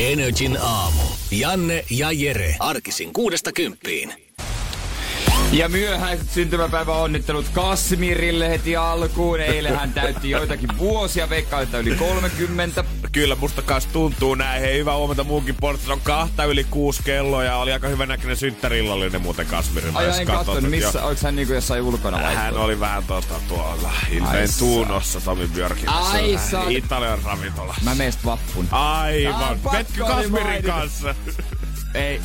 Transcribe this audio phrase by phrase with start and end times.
[0.00, 1.02] Energin aamu.
[1.30, 2.56] Janne ja Jere.
[2.58, 4.12] Arkisin kuudesta kymppiin.
[5.52, 9.40] Ja myöhäiset syntymäpäivä onnittelut Kasmirille heti alkuun.
[9.40, 12.84] Eilen hän täytti joitakin vuosia, veikkaa, että yli 30.
[13.12, 14.62] Kyllä musta kas tuntuu näin.
[14.62, 15.92] Hei, hyvää huomenta muukin portissa.
[15.92, 19.96] On kahta yli kuusi kelloa ja oli aika hyvä näköinen synttärillallinen muuten Kasmirin.
[19.96, 22.34] Ai en katsonut, missä, oliko hän niinku jossain ulkona vai?
[22.34, 25.88] Hän oli vähän tota tuolla Ilmeen tuunossa Tomi Björkin.
[25.88, 26.68] Ai saa.
[26.68, 27.74] Italian ravintola.
[27.84, 28.68] Mä meest vappun.
[28.70, 29.58] Aivan.
[29.72, 31.14] Vetkö Kasmirin kanssa?
[31.94, 32.20] Ei,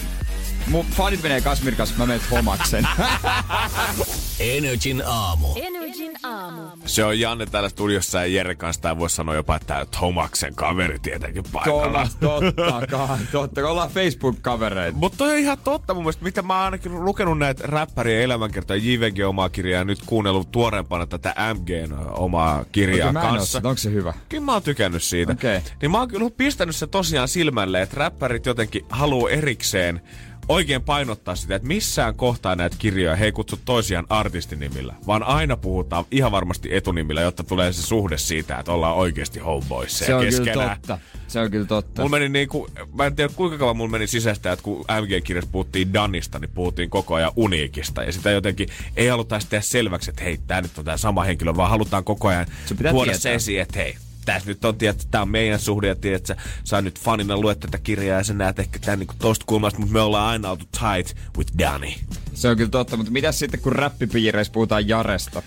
[0.68, 2.88] Mun fanit menee Kasmir kanssa, mä menen homaksen.
[4.40, 5.48] Energin aamu.
[5.56, 6.62] Energin aamu.
[6.86, 8.82] Se on Janne täällä studiossa ja Jere kanssa.
[8.82, 12.08] Tai voisi sanoa jopa, että Tomaksen kaveri tietenkin paikalla.
[12.20, 13.68] Totta, totta, totta.
[13.70, 14.98] Ollaan Facebook-kavereita.
[14.98, 19.28] Mutta on ihan totta mun mielestä, mitä mä oon ainakin lukenut näitä räppärien elämänkertoja, JVG
[19.28, 23.62] omaa kirjaa ja nyt kuunnellut tuoreempana tätä MGn omaa kirjaa en kanssa.
[23.64, 24.14] oo- Onko se hyvä?
[24.30, 25.32] Kyllä mä oon tykännyt siitä.
[25.32, 25.60] Okei.
[25.82, 30.02] Niin mä oon kyllä pistänyt se tosiaan silmälle, että räppärit jotenkin haluu erikseen
[30.50, 35.58] oikein painottaa sitä, että missään kohtaa näitä kirjoja he ei kutsu toisiaan artistinimillä, vaan aina
[35.58, 40.26] puhutaan ihan varmasti etunimillä, jotta tulee se suhde siitä, että ollaan oikeasti homeboys Se on
[40.26, 41.00] kyllä totta.
[41.28, 42.02] Se on kyllä totta.
[42.02, 45.94] Mulla meni niinku, mä en tiedä kuinka kauan mulla meni sisäistä, että kun MG-kirjassa puhuttiin
[45.94, 48.04] Danista, niin puhuttiin koko ajan Uniikista.
[48.04, 51.56] Ja sitä jotenkin ei haluta tehdä selväksi, että hei, tää nyt on tää sama henkilö,
[51.56, 52.46] vaan halutaan koko ajan
[52.78, 53.20] tuoda tietää.
[53.20, 53.96] se esiin, että hei,
[54.26, 57.60] tässä nyt on, tiedät, tää on meidän suhde, ja tiedät, sä, sä nyt fanina luet
[57.60, 60.66] tätä kirjaa, ja sä näet ehkä tän niinku tosta kulmasta, mutta me ollaan aina oltu
[60.66, 61.92] tight with Danny.
[62.34, 65.44] Se on kyllä totta, mutta mitä sitten kun räppipiireissä puhutaan Jaresta?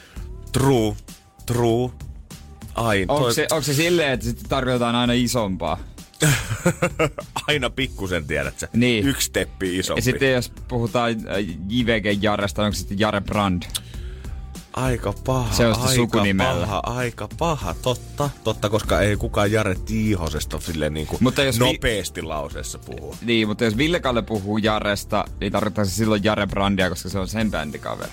[0.53, 0.97] True,
[1.47, 1.91] true.
[2.75, 5.79] Ai, Onko se, onko se silleen, että sitten tarkoitetaan aina isompaa?
[7.49, 8.69] aina pikkusen, tiedät sä.
[8.73, 9.09] Niin.
[9.09, 9.99] Yksi steppi isompi.
[9.99, 13.63] Ja sitten jos puhutaan äh, JVG Jaresta, onko se sitten Jare Brand?
[14.79, 16.67] Aika paha, Se on aika sukunimellä.
[16.67, 21.61] paha, aika paha, totta, totta, koska ei kukaan Jare Tiihosesta silleen niin kuin Mutta jos
[21.61, 23.17] vi- nopeasti lauseessa puhua.
[23.23, 27.19] Niin, mutta jos Ville Kalle puhuu Jaresta, niin tarkoittaa se silloin Jare Brandia, koska se
[27.19, 28.11] on sen bändikaveri.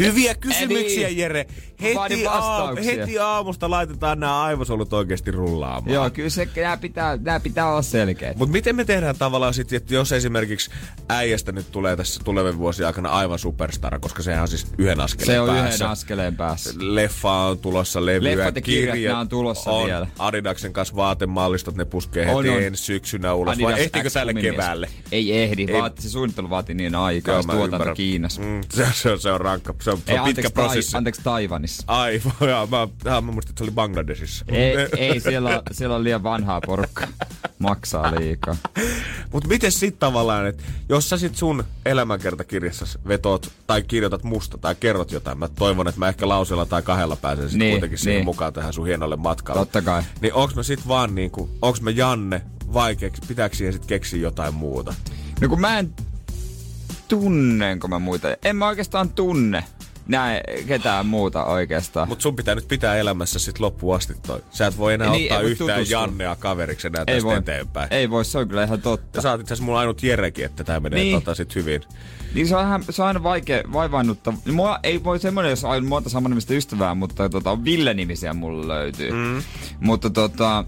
[0.00, 1.18] Hyviä kysymyksiä, niin.
[1.18, 1.46] Jere.
[1.82, 5.94] Heti, aam, heti aamusta laitetaan nämä aivosolut oikeasti rullaamaan.
[5.94, 8.36] Joo, kyllä se, nämä pitää, nämä pitää olla selkeät.
[8.36, 10.70] Mutta miten me tehdään tavallaan sitten, että jos esimerkiksi
[11.08, 15.26] äijästä nyt tulee tässä tulevien vuosien aikana aivan superstar, koska sehän on siis yhden askeleen
[15.36, 15.74] Se on päässä.
[15.74, 16.70] yhden askeleen päässä.
[16.78, 20.06] Leffa on tulossa, levyä, Leffat ja kirjat, kirjat on tulossa on vielä.
[20.18, 22.62] Adidaksen kanssa vaatemallistot, ne puskee heti On, on.
[22.62, 23.58] ensi syksynä ulos.
[23.62, 24.88] Vai ehtiikö tälle keväälle?
[25.12, 25.80] Ei ehdi, Ei.
[25.80, 27.96] Vaati, se suunnittelu vaatii niin aikaa, mä tuotanto ymmärrän.
[27.96, 28.40] Kiinassa.
[28.40, 30.90] Mm, se, se, on, se on rankka, se on, se Ei, on pitkä anteeksi, prosessi.
[30.92, 31.22] tai, anteeksi
[31.76, 31.84] Taivanissa.
[31.86, 34.44] Aivan, joo, mä, mä, mä muistin, että se oli Bangladesissa.
[34.48, 37.08] Ei, ei siellä, on- siellä on liian vanhaa porukkaa.
[37.58, 38.56] Maksaa liikaa.
[39.32, 44.74] Mutta miten sit tavallaan, että jos sä sit sun elämänkertakirjassa vetoot tai kirjoitat musta tai
[44.74, 48.14] kerrot jotain, mä toivon, että mä ehkä lauseella tai kahdella pääsen sit Niin, kuitenkin siihen
[48.18, 48.24] niin.
[48.24, 49.60] mukaan tähän sun hienolle matkalle.
[49.60, 50.02] Totta kai.
[50.20, 52.42] Niin onks mä sit vaan niinku, onks mä Janne
[52.72, 54.94] vai keks, pitääkö siihen sit keksiä jotain muuta?
[55.40, 55.94] No kun mä en
[57.08, 58.28] tunnenko mä muita.
[58.44, 59.64] En mä oikeastaan tunne
[60.08, 62.08] näe ketään muuta oikeastaan.
[62.08, 64.42] Mut sun pitää nyt pitää elämässä sit loppuun asti toi.
[64.50, 66.00] Sä et voi enää Niin, ottaa ei yhtään tutustua.
[66.00, 67.88] Jannea kaveriksi enää ei tästä voi, eteenpäin.
[67.90, 69.18] ei voi, se on kyllä ihan totta.
[69.18, 71.14] Ja sä oot itse mulla ainut Jerekin, että tää menee Niin.
[71.16, 71.82] tota sit hyvin.
[72.34, 74.32] Niin se on, ihan, se on aina vaikea, vaivannutta.
[74.52, 79.10] Mua ei voi semmoinen, jos on monta samanimistä ystävää, mutta tota, on Ville-nimisiä mulla löytyy.
[79.12, 79.42] Mm.
[79.80, 80.64] Mutta tota,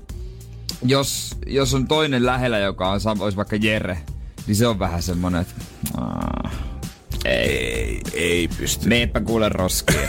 [0.82, 3.98] jos, jos on toinen lähellä, joka on, olisi vaikka Jere,
[4.46, 5.54] niin se on vähän semmonen, että...
[5.96, 6.52] aah,
[7.25, 8.88] ei, Ei, pysty.
[8.88, 10.00] meepä kuule roskia.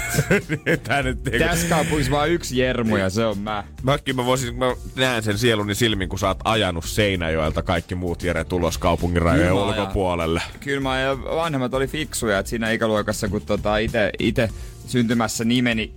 [0.84, 1.40] Tää nyt ei...
[1.40, 3.64] Tässä kaupungissa vaan yksi Jermu ja se on mä.
[3.84, 8.24] Mäkin mä voisin, mä näen sen sieluni silmin, kun sä oot ajanut Seinäjoelta kaikki muut
[8.24, 10.41] Jere tulos kaupungin rajojen ulkopuolelle.
[10.59, 14.50] Kyllä mä ja vanhemmat oli fiksuja, että siinä ikäluokassa, kun tota ite, ite
[14.88, 15.94] syntymässä nimeni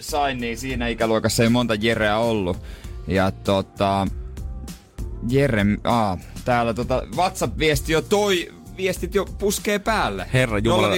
[0.00, 2.56] sain, niin siinä ikäluokassa ei monta Jereä ollut.
[3.06, 4.06] Ja tota,
[5.28, 10.26] Jere, aa, täällä tota WhatsApp-viesti jo toi, viestit jo puskee päälle.
[10.32, 10.88] Herra Jumala.
[10.88, 10.96] 050501719.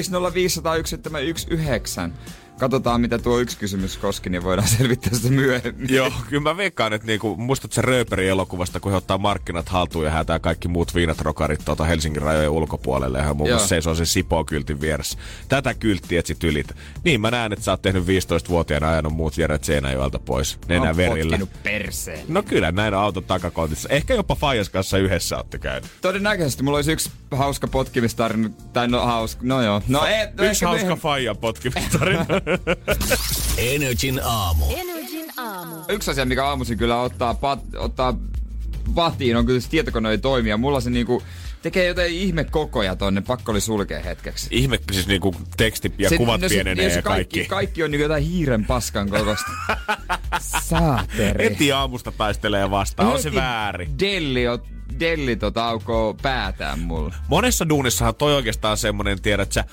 [2.59, 5.95] katsotaan mitä tuo yksi kysymys koski, niin voidaan selvittää sitä myöhemmin.
[5.95, 10.05] Joo, kyllä mä veikkaan, että niinku, muistat se Rööperi elokuvasta, kun he ottaa markkinat haltuun
[10.05, 13.19] ja häätää kaikki muut viinat rokarit tuota Helsingin rajojen ulkopuolelle.
[13.19, 15.19] Ja muun muassa seisoo se Sipo-kyltin vieressä.
[15.49, 16.73] Tätä kylttiä etsit ylit.
[17.05, 20.59] Niin mä näen, että sä oot tehnyt 15-vuotiaana ajanut muut vieret Seinäjoelta pois.
[20.69, 21.39] Nenä verillä.
[21.63, 22.21] perseen.
[22.29, 23.89] No kyllä, näin on auton takakontissa.
[23.89, 25.91] Ehkä jopa Fajas kanssa yhdessä olette käynyt.
[26.01, 28.51] Todennäköisesti mulla olisi yksi hauska potkimistarina.
[28.73, 29.83] Tai no hauska, no joo.
[29.89, 30.97] No, ei, no yksi hauska.
[30.97, 32.27] Fajan potkimistarina.
[33.75, 34.65] Energin aamu.
[34.77, 35.77] Energin aamu.
[35.89, 38.15] Yksi asia, mikä aamuisin kyllä ottaa, pat, ottaa
[38.95, 40.57] vatiin, on kyllä se tietokone ei toimia.
[40.57, 41.23] Mulla se niinku
[41.63, 44.49] tekee jotain ihme kokoja tonne, pakko oli sulkea hetkeksi.
[44.51, 47.39] Ihme, siis niinku teksti ja se, kuvat no, pienenee se, ja kaikki.
[47.39, 47.49] kaikki.
[47.49, 49.51] Kaikki on niinku jotain hiiren paskan kokosta.
[50.69, 51.47] Saateri.
[51.47, 53.99] Eti aamusta taistelee vastaan, on se väärin.
[53.99, 54.59] Delli on
[55.01, 57.15] Delli tota aukoo päätään mulle.
[57.29, 59.65] Monessa duunissahan toi oikeastaan semmonen, tiedät sä,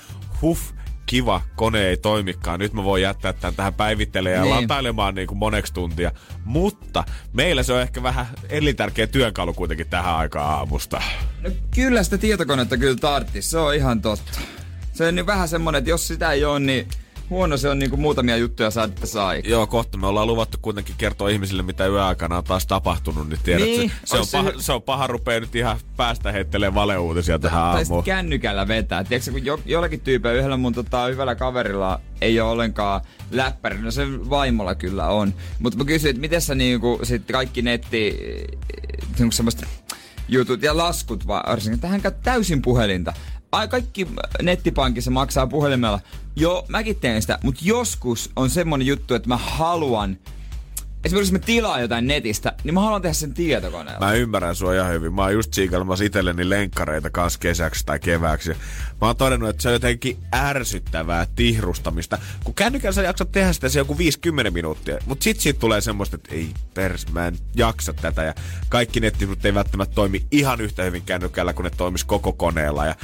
[0.42, 0.72] huff,
[1.06, 4.62] kiva, kone ei toimikaan, nyt mä voin jättää tämän tähän päivittelemään ja niin.
[4.62, 6.12] latailemaan niin kuin moneksi tuntia.
[6.44, 11.02] Mutta meillä se on ehkä vähän elintärkeä työkalu kuitenkin tähän aikaan aamusta.
[11.42, 14.40] No, kyllä sitä tietokonetta kyllä tarttis, se on ihan totta.
[14.92, 16.88] Se on niin vähän semmonen, että jos sitä ei ole, niin
[17.30, 19.50] huono se on niinku muutamia juttuja saada tässä aikaa.
[19.50, 23.64] Joo, kohta me ollaan luvattu kuitenkin kertoa ihmisille, mitä yöaikana on taas tapahtunut, niin tiedät,
[23.64, 28.04] niin, se, on paha, se on paha rupea nyt ihan päästä heittelee valeuutisia tähän aamuun.
[28.04, 29.04] Tai kännykällä vetää.
[29.04, 33.00] Tiedätkö, kun jo, jollakin tyypillä, yhdellä mun tota, hyvällä kaverilla ei ole ollenkaan
[33.30, 33.78] läppäri.
[33.78, 35.34] No se vaimolla kyllä on.
[35.58, 38.18] Mutta mä kysyin, että miten sä niinku sit kaikki netti,
[39.18, 39.66] niinku semmoista
[40.28, 43.12] jutut ja laskut varsinkin, tähän täysin puhelinta
[43.56, 44.06] ai kaikki
[44.42, 46.00] nettipankissa maksaa puhelimella.
[46.36, 50.18] Joo, mäkin teen sitä, mutta joskus on semmonen juttu, että mä haluan
[51.06, 54.06] esimerkiksi jos mä tilaan jotain netistä, niin mä haluan tehdä sen tietokoneella.
[54.06, 55.14] Mä ymmärrän sua ihan hyvin.
[55.14, 58.50] Mä oon just siikailemassa itselleni lenkkareita kanssa kesäksi tai kevääksi.
[59.00, 62.18] Mä oon todennut, että se on jotenkin ärsyttävää tihrustamista.
[62.44, 64.98] Kun kännykällä sä jaksat tehdä sitä se joku 50 minuuttia.
[65.06, 68.22] Mut sit siitä tulee semmoista, että ei pers, mä en jaksa tätä.
[68.22, 68.34] Ja
[68.68, 72.86] kaikki nettisivut ei välttämättä toimi ihan yhtä hyvin kännykällä, kun ne toimis koko koneella.
[72.86, 72.94] Ja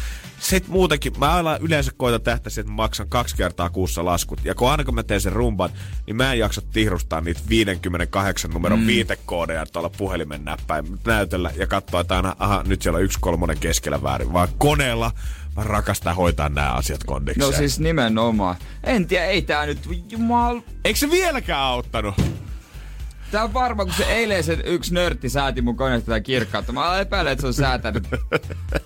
[0.42, 4.44] sitten muutenkin, mä aina yleensä koitan tähtä että mä maksan kaksi kertaa kuussa laskut.
[4.44, 5.70] Ja kun aina kun mä teen sen rumban,
[6.06, 8.86] niin mä en jaksa tihrustaa niitä 58 numeron mm.
[8.86, 13.58] viitekoodeja tuolla puhelimen näppäin näytöllä ja katsoa, että aina, aha, nyt siellä on yksi kolmonen
[13.58, 14.32] keskellä väärin.
[14.32, 15.12] Vaan koneella
[15.56, 17.50] mä rakastan hoitaa nämä asiat kondikseen.
[17.50, 18.56] No siis nimenomaan.
[18.84, 19.78] En tiedä, ei tää nyt,
[20.10, 20.60] jumal...
[20.84, 22.14] Eikö se vieläkään auttanut?
[23.30, 26.72] Tää on varma, kun se eilen se yksi nörtti sääti mun koneesta tätä kirkkautta.
[26.72, 28.08] Mä epäilen, että se on säätänyt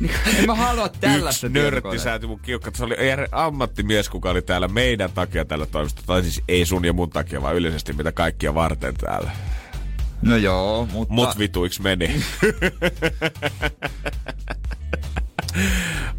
[0.00, 2.70] Niin, en mä halua tällaista Yksi nörtti sääti mun kiukka.
[2.74, 2.94] Se oli
[3.32, 6.06] ammattimies, kuka oli täällä meidän takia tällä toimistolla.
[6.06, 9.30] Tai siis ei sun ja mun takia, vaan yleisesti mitä kaikkia varten täällä.
[10.22, 11.14] No joo, mutta...
[11.14, 12.10] Mut vituiksi meni.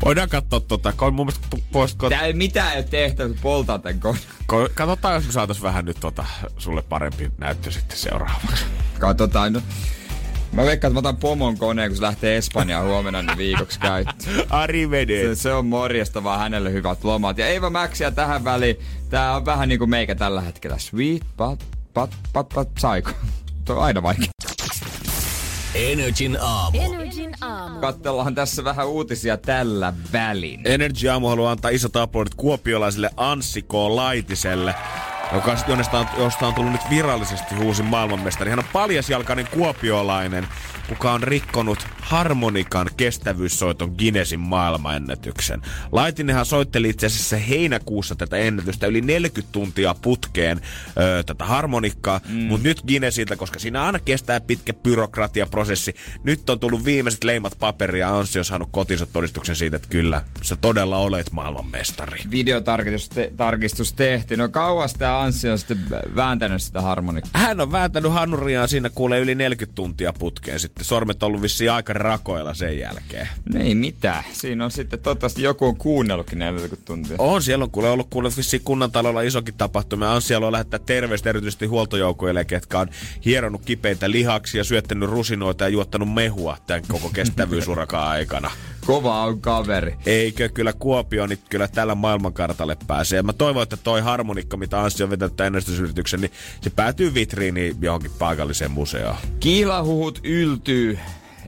[0.05, 2.09] Voidaan katsoa tota, kun mun mielestä poistko...
[2.09, 4.17] Tää ei mitään ei tehty, poltaa tän kon.
[4.73, 6.25] Katsotaan, jos me saatais vähän nyt tota,
[6.57, 8.65] sulle parempi näyttö sitten seuraavaksi.
[8.99, 9.61] Katsotaan, no.
[10.57, 14.45] Mä veikkaan, että mä otan pomon koneen, kun se lähtee Espanjaan huomenna niin viikoksi käyttöön.
[14.49, 15.21] Arrivede.
[15.21, 17.37] Se, se on morjesta vaan hänelle hyvät lomat.
[17.37, 18.79] Ja Eiva Maxia tähän väliin.
[19.09, 20.77] Tää on vähän niinku meikä tällä hetkellä.
[20.77, 21.59] Sweet but,
[21.93, 23.11] but, but, but psycho.
[23.65, 24.27] Tuo on aina vaikea.
[25.75, 26.77] Energin aamu.
[26.81, 27.79] Energin aamu.
[27.79, 30.61] Katsellaan tässä vähän uutisia tällä välin.
[30.65, 33.73] Energy aamu haluaa antaa isot aplodit kuopiolaiselle Anssi K.
[33.73, 34.75] Laitiselle
[35.33, 35.51] joka,
[35.99, 38.49] on, josta on tullut nyt virallisesti uusi maailmanmestari.
[38.49, 40.47] Hän on paljasjalkainen kuopiolainen,
[40.87, 45.61] kuka on rikkonut harmonikan kestävyyssoiton Guinnessin maailmanennätyksen.
[45.91, 50.61] Laitinenhan soitteli itse asiassa heinäkuussa tätä ennätystä yli 40 tuntia putkeen
[50.97, 52.35] öö, tätä harmonikkaa, mm.
[52.35, 58.07] mutta nyt Guinnessilta, koska siinä aina kestää pitkä byrokratiaprosessi, nyt on tullut viimeiset leimat paperia
[58.07, 62.19] ja Anssi on saanut kotinsa todistuksen siitä, että kyllä, sä todella olet maailmanmestari.
[62.31, 64.37] Videotarkistus te- tarkistus tehty.
[64.37, 65.79] No kauas tämä Anssi on sitten
[66.15, 67.41] vääntänyt sitä harmonikkaa?
[67.41, 70.76] Hän on vääntänyt hanuriaan siinä kuulee yli 40 tuntia putkeen sitten.
[70.83, 73.27] Sormet on ollut vissiin aika rakoilla sen jälkeen.
[73.53, 74.23] No ei mitään.
[74.33, 77.15] Siinä on sitten toivottavasti joku on kuunnellutkin 40 tuntia.
[77.19, 80.11] On, siellä on kuule ollut kuule vissiin kunnantalolla isokin tapahtuma.
[80.11, 82.87] On siellä on lähettää terveistä erityisesti huoltojoukoille, ketkä on
[83.25, 88.51] hieronut kipeitä lihaksia, syöttänyt rusinoita ja juottanut mehua tämän koko kestävyysurakaan aikana.
[88.87, 89.95] Kova on kaveri.
[90.05, 93.21] Eikö, kyllä Kuopio nyt kyllä tällä maailmankartalle pääsee.
[93.21, 96.31] Mä toivon, että toi harmonikka, mitä Anssi on vetänyt ennästysyrityksen, niin
[96.61, 99.15] se päätyy vitriiniin johonkin paikalliseen museoon.
[99.39, 100.19] Kiilahuhut
[100.67, 100.99] yltyy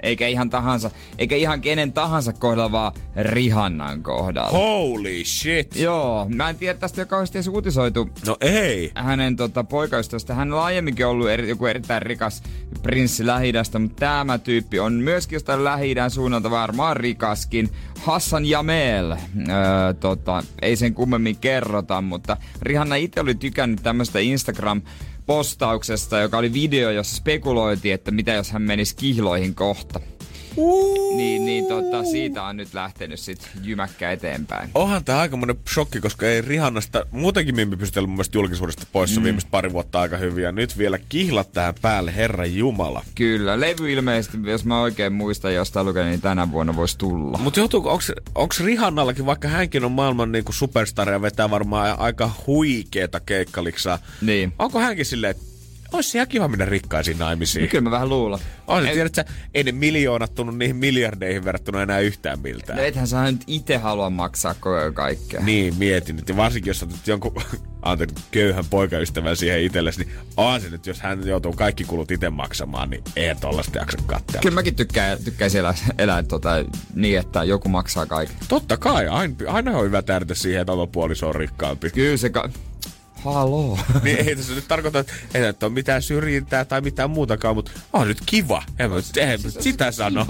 [0.03, 4.49] eikä ihan tahansa, eikä ihan kenen tahansa kohdalla, vaan Rihannan kohdalla.
[4.57, 5.75] Holy shit.
[5.75, 8.91] Joo, mä en tiedä tästä jo kauheasti edes uutisoitu No ei.
[8.95, 10.33] hänen tota, poikaystävästä.
[10.33, 12.43] Hän on aiemminkin ollut eri, joku erittäin rikas
[12.83, 17.69] prinssi lähi mutta tämä tyyppi on myöskin jostain lähi suunnalta varmaan rikaskin.
[17.99, 19.17] Hassan Jamel, öö,
[19.99, 24.81] tota, ei sen kummemmin kerrota, mutta Rihanna itse oli tykännyt tämmöistä Instagram
[25.29, 30.00] postauksesta, joka oli video, jossa spekuloitiin, että mitä jos hän menisi kihloihin kohta.
[31.15, 34.69] Niin, niin tota, siitä on nyt lähtenyt sit jymäkkä eteenpäin.
[34.75, 39.23] Onhan tämä aikamoinen shokki, koska ei Rihannasta, muutenkin Mimmi pystytellä mun mielestä julkisuudesta poissa mm.
[39.23, 40.43] viimeiset pari vuotta aika hyvin.
[40.43, 43.03] Ja nyt vielä kihlat tähän päälle, herra Jumala.
[43.15, 47.37] Kyllä, levy ilmeisesti, jos mä oikein muistan jostain lukenut, niin tänä vuonna voisi tulla.
[47.37, 52.31] Mutta joutuuko, onks, onks Rihannallakin, vaikka hänkin on maailman niinku superstar ja vetää varmaan aika
[52.47, 53.99] huikeeta keikkaliksaa.
[54.21, 54.53] Niin.
[54.59, 55.48] Onko hänkin silleen, että
[55.93, 57.69] olisi se ihan kiva mennä rikkaisiin naimisiin.
[57.69, 58.39] Kyllä mä vähän luulen.
[58.67, 62.77] On se, Et- tiedät sä, ei ne miljoonat tunnu niihin miljardeihin verrattuna enää yhtään miltään.
[62.77, 65.41] No ethän sä nyt itse halua maksaa koko kaikkea.
[65.41, 66.29] Niin, mietin nyt.
[66.29, 67.31] Ja varsinkin, jos otat jonkun
[67.81, 72.29] anteeksi, köyhän poikaystävän siihen itsellesi, niin on se nyt, jos hän joutuu kaikki kulut itse
[72.29, 74.41] maksamaan, niin ei tollasta jaksa katsoa.
[74.41, 76.50] Kyllä mäkin tykkään, tykkäisin elää, elää tota,
[76.96, 78.36] niin, että joku maksaa kaiken.
[78.48, 81.89] Totta kai, aina, aina on hyvä tärjätä siihen, että oma puoliso on rikkaampi.
[81.89, 82.29] Kyllä se...
[82.29, 82.50] Ka-
[83.23, 83.79] Haloo.
[84.03, 87.71] niin ei tässä nyt tarkoita, että ei nyt ole mitään syrjintää tai mitään muutakaan, mutta
[87.93, 88.63] on nyt kiva.
[88.79, 90.25] En mä, en mä sitä sano.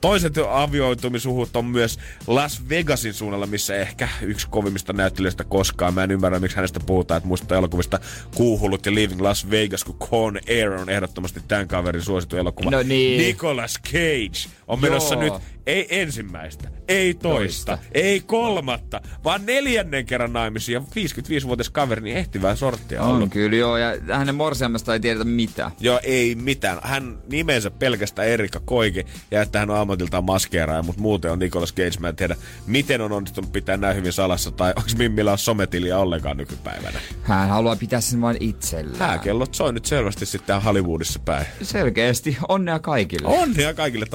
[0.00, 5.94] Toiset avioitumisuhut on myös Las Vegasin suunnalla, missä ehkä yksi kovimmista näyttelijöistä koskaan.
[5.94, 8.00] Mä en ymmärrä, miksi hänestä puhutaan, että muista elokuvista
[8.34, 12.70] Kuuhullut ja Leaving Las Vegas, kun Con Air on ehdottomasti tämän kaverin suosittu elokuva.
[12.70, 13.18] No niin.
[13.18, 15.22] Nicolas Cage on menossa Joo.
[15.24, 15.34] nyt
[15.66, 20.74] ei ensimmäistä, ei toista, toista, ei kolmatta, vaan neljännen kerran naimisiin.
[20.74, 23.30] Ja 55-vuotias kaveri, niin ehtivää sorttia On ollut.
[23.30, 23.76] kyllä, joo.
[23.76, 25.70] Ja hänen morsiamesta ei tiedetä mitään.
[25.80, 26.78] Joo, ei mitään.
[26.82, 31.74] Hän nimensä pelkästään Erika Koike ja että hän on ammatiltaan maskeeraaja, mutta muuten on Nicolas
[31.74, 32.00] Cage.
[32.00, 32.36] Mä en tiedä,
[32.66, 37.00] miten on onnistunut pitää näin hyvin salassa tai onko Mimmillä on sometiliä ollenkaan nykypäivänä.
[37.22, 38.98] Hän haluaa pitää sen vain itsellään.
[38.98, 41.46] Hääkellot soi nyt selvästi sitten Hollywoodissa päin.
[41.62, 42.36] Selkeästi.
[42.48, 43.28] Onnea kaikille.
[43.28, 44.06] Onnea kaikille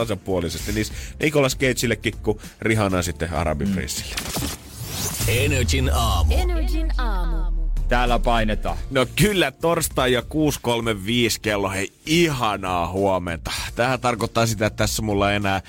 [0.51, 0.71] tasapuolisesti.
[0.71, 0.85] Niin
[1.19, 4.15] Nicolas Cageillekin kuin Rihanna sitten Arabiprinsille.
[5.27, 6.33] Energin aamu.
[6.37, 7.57] Energin aamu.
[7.87, 8.77] Täällä painetaan.
[8.91, 10.27] No kyllä, torstai ja 6.35
[11.41, 13.51] kello, hei ihanaa huomenta.
[13.75, 15.61] Tähän tarkoittaa sitä, että tässä mulla ei enää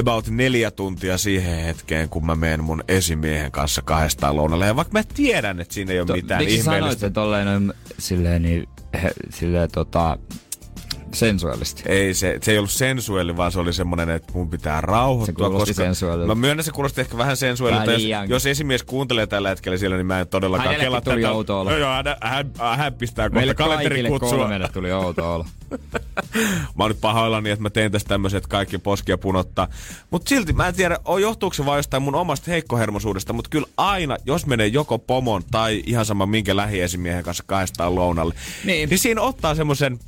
[0.00, 4.66] about neljä tuntia siihen hetkeen, kun mä menen mun esimiehen kanssa kahdestaan lounalle.
[4.66, 7.06] Ja vaikka mä tiedän, että siinä ei ole mitään Miksi sanoit ihmeellistä.
[7.06, 8.68] se tolleen noin silleen niin,
[9.02, 10.18] he, silleen tota,
[11.14, 11.82] sensuaalisti?
[11.86, 15.46] Ei, se, se ei ollut sensuelli, vaan se oli semmonen, että mun pitää rauhoittua.
[15.46, 16.26] Se kuulosti sensuaalilta.
[16.26, 17.92] Mä myönnän, se kuulosti ehkä vähän sensuaalilta.
[17.92, 21.60] Jos, jos esimies kuuntelee tällä hetkellä siellä, niin mä en todellakaan Hänellekin kelaa tuli outo
[21.60, 21.70] olo.
[21.70, 24.38] Joo, joo, hän, hän, hän pistää kohta Meille kalenterin kaikille kutsua.
[24.38, 25.46] kolmelle tuli outo olo.
[26.76, 29.68] Mä oon nyt pahoillani, että mä teen tästä tämmöiset että kaikki poskia punottaa.
[30.10, 34.16] Mutta silti mä en tiedä, johtuuko se vaan jostain mun omasta heikkohermosuudesta, mutta kyllä aina,
[34.26, 38.88] jos menee joko pomon tai ihan sama minkä lähiesimiehen kanssa kahdestaan lounalle, Niin.
[38.88, 39.98] niin siinä ottaa semmoisen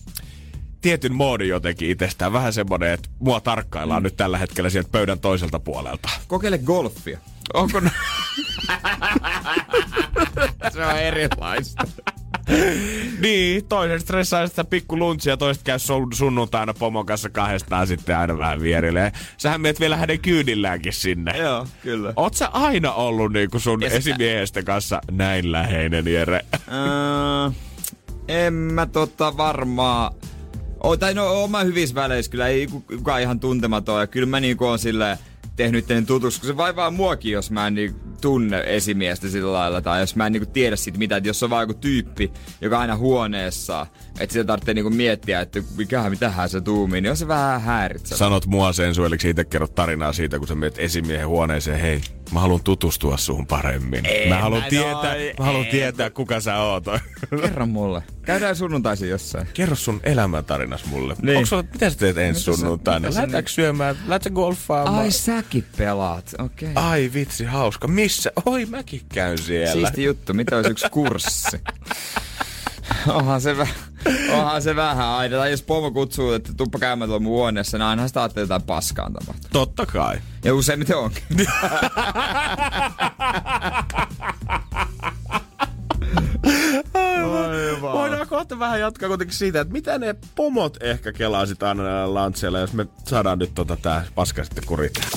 [0.86, 2.32] tietyn moodin jotenkin itsestään.
[2.32, 4.04] Vähän semmoinen, että mua tarkkaillaan mm.
[4.04, 6.08] nyt tällä hetkellä sieltä pöydän toiselta puolelta.
[6.26, 7.18] Kokeile golfia.
[7.54, 7.80] Onko
[10.72, 11.84] Se on erilaista.
[13.22, 18.38] niin, toiset stressaa sitä pikku luntsia, toiset käy sun- sunnuntaina pomon kanssa kahdestaan sitten aina
[18.38, 19.12] vähän vierille.
[19.36, 21.38] Sähän meet vielä hänen kyydilläänkin sinne.
[21.38, 22.12] Joo, kyllä.
[22.16, 26.44] Oot sä aina ollut niinku sun Ja esimiehestä kanssa näin läheinen, Jere?
[26.68, 27.50] Öö,
[28.28, 30.14] en mä tota varmaan...
[30.82, 34.00] O, tai no, mä hyvissä väleissä kyllä, ei ku- kukaan ihan tuntematon.
[34.00, 35.18] Ja kyllä mä niinku oon silleen
[35.56, 39.80] tehnyt itteni tutuksi, kun se vaivaa muakin, jos mä en niinku tunne esimiestä sillä lailla.
[39.80, 42.76] Tai jos mä en niinku tiedä siitä mitään, että jos on vaan joku tyyppi, joka
[42.76, 43.86] on aina huoneessa,
[44.20, 48.18] että sitä tarvitsee niinku miettiä, että mikähän, mitähän se tuumii, niin on se vähän häiritsevä.
[48.18, 51.80] Sanot mua sensuelliksi, itse kerrot tarinaa siitä, kun sä menet esimiehen huoneeseen.
[51.80, 54.06] Hei, mä haluan tutustua suhun paremmin.
[54.06, 56.84] En mä haluan mä tietää, noin, mä haluan tietää, kuka sä oot.
[57.42, 58.02] Kerro mulle.
[58.22, 59.46] Käydään sunnuntaisin jossain.
[59.54, 61.16] Kerro sun elämäntarinas mulle.
[61.22, 61.36] Niin.
[61.36, 63.08] Onko sulla, mitä sä teet ensi sunnuntaina?
[63.08, 63.96] nyt- syömään?
[64.06, 64.98] Lähdetäänkö golfaamaan?
[64.98, 66.70] Ai säkin pelaat, okei.
[66.70, 66.84] Okay.
[66.84, 67.88] Ai vitsi, hauska.
[67.88, 68.32] Missä?
[68.46, 69.72] Oi, mäkin käyn siellä.
[69.72, 71.60] Siisti juttu, mitä olisi yksi kurssi?
[73.08, 73.68] onhan se, vä-
[74.32, 75.36] onhan se vähän aina.
[75.36, 78.62] Tai jos pomo kutsuu, että tuppa käymään tuolla mun huoneessa, niin ainahan sitä ajattelee jotain
[78.62, 79.48] paskaan tapahtuu.
[79.52, 80.18] Totta kai.
[80.44, 81.22] Ja useimmiten onkin.
[86.94, 87.92] Aivan.
[87.92, 92.58] Voidaan kohta vähän jatkaa kuitenkin siitä, että mitä ne pomot ehkä kelaa sit aina lantseilla,
[92.58, 95.08] jos me saadaan nyt tota tää paska sitten kuritaan.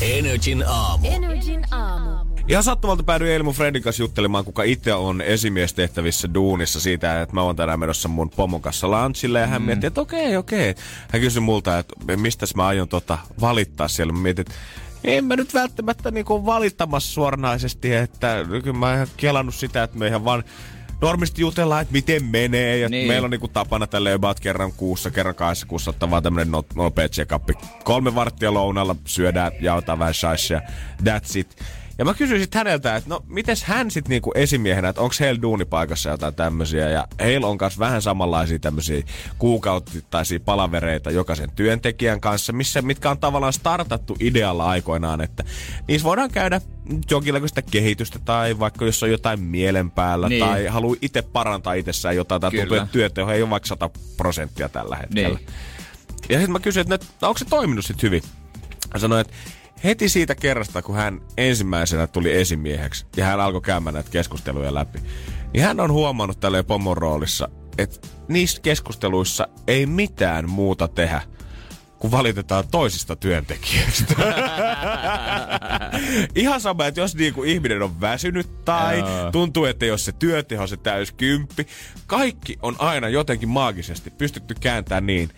[0.00, 1.08] Energin aamu.
[1.10, 2.31] Energin aamu.
[2.48, 7.34] Ihan sattumalta päädyin eilen mun Fredin kanssa juttelemaan, kuka itse on esimiestehtävissä duunissa siitä, että
[7.34, 9.40] mä oon tänään menossa mun pomon kanssa lunchille.
[9.40, 9.66] Ja hän mm.
[9.66, 10.74] mietti, että okei, okei.
[11.08, 14.12] Hän kysyi multa, että mistä mä aion tota valittaa siellä.
[14.12, 14.44] Mä mietin,
[15.04, 20.06] en mä nyt välttämättä niinku valittamassa suoranaisesti, että kyllä mä oon kelannut sitä, että me
[20.06, 20.44] ihan vaan
[21.00, 22.78] normisti jutellaan, että miten menee.
[22.78, 23.08] Ja niin.
[23.08, 26.64] meillä on niinku tapana tälle about kerran kuussa, kerran kahdessa kuussa ottaa vaan tämmönen no,
[26.74, 27.32] nopea check
[27.84, 30.60] Kolme varttia lounalla syödään, jaotaan vähän shashia.
[31.02, 31.56] That's it.
[32.02, 35.42] Ja mä kysyin sitten häneltä, että no mites hän sitten niinku esimiehenä, että onko heillä
[35.42, 36.90] duunipaikassa jotain tämmöisiä.
[36.90, 39.02] Ja heillä on myös vähän samanlaisia tämmöisiä
[39.38, 45.44] kuukausittaisia palavereita jokaisen työntekijän kanssa, missä, mitkä on tavallaan startattu idealla aikoinaan, että
[45.88, 46.60] niissä voidaan käydä
[47.10, 50.44] jonkinlaista kehitystä tai vaikka jos on jotain mielen päällä niin.
[50.44, 54.68] tai haluaa itse parantaa itsessään jotain tai tuntuu, että työteho ei ole vaikka 100 prosenttia
[54.68, 55.38] tällä hetkellä.
[55.38, 55.48] Niin.
[56.28, 58.22] Ja sitten mä kysyin, että no, onko se toiminut sitten hyvin?
[58.94, 59.32] Mä sanoin, että
[59.84, 64.98] heti siitä kerrasta, kun hän ensimmäisenä tuli esimieheksi ja hän alkoi käymään näitä keskusteluja läpi,
[65.52, 67.48] niin hän on huomannut tälle pomon roolissa,
[67.78, 71.22] että niissä keskusteluissa ei mitään muuta tehdä
[72.02, 74.14] kun valitetaan toisista työntekijöistä.
[76.34, 79.30] Ihan sama, että jos niinku ihminen on väsynyt tai Joo.
[79.32, 81.66] tuntuu, että jos se työteho se täys kymppi,
[82.06, 85.30] kaikki on aina jotenkin maagisesti pystytty kääntämään niin,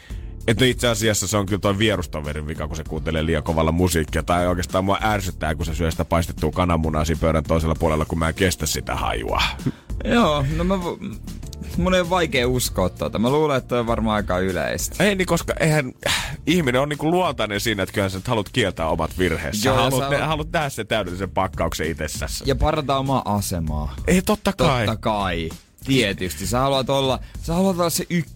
[0.46, 4.22] että itse asiassa se on kyllä toi vierustoverin vika, kun se kuuntelee liian kovalla musiikkia.
[4.22, 8.18] Tai oikeastaan mua ärsyttää, kun se syö sitä paistettua kananmunaa siinä pöydän toisella puolella, kun
[8.18, 9.42] mä en kestä sitä hajua.
[10.04, 10.78] Joo, no mä,
[11.76, 13.18] mun ei ole vaikea uskoa tuota.
[13.18, 15.04] Mä luulen, että on varmaan aika yleistä.
[15.04, 15.92] Ei niin, koska eihän
[16.46, 19.68] ihminen on niinku luontainen siinä, että kyllä sä haluat kieltää omat virheensä.
[19.68, 22.44] Joo, haluat, ne, haluat nähdä sen täydellisen pakkauksen itsessäsi.
[22.46, 23.94] Ja parantaa omaa asemaa.
[24.06, 24.86] Ei, totta kai.
[24.86, 25.48] Totta kai.
[25.84, 26.46] Tietysti.
[26.46, 28.33] Sä haluat olla, sä haluat olla se ykkönen.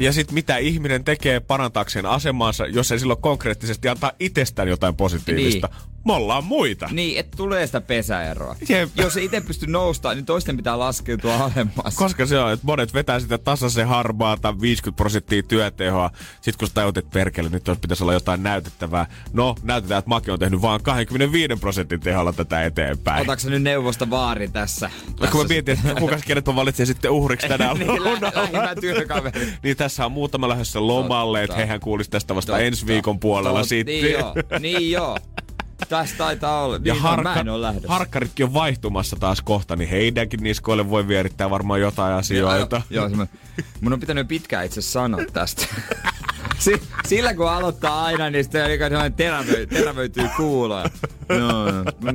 [0.00, 5.68] Ja sit mitä ihminen tekee parantaakseen asemansa, jos ei silloin konkreettisesti antaa itsestään jotain positiivista.
[5.72, 5.94] Niin.
[6.04, 6.88] Me ollaan muita.
[6.92, 8.56] Niin, että tulee sitä pesäeroa.
[8.68, 8.90] Jep.
[8.96, 11.94] Jos ei itse pysty noustamaan, niin toisten pitää laskeutua alemmas.
[11.96, 16.10] Koska se on, että monet vetää sitä tasaisen harmaata 50 prosenttia työtehoa.
[16.34, 19.06] Sitten kun sä tajut, että perkele, nyt pitäisi olla jotain näytettävää.
[19.32, 23.22] No, näytetään, että Maki on tehnyt vain 25 prosentin teholla tätä eteenpäin.
[23.22, 24.90] Otatko nyt neuvosta vaari tässä?
[25.16, 29.43] tässä kun mä mietin, että kuka kenet mä valitsen sitten uhriksi tänään niin, lä- työkaveri.
[29.62, 32.64] niin tässä on muutama lähdössä lomalle, että hehän kuulisi tästä vasta Totta.
[32.64, 33.68] ensi viikon puolella Totta.
[33.68, 33.94] sitten.
[33.94, 35.18] Niin joo, niin joo.
[35.88, 36.78] Tässä taitaa olla.
[36.78, 41.80] Niin ja harkka, on harkkaritkin on vaihtumassa taas kohta, niin heidänkin niskoille voi vierittää varmaan
[41.80, 42.82] jotain asioita.
[42.90, 43.26] Joo, joo
[43.80, 45.66] mun on pitänyt pitkään itse sanoa tästä.
[47.06, 50.84] Sillä kun aloittaa aina, niin sitten terävöi, terävöityy kuuloa.
[51.28, 51.66] No,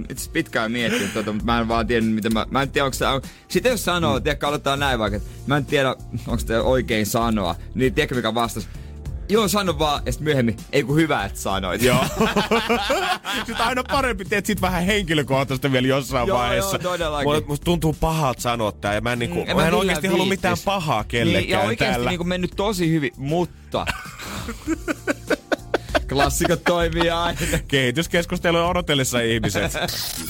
[0.10, 2.46] itse pitkään miettinyt tota, mutta mä en vaan tiedä, mitä mä...
[2.52, 3.06] Mä en tiedä, onko se...
[3.48, 4.24] Sitten jos sanoo, mm.
[4.24, 5.96] tiedätkö, aloittaa näin vaikka, että mä en tiedä,
[6.28, 8.68] onko te oikein sanoa, niin tiedätkö mikä vastas?
[9.32, 11.82] Joo, sano vaan, ja myöhemmin, ei kun hyvä, että sanoit.
[11.82, 12.06] Joo.
[13.46, 16.78] sitten aina parempi teet sit vähän henkilökohtaista vielä jossain joo, vaiheessa.
[16.84, 17.48] Joo, todellakin.
[17.48, 20.58] Musta tuntuu pahalta sanoa tää, ja mä en, niinku, mm, mä en oikeasti halua mitään
[20.66, 22.10] pahaa kellekään niin, ja oikeasti täällä.
[22.10, 23.86] niinku mennyt tosi hyvin, mutta...
[26.10, 27.40] Klassikot toimii aina.
[27.68, 29.72] Kehityskeskustelua odotellessa ihmiset.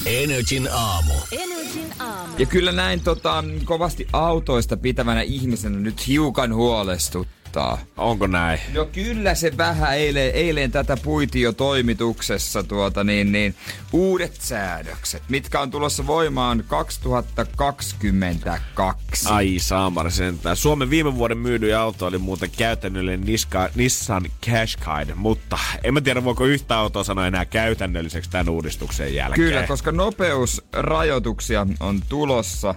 [0.06, 1.14] Energin aamu.
[1.32, 2.34] Energin aamu.
[2.38, 7.78] Ja kyllä näin tota, kovasti autoista pitävänä ihmisenä nyt hiukan huolestut odottaa.
[7.96, 8.60] Onko näin?
[8.72, 13.54] No kyllä se vähän eilen, eilen tätä puiti jo toimituksessa tuota niin, niin
[13.92, 19.28] uudet säädökset, mitkä on tulossa voimaan 2022.
[19.28, 20.56] Ai saamari sentään.
[20.56, 26.24] Suomen viime vuoden myydyin auto oli muuten käytännöllinen Niska, Nissan Qashqai, mutta en mä tiedä
[26.24, 29.48] voiko yhtä autoa sanoa enää käytännölliseksi tämän uudistuksen jälkeen.
[29.48, 32.74] Kyllä, koska nopeusrajoituksia on tulossa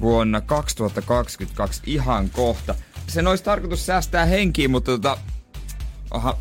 [0.00, 2.74] vuonna 2022 ihan kohta
[3.06, 5.18] sen olisi tarkoitus säästää henkiä, mutta tota...
[6.10, 6.38] Aha,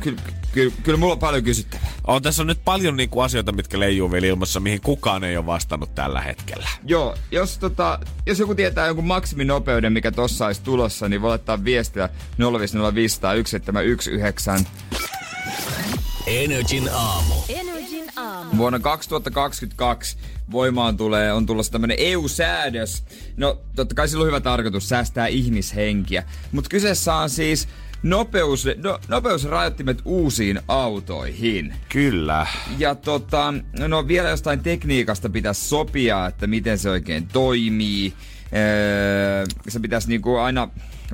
[0.00, 0.22] kyllä,
[0.52, 1.92] kyllä, kyllä mulla on paljon kysyttävää.
[2.06, 5.46] On, tässä on nyt paljon niinku asioita, mitkä leijuu vielä ilmassa, mihin kukaan ei ole
[5.46, 6.68] vastannut tällä hetkellä.
[6.86, 11.64] Joo, jos, tota, jos joku tietää jonkun maksiminopeuden, mikä tossa olisi tulossa, niin voi laittaa
[11.64, 12.42] viestiä 050501719.
[16.26, 17.34] Energin aamu.
[17.48, 18.56] Energin aamu.
[18.56, 20.16] Vuonna 2022
[20.50, 23.04] voimaan tulee, on tulossa tämmönen EU-säädös.
[23.36, 26.24] No, totta kai sillä on hyvä tarkoitus säästää ihmishenkiä.
[26.52, 27.68] Mutta kyseessä on siis
[28.02, 31.74] nopeus, no, nopeusrajoittimet uusiin autoihin.
[31.88, 32.46] Kyllä.
[32.78, 38.12] Ja tota, no vielä jostain tekniikasta pitäisi sopia, että miten se oikein toimii.
[39.68, 40.68] Se pitäisi niinku aina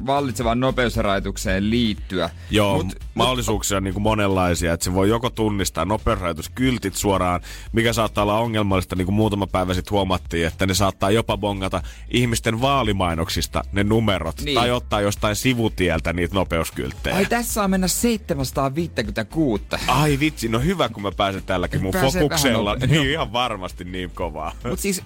[0.07, 2.31] vallitsevaan nopeusrajoitukseen liittyä.
[2.51, 7.41] Joo, Mut- Mut, mahdollisuuksia on niin monenlaisia, että se voi joko tunnistaa nopeusrajoituskyltit suoraan,
[7.73, 11.83] mikä saattaa olla ongelmallista, niin kuin muutama päivä sitten huomattiin, että ne saattaa jopa bongata
[12.11, 14.55] ihmisten vaalimainoksista ne numerot, Niin.
[14.55, 17.17] tai ottaa jostain sivutieltä niitä nopeuskylttejä.
[17.17, 19.65] Ai tässä saa mennä 756.
[19.87, 22.75] Ai vitsi, no hyvä kun mä pääsen tälläkin mun Pääsee fokuksella.
[22.75, 24.53] Niin ihan varmasti niin kovaa.
[24.65, 25.03] Mutta siis,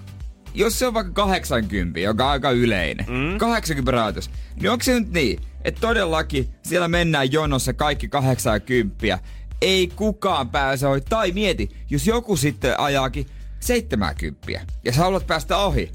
[0.53, 3.37] jos se on vaikka 80, joka on aika yleinen, mm?
[3.37, 4.29] 80 rajoitus,
[4.61, 9.19] niin onko se nyt niin, että todellakin siellä mennään jonossa kaikki 80,
[9.61, 11.01] ei kukaan pääse ohi.
[11.01, 13.25] Tai mieti, jos joku sitten ajaakin
[13.59, 14.47] 70
[14.85, 15.91] ja sä haluat päästä ohi,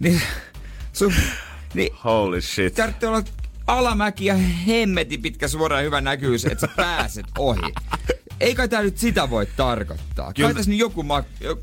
[0.00, 0.20] niin
[0.92, 1.12] sun,
[1.74, 2.74] niin Holy shit.
[2.74, 3.22] tarvitsee olla
[3.66, 4.34] alamäki ja
[4.66, 7.72] hemmeti pitkä suora hyvä näkyvyys, että sä pääset ohi.
[8.40, 10.32] Eikä tää nyt sitä voi tarkoittaa.
[10.32, 10.48] Kyllä.
[10.48, 11.26] Kai tässä nyt joku mak...
[11.40, 11.58] jo-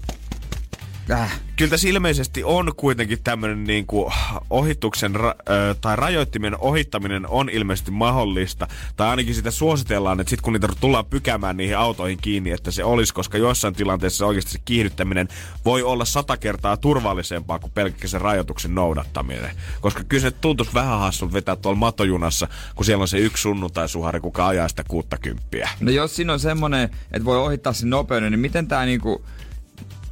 [1.11, 1.39] Äh.
[1.55, 4.11] Kyllä tässä ilmeisesti on kuitenkin tämmöinen niinku
[4.49, 8.67] ohituksen ra- ö, tai rajoittimen ohittaminen on ilmeisesti mahdollista.
[8.95, 12.83] Tai ainakin sitä suositellaan, että sitten kun niitä tullaan pykäämään niihin autoihin kiinni, että se
[12.83, 15.27] olisi, koska joissain tilanteissa oikeasti se kiihdyttäminen
[15.65, 19.55] voi olla sata kertaa turvallisempaa kuin pelkkä se rajoituksen noudattaminen.
[19.81, 24.19] Koska kyllä se tuntuisi vähän hassulta vetää tuolla matojunassa, kun siellä on se yksi sunnuntai-suhari,
[24.19, 25.69] kuka ajaa sitä 60.
[25.79, 29.25] No jos siinä on semmonen, että voi ohittaa sen nopeuden, niin miten tää niinku...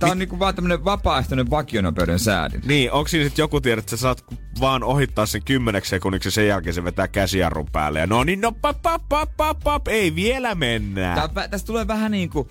[0.02, 2.62] Tää on niinku vaan tämmönen vapaaehtoinen vakionopeuden säädin.
[2.66, 4.26] Niin, onko siinä sitten joku tiedä, että sä saat
[4.60, 8.00] vaan ohittaa sen kymmeneksi sekunniksi ja sen jälkeen se vetää käsijarrun päälle.
[8.00, 11.30] Ja no niin, no pap, pap, pap, pap, pap, ei vielä mennä.
[11.34, 12.50] Tää, tästä tulee vähän niinku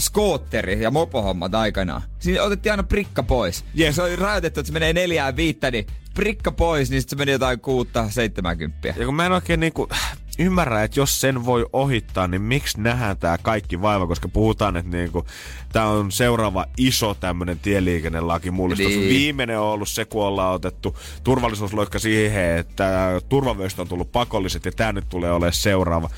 [0.00, 2.02] skootteri ja mopohommat aikanaan.
[2.18, 3.64] Siinä otettiin aina prikka pois.
[3.64, 3.86] Yes.
[3.86, 7.16] Ja se oli rajoitettu, että se menee neljään viittä, niin prikka pois, niin sit se
[7.16, 8.88] meni jotain kuutta, seitsemänkymmentä.
[8.88, 9.88] Ja kun mä en oikein niinku
[10.38, 14.90] ymmärrä, että jos sen voi ohittaa, niin miksi nähdään tää kaikki vaiva, koska puhutaan, että
[14.90, 15.26] niinku,
[15.72, 18.88] tää on seuraava iso tämmönen tieliikennelaki mullistus.
[18.88, 19.08] Niin.
[19.08, 24.72] Viimeinen on ollut se, kun ollaan otettu turvallisuusloikka siihen, että turvavyöstä on tullut pakolliset ja
[24.72, 26.10] tää nyt tulee olemaan seuraava.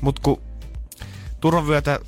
[0.00, 0.42] Mut kun
[1.40, 2.00] turvavyötä,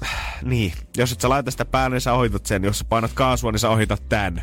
[0.43, 2.65] niin, jos et sä laita sitä päälle, niin sä ohitat sen.
[2.65, 4.43] Jos sä painat kaasua, niin sä ohitat tän.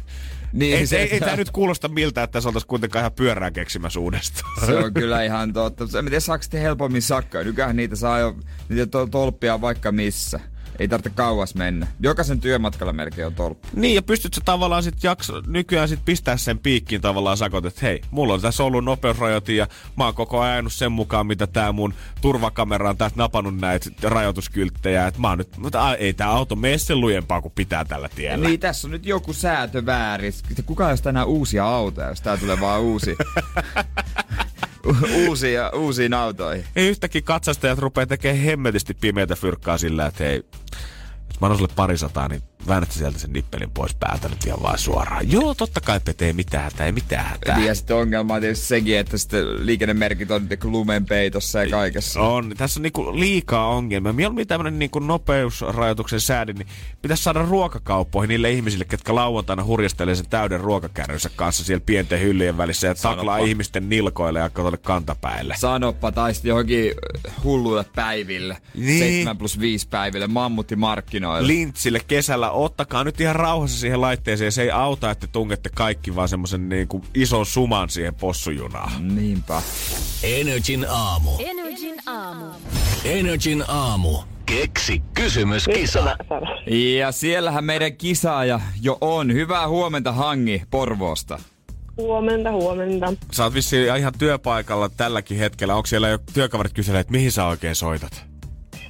[0.54, 3.52] Niin, ei, se- ei, ei tää nyt kuulosta miltä, että tässä oltaisiin kuitenkaan ihan pyörää
[3.52, 4.66] keksimässä uudestaan.
[4.66, 5.84] Se on kyllä ihan totta.
[5.84, 7.44] En tiedä, saako sitten helpommin sakkoja.
[7.44, 8.36] Nykyään niitä saa jo,
[8.70, 10.40] niitä to- tolppia vaikka missä.
[10.80, 11.88] Ei tarvitse kauas mennä.
[12.00, 13.68] Jokaisen työmatkalla melkein on tolppi.
[13.74, 17.80] Niin, ja pystyt sä tavallaan sit jakso, nykyään sit pistää sen piikkiin tavallaan sakot, että
[17.82, 21.48] hei, mulla on tässä ollut nopeusrajoitin ja mä oon koko ajan ajanut sen mukaan, mitä
[21.48, 25.08] tää mun turvakamera on tästä napannut näitä rajoituskylttejä.
[25.08, 28.10] Että mä oon nyt, mutta a, ei tää auto mene sen lujempaa kuin pitää tällä
[28.16, 28.48] tiellä.
[28.48, 30.34] Niin, tässä on nyt joku säätö väärin.
[30.66, 33.16] Kuka ei enää uusia autoja, jos tää tulee vaan uusi.
[35.28, 36.66] Uusia, uusiin autoihin.
[36.76, 40.44] Ei yhtäkkiä katsastajat rupee tekemään hemmetisti pimeätä fyrkkaa sillä, että hei,
[41.30, 44.78] jos mä annan sulle parisataa, niin väännät sieltä sen nippelin pois päältä nyt ihan vaan
[44.78, 45.32] suoraan.
[45.32, 47.60] Joo, totta kai, että ei mitään hätää, ei mitään hätää.
[47.60, 52.22] Ja sitten ongelma on tietysti sekin, että sitten liikennemerkit on niinku lumen peitossa ja kaikessa.
[52.22, 52.54] On.
[52.58, 54.14] Tässä on niinku liikaa ongelmia.
[54.14, 56.68] Mieluummin tämmönen niinku nopeusrajoituksen säädin, niin
[57.02, 62.58] pitäisi saada ruokakauppoihin niille ihmisille, ketkä lauantaina hurjastelee sen täyden ruokakärrynsä kanssa siellä pienten hyllyjen
[62.58, 63.38] välissä ja taklaa Sanoppa.
[63.38, 65.56] ihmisten nilkoille ja tuonne kantapäille.
[65.58, 66.92] Sanoppa tai sitten johonkin
[67.44, 68.58] hulluille päiville.
[68.76, 69.00] Niin.
[69.00, 70.28] 7 plus 5 päiville
[71.22, 71.48] mammuttimarkkinoille.
[71.48, 74.52] Lintsille kesällä, ottakaa nyt ihan rauhassa siihen laitteeseen.
[74.52, 79.16] Se ei auta, että tungette kaikki, vaan semmoisen niinku ison suman siihen possujunaan.
[79.16, 79.62] Niinpä.
[80.24, 81.32] Energin aamu.
[81.40, 82.46] Energin aamu.
[83.06, 84.18] Energin aamu.
[84.46, 86.18] Keksi kysymyskisa.
[86.98, 89.34] Ja siellähän meidän kisaaja jo on.
[89.34, 91.40] Hyvää huomenta Hangi Porvoosta.
[91.98, 93.14] Huomenta, huomenta.
[93.32, 95.76] Sä oot vissiin ihan työpaikalla tälläkin hetkellä.
[95.76, 98.26] Onko siellä jo työkaverit kyselee, että mihin sä oikein soitat?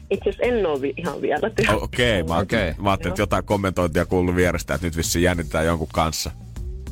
[0.10, 1.76] Itse asiassa en ole vi- ihan vielä työ.
[1.76, 2.74] Okei, okay, mä, okay.
[2.84, 6.32] mä ajattelin, että jotain kommentointia kuullut vierestä, että nyt vissiin jännittää jonkun kanssa.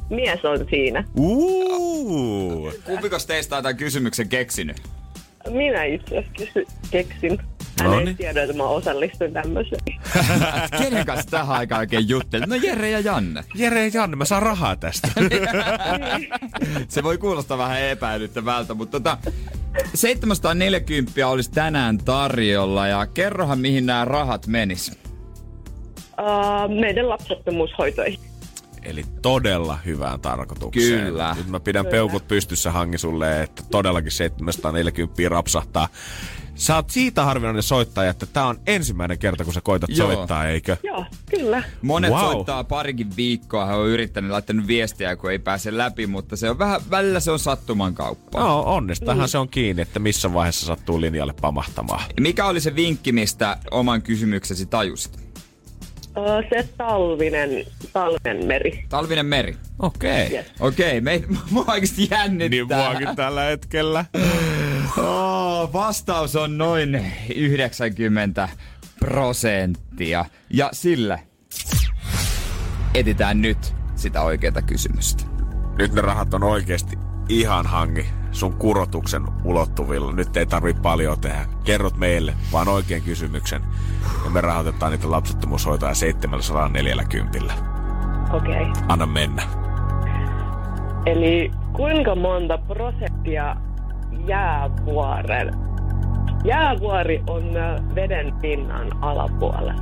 [0.09, 1.03] Mies on siinä.
[1.17, 2.71] Uuu.
[2.85, 4.81] Kumpikos teistä on tämän kysymyksen keksinyt?
[5.49, 6.59] Minä itse asiassa
[6.91, 7.39] keksin.
[7.79, 8.07] Hän Noniin.
[8.07, 9.81] ei tiedä, että mä osallistun tämmöiseen.
[10.83, 12.49] Kenen kanssa tähän aikaan oikein juttelit?
[12.49, 13.43] No Jere ja Janne.
[13.55, 15.07] Jere ja Janne, mä saan rahaa tästä.
[16.87, 19.17] Se voi kuulostaa vähän epäilyttävältä, mutta tota,
[19.93, 24.91] 740 olisi tänään tarjolla ja kerrohan mihin nämä rahat menis.
[26.19, 28.19] Uh, meidän lapsettomuushoitoihin.
[28.85, 31.05] Eli todella hyvään tarkoitukseen.
[31.05, 31.35] Kyllä.
[31.37, 35.87] Nyt mä pidän peukut pystyssä hangi sulle, että todellakin 740 rapsahtaa.
[36.55, 40.13] Sä oot siitä harvinainen soittaja, että tää on ensimmäinen kerta, kun sä koitat Joo.
[40.13, 40.77] soittaa, eikö?
[40.83, 41.63] Joo, kyllä.
[41.81, 42.19] Monet Wow.
[42.19, 46.59] soittaa parikin viikkoa, hän on yrittänyt laittanut viestiä, kun ei pääse läpi, mutta se on
[46.59, 48.39] vähän, välillä se on sattuman kauppa.
[48.39, 52.03] No, onnistahan se on kiinni, että missä vaiheessa sattuu linjalle pamahtamaan.
[52.19, 55.24] Mikä oli se vinkki, mistä oman kysymyksesi tajusit?
[56.49, 58.85] Se talvinen, talvinen meri.
[58.89, 59.57] Talvinen meri.
[59.79, 60.25] Okei.
[60.25, 60.37] Okay.
[60.37, 60.45] Yes.
[60.59, 62.49] Okei, me, mua oikeasti jännittää.
[62.49, 64.05] Niin muakin tällä hetkellä.
[64.97, 68.49] Oh, vastaus on noin 90
[68.99, 70.25] prosenttia.
[70.49, 71.19] Ja sille
[72.93, 75.23] etitään nyt sitä oikeaa kysymystä.
[75.77, 76.95] Nyt ne rahat on oikeasti
[77.29, 80.11] ihan hangi sun kurotuksen ulottuvilla.
[80.11, 81.45] Nyt ei tarvi paljon tehdä.
[81.63, 83.61] Kerrot meille vaan oikean kysymyksen.
[84.23, 87.53] Ja me rahoitetaan niitä lapsettomuushoitoja 740.
[88.33, 88.61] Okei.
[88.61, 88.83] Okay.
[88.87, 89.43] Anna mennä.
[91.05, 93.55] Eli kuinka monta prosenttia
[94.27, 95.65] jäävuoren
[96.45, 97.43] Jäävuori on
[97.95, 99.73] veden pinnan alapuolella.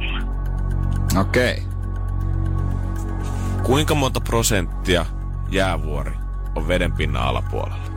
[1.21, 1.53] Okei.
[1.53, 1.63] Okay.
[3.63, 5.05] Kuinka monta prosenttia
[5.49, 6.11] jäävuori
[6.55, 7.92] on veden pinnan alapuolella?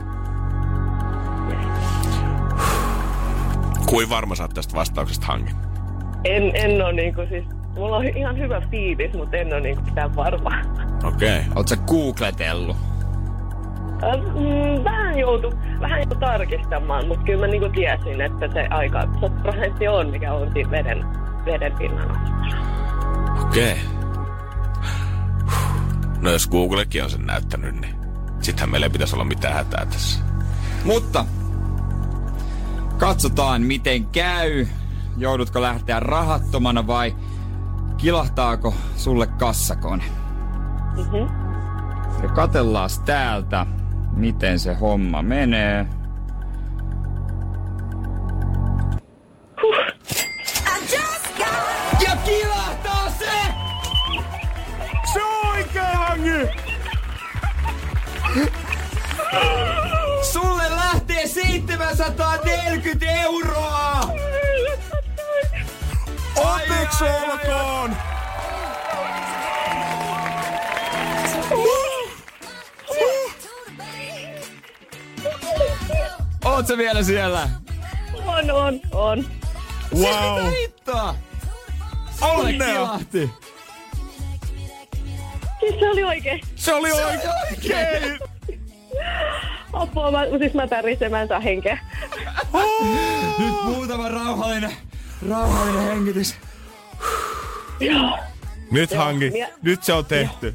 [3.89, 5.55] Kuin varma sä oot tästä vastauksesta hangin?
[6.23, 7.45] En, en ole niinku siis,
[7.75, 10.61] mulla on ihan hyvä fiilis, mutta en ole niinku mitään varmaa.
[11.03, 11.39] Okei.
[11.39, 11.51] Okay.
[11.55, 12.77] Oot sä googletellut?
[13.97, 19.29] Mm, Vähän joutu, vähän joutu tarkistamaan, mutta kyllä mä niinku tiesin, että se aika 100
[19.29, 21.05] prosenttia on, mikä on siinä veden,
[21.45, 22.11] veden pinnan.
[23.41, 23.71] Okei.
[23.71, 23.77] Okay.
[26.21, 27.95] No jos Googlekin on sen näyttänyt, niin
[28.41, 30.19] sittenhän meillä ei pitäisi olla mitään hätää tässä.
[30.83, 31.25] Mutta
[32.97, 34.67] katsotaan miten käy.
[35.17, 37.15] Joudutko lähteä rahattomana vai
[37.97, 40.03] kilahtaako sulle kassakone?
[40.95, 41.47] Mhm.
[42.23, 43.65] Ja katellaan täältä,
[44.15, 45.87] miten se homma menee.
[52.03, 53.31] Ja kilahtaa se!
[55.13, 56.49] Se on oikein hangi!
[60.33, 64.01] Sulle lähtee 740 euroa!
[66.35, 67.95] Onneksi olkoon!
[76.45, 77.49] Oot sä vielä siellä?
[78.25, 79.25] On, on, on.
[79.95, 80.37] Wow!
[80.39, 81.15] Mitä hittoa?
[82.19, 82.73] Sulle Onnea!
[82.73, 83.29] kilahti!
[85.59, 86.41] Siis se oli oikein.
[86.55, 87.17] Se oli Se oli
[87.51, 88.19] oikein!
[89.73, 91.79] Apua, mä, siis mä tärisen, mä en saa henkeä.
[93.39, 94.71] Nyt muutama rauhallinen,
[95.29, 96.35] rauhallinen hengitys.
[97.79, 98.17] Joo.
[98.71, 100.53] Nyt Joo, hangi, mie- nyt se on tehty.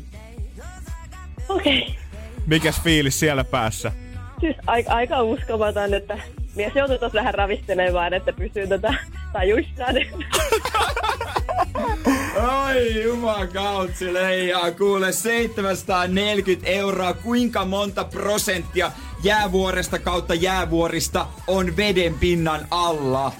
[1.48, 1.82] Okei.
[1.82, 1.94] Okay.
[2.46, 3.92] Mikäs fiilis siellä päässä?
[4.40, 6.18] Siis aika, aika uskomaton, että
[6.54, 8.94] mies joutui tuossa vähän ravistelemaan, että pysyy tätä
[9.32, 9.94] tajuissaan.
[12.42, 17.12] Ai jumakautsi leijaa, kuule 740 euroa.
[17.12, 23.32] Kuinka monta prosenttia jäävuoresta kautta jäävuorista on veden pinnan alla?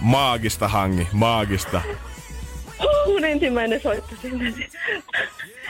[0.00, 1.82] Maagista hangi, maagista.
[3.06, 4.54] Mun ensimmäinen soitto sinne.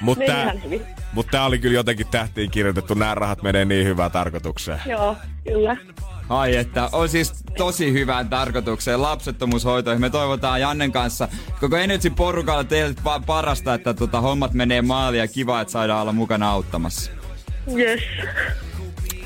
[0.01, 0.55] Mutta tää,
[1.13, 2.95] mut tää oli kyllä jotenkin tähtiin kirjoitettu.
[2.95, 4.81] Nämä rahat menee niin hyvään tarkoitukseen.
[4.87, 5.77] Joo, kyllä.
[6.29, 10.01] Ai että, on siis tosi hyvään tarkoitukseen lapsettomuushoitoihin.
[10.01, 11.29] Me toivotaan Jannen kanssa
[11.61, 16.03] koko Energy porukalla teille pa- parasta, että tota, hommat menee maaliin ja kiva, että saadaan
[16.03, 17.11] olla mukana auttamassa.
[17.79, 18.01] Yes.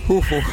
[0.08, 0.44] Huhhuh.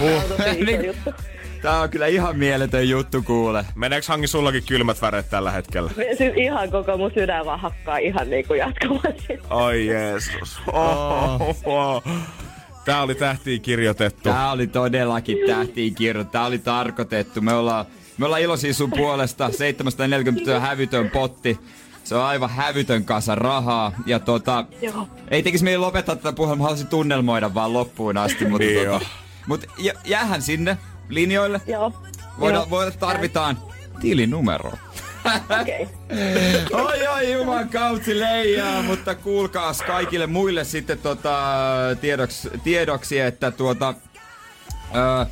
[0.85, 1.13] Juttu.
[1.61, 3.65] Tää on kyllä ihan mieletön juttu kuule.
[3.75, 5.91] Meneekö hangi sullakin kylmät väret tällä hetkellä?
[6.17, 9.39] Siis ihan koko mun sydän vaan hakkaa ihan niinku jatkuvasti.
[9.49, 10.59] Oi Jeesus.
[10.67, 12.03] Oh, oh, oh.
[12.85, 14.23] Tää oli tähtiin kirjoitettu.
[14.23, 16.31] Tää oli todellakin tähtiin kirjoitettu.
[16.31, 17.41] Tää oli tarkoitettu.
[17.41, 17.85] Me ollaan,
[18.17, 19.51] me ollaan iloisia sun puolesta.
[19.51, 21.59] 740 hävytön potti.
[22.03, 23.91] Se on aivan hävytön kasa rahaa.
[24.05, 25.07] Ja tota, Joo.
[25.31, 26.55] ei tekisi meidän lopettaa tätä puhelua.
[26.55, 28.45] Mä haluaisin tunnelmoida vaan loppuun asti.
[28.45, 29.05] Mutta Niin tota,
[29.47, 30.77] mut jä, jäähän sinne
[31.09, 31.61] linjoille.
[31.67, 31.93] Joo.
[32.39, 32.69] Voidaan, Joo.
[32.69, 33.57] voidaan, tarvitaan
[34.01, 34.71] tilinumero.
[35.61, 35.87] Okei.
[36.71, 41.39] Oi oi juman kautsi leijaa, mutta kuulkaas kaikille muille sitten tota,
[42.01, 43.93] tiedoksi, tiedoksi, että tuota,
[44.95, 45.25] öö,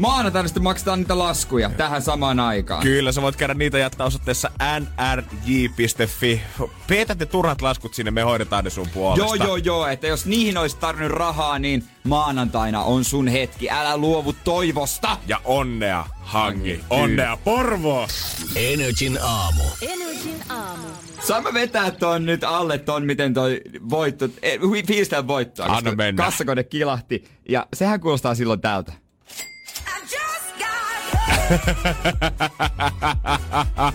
[0.00, 2.82] maanantaina sitten maksetaan niitä laskuja tähän samaan aikaan.
[2.82, 6.40] Kyllä, sä voit käydä niitä jättää osoitteessa nrj.fi.
[6.86, 9.24] Peetät ne turhat laskut sinne, me hoidetaan ne sun puolesta.
[9.24, 13.70] Joo, joo, joo, että jos niihin olisi tarvinnut rahaa, niin maanantaina on sun hetki.
[13.70, 15.16] Älä luovu toivosta.
[15.26, 16.72] Ja onnea, hangi.
[16.72, 16.84] Kyllä.
[16.90, 18.08] Onnea, Porvo!
[18.56, 19.62] Energin aamu.
[19.82, 20.86] Energin aamu.
[21.26, 23.60] Saan mä vetää ton nyt alle ton, miten toi
[23.90, 25.66] voitto, eh, fiilistellä voittoa.
[25.66, 26.24] Anna mennä.
[26.24, 27.24] Kassakone kilahti.
[27.48, 28.92] Ja sehän kuulostaa silloin tältä.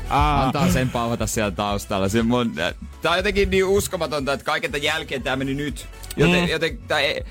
[0.10, 2.10] Antaa sen pauhata siellä taustalla.
[2.10, 2.56] Se mun,
[3.02, 5.88] tää on jotenkin niin uskomatonta, että kaiken tämän jälkeen tää meni nyt.
[6.18, 6.50] Joten, mm.
[6.50, 7.24] joten tää ei,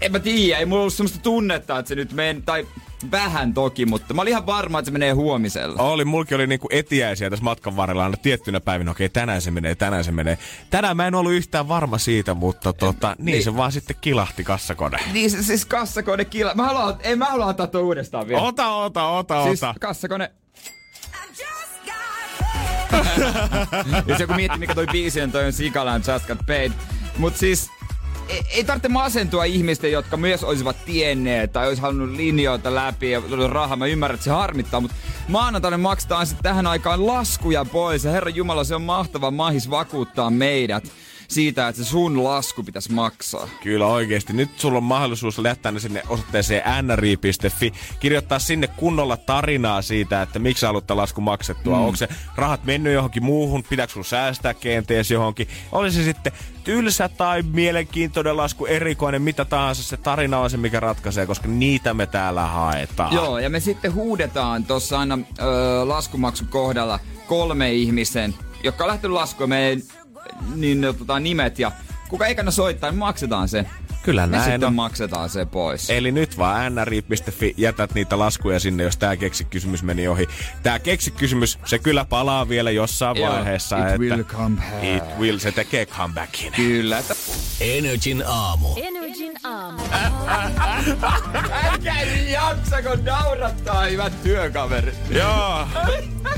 [0.00, 2.66] en mä tiedä, ei mulla ollut semmoista tunnetta, että se nyt men, tai
[3.10, 5.82] vähän toki, mutta mä olin ihan varma, että se menee huomisella.
[5.82, 8.90] Oli, mulki oli niinku etiäisiä tässä matkan varrella aina tiettynä päivinä.
[8.90, 10.38] Okei, tänään se menee, tänään se menee.
[10.70, 13.44] Tänään mä en ollut yhtään varma siitä, mutta tota, niin, niin.
[13.44, 14.98] se vaan sitten kilahti kassakone.
[15.12, 16.54] Niin se, siis kassakone kila.
[16.54, 18.42] Mä haluan, ei mä haluan ottaa tuon uudestaan vielä.
[18.42, 19.74] Ota, ota, ota, siis ota.
[19.80, 20.30] kassakone.
[24.08, 26.72] Jos joku miettii, mikä toi biisi on, toi on Sikalan Just Got Paid.
[27.18, 27.70] Mut siis
[28.28, 33.50] ei, tarvitse masentua ihmisten, jotka myös olisivat tienneet tai olisi halunnut linjoita läpi ja tullut
[33.50, 33.76] rahaa.
[33.76, 34.96] Mä ymmärrän, että se harmittaa, mutta
[35.28, 38.04] maanantaina maksetaan sitten tähän aikaan laskuja pois.
[38.04, 40.84] Ja Herra Jumala, se on mahtava mahis vakuuttaa meidät
[41.28, 43.48] siitä, että se sun lasku pitäisi maksaa.
[43.62, 44.32] Kyllä oikeesti.
[44.32, 47.72] Nyt sulla on mahdollisuus jättää ne sinne osoitteeseen nri.fi.
[48.00, 51.76] Kirjoittaa sinne kunnolla tarinaa siitä, että miksi haluat tämän laskun maksettua.
[51.76, 51.84] Mm.
[51.84, 53.64] Onko se rahat mennyt johonkin muuhun?
[53.70, 55.48] Pitääkö sun säästää kenties johonkin?
[55.72, 56.32] Oli se sitten
[56.64, 59.82] tylsä tai mielenkiintoinen lasku, erikoinen, mitä tahansa.
[59.82, 63.14] Se tarina on se, mikä ratkaisee, koska niitä me täällä haetaan.
[63.14, 69.14] Joo, ja me sitten huudetaan tuossa aina ö, laskumaksun kohdalla kolme ihmisen, jotka on lähtenyt
[69.14, 69.82] laskua meidän
[70.54, 71.72] niin, tota, nimet ja
[72.08, 73.66] kuka ei kannata soittaa, niin maksetaan se.
[74.04, 74.74] Kyllä näin sitten on.
[74.74, 75.90] maksetaan se pois.
[75.90, 80.28] Eli nyt vaan nri.fi, jätät niitä laskuja sinne, jos tää keksikysymys meni ohi.
[80.62, 83.78] Tää keksikysymys, se kyllä palaa vielä jossain Joo, vaiheessa.
[83.78, 84.84] it että will come back.
[84.84, 86.52] It will, se tekee comebackin.
[86.52, 87.14] Kyllä, että
[87.60, 88.68] Energin aamu.
[88.76, 89.82] Energin aamu.
[91.64, 94.94] älkää nyt jaksako naurattaa, hyvät työkaverit.
[95.10, 95.68] Joo.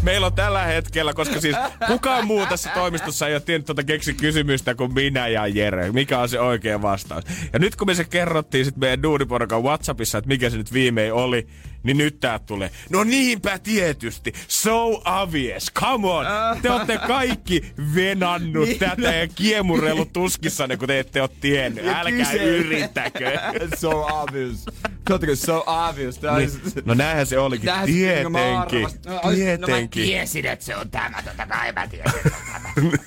[0.02, 4.74] Meillä on tällä hetkellä, koska siis kukaan muu tässä toimistossa ei ole tiennyt tuota keksikysymystä
[4.74, 5.92] kuin minä ja Jere.
[5.92, 7.24] Mikä on se oikea vastaus?
[7.56, 11.12] Ja nyt kun me se kerrottiin sitten meidän duuniporukan Whatsappissa, että mikä se nyt viimein
[11.12, 11.46] oli,
[11.82, 12.70] niin nyt tää tulee.
[12.90, 14.32] No niinpä tietysti.
[14.48, 15.72] So obvious.
[15.74, 16.26] Come on.
[16.62, 21.84] Te olette kaikki venannut Niin, tätä ja kiemurellut tuskissanne, kun te ette ole tiennyt.
[21.84, 23.32] Ja Älkää yrittäkö.
[23.80, 23.90] so
[24.22, 24.66] obvious.
[25.04, 26.18] Katsokaa, so obvious.
[26.18, 27.66] Tää Niin, on- no näinhän se olikin.
[27.66, 28.38] Tähän se- no mä
[28.70, 29.00] Tietenkin.
[29.06, 30.02] No, mä Tietenkin.
[30.04, 31.22] tiesin, että se on tämä.
[31.24, 32.38] Totta kai mä tiesin, että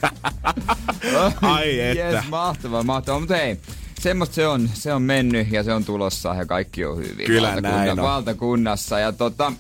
[0.02, 0.12] tämä.
[1.54, 2.10] Ai että.
[2.12, 3.20] Yes, mahtavaa, mahtavaa.
[3.20, 3.58] Mutta hei,
[4.00, 4.70] semmoista se on.
[4.74, 7.26] Se on mennyt ja se on tulossa ja kaikki on hyvin.
[7.26, 7.98] Kyllä valtakunna- näin on.
[8.02, 9.00] Valtakunnassa.
[9.00, 9.54] Ja tota,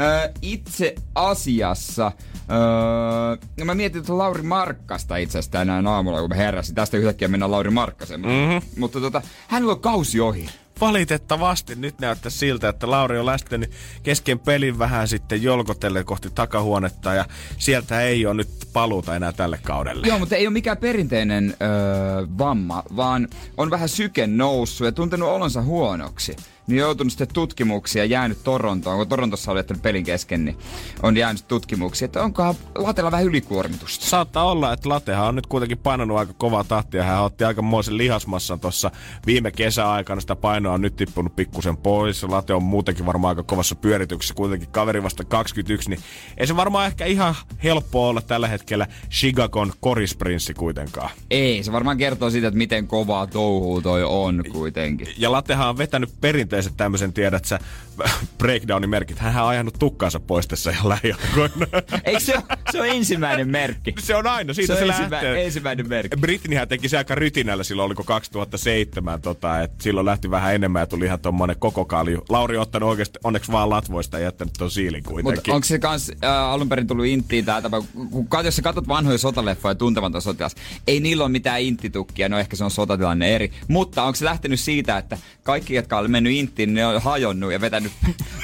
[0.00, 2.12] ö, itse asiassa,
[2.50, 6.74] öö, no mä mietin tuota Lauri Markkasta itse asiassa tänään aamulla, kun mä heräsin.
[6.74, 8.20] Tästä yhtäkkiä mennään Lauri Markkaseen.
[8.20, 8.68] Mm-hmm.
[8.78, 10.48] Mutta tota, hänellä on kausi ohi.
[10.84, 13.70] Valitettavasti nyt näyttää siltä, että Lauri on lähtenyt
[14.02, 17.24] kesken pelin vähän sitten jolkotelle kohti takahuonetta ja
[17.58, 20.06] sieltä ei ole nyt paluuta enää tälle kaudelle.
[20.06, 25.28] Joo, mutta ei ole mikään perinteinen öö, vamma, vaan on vähän syke noussut ja tuntenut
[25.28, 26.36] olonsa huonoksi.
[26.66, 30.56] Niin joutunut sitten tutkimuksia, jäänyt Torontoon, kun Torontossa oli jättänyt pelin kesken, niin
[31.02, 34.06] on jäänyt tutkimuksia, että onkohan latella vähän ylikuormitusta.
[34.06, 37.02] Saattaa olla, että Latehan on nyt kuitenkin painanut aika kovaa tahtia.
[37.02, 38.90] Hän otti aikamoisen lihasmassan tuossa
[39.26, 40.20] viime kesäaikana.
[40.20, 42.22] Sitä painoa on nyt tippunut pikkusen pois.
[42.22, 44.34] Late on muutenkin varmaan aika kovassa pyörityksessä.
[44.34, 46.00] Kuitenkin kaveri vasta 21, niin
[46.36, 51.10] ei se varmaan ehkä ihan helppo olla tällä hetkellä Chicagon korisprinssi kuitenkaan.
[51.30, 55.08] Ei, se varmaan kertoo siitä, että miten kovaa touhuu toi on kuitenkin.
[55.18, 56.10] Ja Latehan on vetänyt
[56.54, 57.58] perinteiset tämmöisen, tiedät sä,
[58.38, 59.18] breakdownin merkit.
[59.18, 61.66] Hän on ajanut tukkaansa pois tässä ihan lähiaikoina.
[62.04, 62.34] Eikö se,
[62.72, 63.94] se on ensimmäinen merkki?
[63.98, 65.44] se on aina, siitä Se se, ensimmä- lähtee.
[65.44, 66.16] ensimmäinen merkki.
[66.16, 70.86] Britnihän teki se aika rytinällä silloin, oliko 2007, tota, että silloin lähti vähän enemmän ja
[70.86, 72.24] tuli ihan tommonen koko kalju.
[72.28, 75.54] Lauri on ottanut oikeasti onneksi vaan latvoista ja jättänyt ton siilin Mutta kuitenkin.
[75.54, 79.18] onko se kans äh, alun perin tullut inttiin tää tapa, kun jos sä katsot vanhoja
[79.18, 80.54] sotaleffoja tuntematon sotilas,
[80.86, 83.52] ei niillä ole mitään intitukkia, no ehkä se on sotatilanne eri.
[83.68, 87.60] Mutta onko se lähtenyt siitä, että kaikki, jotka on mennyt inttiin, ne on hajonnut ja
[87.60, 87.83] vetänyt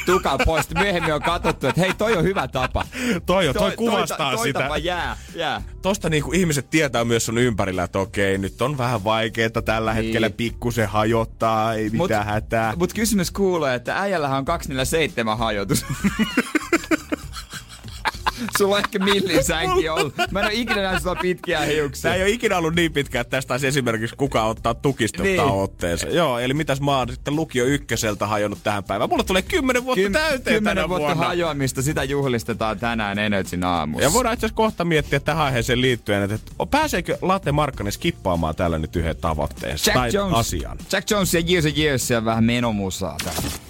[0.06, 0.64] tukaa pois.
[0.64, 2.84] Sitten Myöhemmin on katsottu, että hei, toi on hyvä tapa.
[3.26, 4.58] toi, on, toi, kuvastaa toi, toi sitä.
[4.60, 5.62] Tapa jää, jää.
[5.82, 10.04] Tosta niinku ihmiset tietää myös sun ympärillä, että okei, nyt on vähän vaikeeta tällä Niin.
[10.04, 12.72] hetkellä, pikkusen hajottaa, ei mitään hätää.
[12.76, 15.84] Mut kysymys kuuluu, että äijällähän on 247 hajotus.
[18.58, 20.14] Sulla on ehkä millin sänki ollut.
[20.30, 22.02] Mä en ole ikinä nähnyt sulla pitkiä hiuksia.
[22.02, 25.40] Tämä ei ole ikinä ollut niin pitkä, että tästä esimerkiksi kukaan ottaa tukista Niin.
[25.40, 26.06] otteensa.
[26.08, 29.10] Joo, eli mitäs mä oon sitten lukio ykköseltä hajonnut tähän päivään.
[29.10, 31.26] Mulla tulee kymmenen vuotta Kym- täyteen kymmenen tänä vuotta vuonna.
[31.26, 34.04] hajoamista, sitä juhlistetaan tänään Energyn aamussa.
[34.04, 38.56] Ja voidaan itse asiassa kohta miettiä tähän aiheeseen liittyen, että että pääseekö Latte Markkanen skippaamaan
[38.56, 40.78] tällä nyt yhden tavoitteensa Jack tai Jones, asian.
[40.92, 43.69] Jack Jones ja Years and Years ja vähän menomusaa täällä.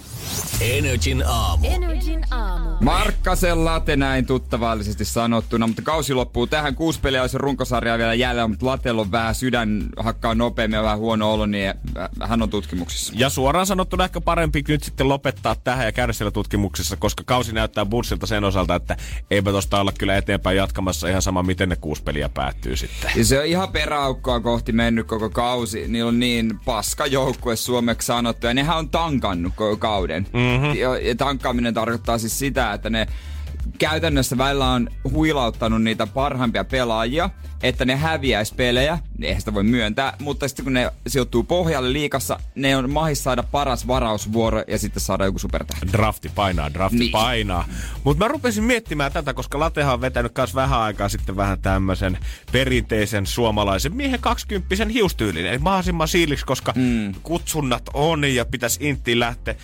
[0.61, 1.67] Energin aamu.
[1.67, 2.69] Energin aamu.
[2.81, 6.75] Markkasen late näin tuttavallisesti sanottuna, mutta kausi loppuu tähän.
[6.75, 10.99] Kuusi peliä olisi runkosarjaa vielä jäljellä, mutta Latella on vähän sydän hakkaa nopeammin ja vähän
[10.99, 11.73] huono olo, niin
[12.21, 13.13] hän on tutkimuksissa.
[13.15, 17.53] Ja suoraan sanottuna ehkä parempi nyt sitten lopettaa tähän ja käydä siellä tutkimuksessa, koska kausi
[17.53, 18.97] näyttää Bullsilta sen osalta, että
[19.31, 23.11] eipä tosta olla kyllä eteenpäin jatkamassa ihan sama, miten ne kuusi peliä päättyy sitten.
[23.15, 25.87] Ja se on ihan peräaukkoa kohti mennyt koko kausi.
[25.87, 28.47] Niillä on niin paska joukkue suomeksi sanottu.
[28.47, 30.27] Ja nehän on tankannut koko kauden.
[30.33, 30.79] Mm-hmm.
[30.79, 33.07] Ja, tankkaaminen tarkoittaa siis sitä, että ne
[33.77, 37.29] käytännössä välillä on huilauttanut niitä parhaimpia pelaajia,
[37.63, 42.39] että ne häviäisi pelejä, eihän sitä voi myöntää, mutta sitten kun ne sijoittuu pohjalle liikassa,
[42.55, 45.87] ne on mahis saada paras varausvuoro ja sitten saada joku supertähti.
[45.91, 47.11] Drafti painaa, drafti Niin.
[47.11, 47.65] painaa.
[48.03, 52.17] Mutta mä rupesin miettimään tätä, koska Latehan on vetänyt kanssa vähän aikaa sitten vähän tämmöisen
[52.51, 55.45] perinteisen suomalaisen miehen 20 hiustyylin.
[55.45, 57.13] Eli mahdollisimman siiliksi, koska mm.
[57.23, 59.55] kutsunnat on ja pitäisi intiin lähteä.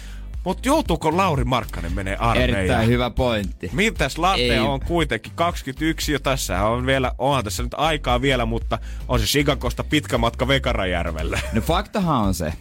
[0.47, 2.59] Mutta joutuuko Lauri Markkanen menee armeijaan?
[2.59, 3.69] Erittäin hyvä pointti.
[3.73, 4.59] Mitäs Latte Ei.
[4.59, 9.25] on kuitenkin 21 jo tässä on vielä, onhan tässä nyt aikaa vielä, mutta on se
[9.25, 11.41] Chicagosta pitkä matka Vekarajärvelle.
[11.53, 12.53] No faktahan on se,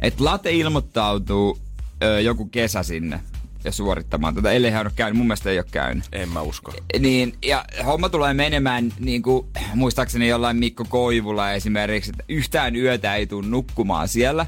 [0.00, 1.58] että Late ilmoittautuu
[2.02, 3.20] ö, joku kesä sinne
[3.64, 5.18] ja suorittamaan tätä, ellei hän ole käynyt.
[5.18, 6.04] Mun mielestä ei ole käynyt.
[6.12, 6.72] En mä usko.
[6.98, 13.14] Niin, ja homma tulee menemään niin kuin, muistaakseni jollain Mikko Koivulla esimerkiksi, että yhtään yötä
[13.14, 14.46] ei tule nukkumaan siellä.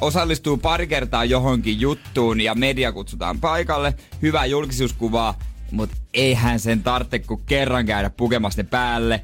[0.00, 3.94] Osallistuu pari kertaa johonkin juttuun ja media kutsutaan paikalle.
[4.22, 5.38] Hyvää julkisuuskuvaa,
[5.70, 9.20] mutta eihän sen tarvitse kuin kerran käydä pukemassa ne päälle.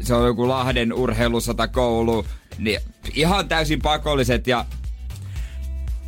[0.00, 2.26] Se on joku Lahden urheilusata koulu.
[2.58, 2.80] Niin
[3.14, 4.64] ihan täysin pakolliset ja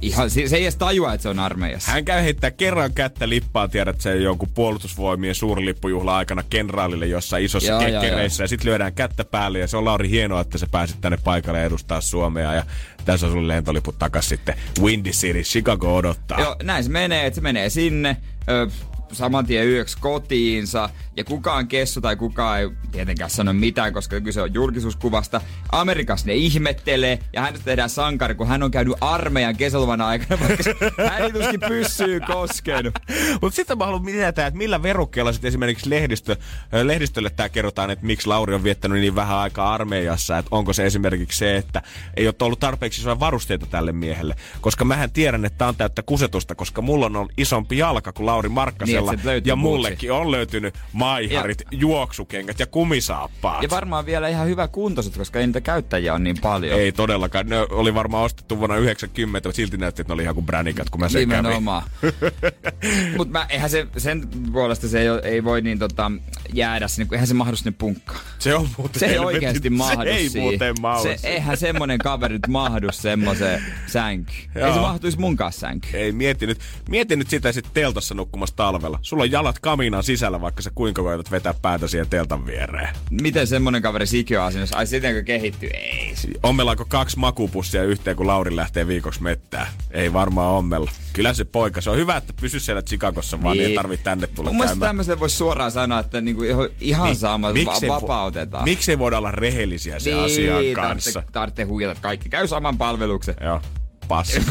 [0.02, 1.92] ihan, se se ei edes tajua, että se on armeijassa.
[1.92, 7.72] Hän käy heittää kerran kättä lippaa, tiedät sen jonkun puolustusvoimien suurlippujuhla aikana kenraalille jossain isossa
[7.72, 8.44] Joo, joo, kekkereissä.
[8.44, 11.64] Ja sitten lyödään kättä päälle ja se on Lauri hienoa, että sä pääsit tänne paikalle
[11.64, 12.54] edustaa Suomea.
[12.54, 12.66] Ja
[13.08, 16.40] tässä on sulle lentoliput takas sitten Windy City, Chicago odottaa.
[16.40, 18.16] Joo, näin se menee, että se menee sinne.
[18.48, 18.68] Ö,
[19.12, 20.90] saman tien yöksi kotiinsa.
[21.16, 25.40] Ja kukaan kessu tai kukaan ei tietenkään sano mitään, koska kyse on julkisuuskuvasta.
[25.72, 30.64] Amerikassa ne ihmettelee ja hänestä tehdään sankari, kun hän on käynyt armeijan kesäluvan aikana, vaikka
[31.10, 32.94] hän ei tuskin pyssyy koskenut.
[33.42, 36.36] Mutta sitten mä haluan tietää, että millä verukkeella sitten esimerkiksi lehdistö,
[36.82, 40.38] lehdistölle tämä kerrotaan, että miksi Lauri on viettänyt niin vähän aikaa armeijassa.
[40.38, 41.82] Että onko se esimerkiksi se, että
[42.16, 44.34] ei ole ollut tarpeeksi varusteita tälle miehelle.
[44.60, 48.48] Koska mähän tiedän, että tämä on täyttä kusetusta, koska mulla on isompi jalka kuin Lauri
[48.48, 48.97] Markkasella.
[48.97, 53.62] Niin, se löytyy ja mullekin on löytynyt maiharit, juoksukengät ja kumisaappaat.
[53.62, 56.80] Ja varmaan vielä ihan hyvä kuntoiset, koska ei niitä käyttäjiä on niin paljon.
[56.80, 57.46] Ei todellakaan.
[57.46, 60.90] Ne oli varmaan ostettu vuonna 90, mutta silti näytti, että ne oli ihan kuin bränikat,
[60.90, 61.42] kun mä sen kävin.
[61.42, 61.82] Nimenomaan.
[63.16, 66.12] Mutta eihän se, sen puolesta se ei, ei voi niin tota,
[66.52, 68.20] jäädä sinne, kun eihän se mahdu sinne punkkaan.
[68.38, 70.42] Se on muuten Se ei helvetin- oikeasti mahdu Se ei siihen.
[70.50, 71.02] muuten mahdu.
[71.02, 74.38] Se, eihän semmonen kaveri nyt mahdu semmoiseen sänkyyn.
[74.54, 75.94] Ei se mahtuisi mun kanssa sänkyyn.
[75.94, 78.87] Ei, mieti nyt, mieti nyt sitä sitten teltassa nukkumassa talvella.
[79.02, 82.88] Sulla on jalat kaminan sisällä, vaikka sä kuinka koetat vetää päätä siihen teltan viereen.
[83.10, 84.76] Miten semmonen kaveri sikiö asennossa?
[84.76, 85.70] Ai sitenkö kehittyy?
[85.74, 86.14] Ei.
[86.42, 89.66] Ommellaanko kaksi makupussia yhteen, kun Lauri lähtee viikoksi mettään?
[89.90, 90.90] Ei varmaan ommella.
[91.12, 93.68] Kyllä se poika, se on hyvä, että pysy siellä Chicagossa, vaan niin.
[93.70, 94.88] ei tarvitse tänne tulla Mun käymään.
[94.88, 98.64] tämmöisen voisi suoraan sanoa, että niinku ihan, ihan sama, va- miksei vo- vapautetaan.
[98.64, 101.12] Miksei voida olla rehellisiä sen niin, asian kanssa?
[101.12, 103.34] Tarvitse, tarvitse huijata, kaikki käy saman palveluksen.
[103.40, 103.60] Joo.
[104.08, 104.42] Passi.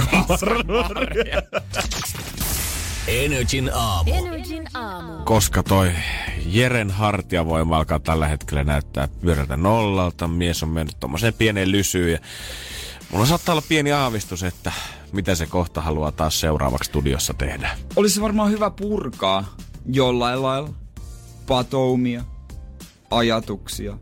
[3.08, 4.14] Energin aamu.
[4.14, 5.24] Energin aamu.
[5.26, 5.92] Koska toi
[6.46, 10.28] Jeren hartiavoima alkaa tällä hetkellä näyttää pyörätä nollalta.
[10.28, 12.20] Mies on mennyt tommoseen pieneen lysyyn ja
[13.12, 14.72] mulla saattaa olla pieni aavistus, että
[15.12, 17.78] mitä se kohta haluaa taas seuraavaksi studiossa tehdä.
[17.96, 19.56] Olisi se varmaan hyvä purkaa
[19.86, 20.70] jollain lailla
[21.48, 22.24] patoumia,
[23.12, 23.98] ajatuksia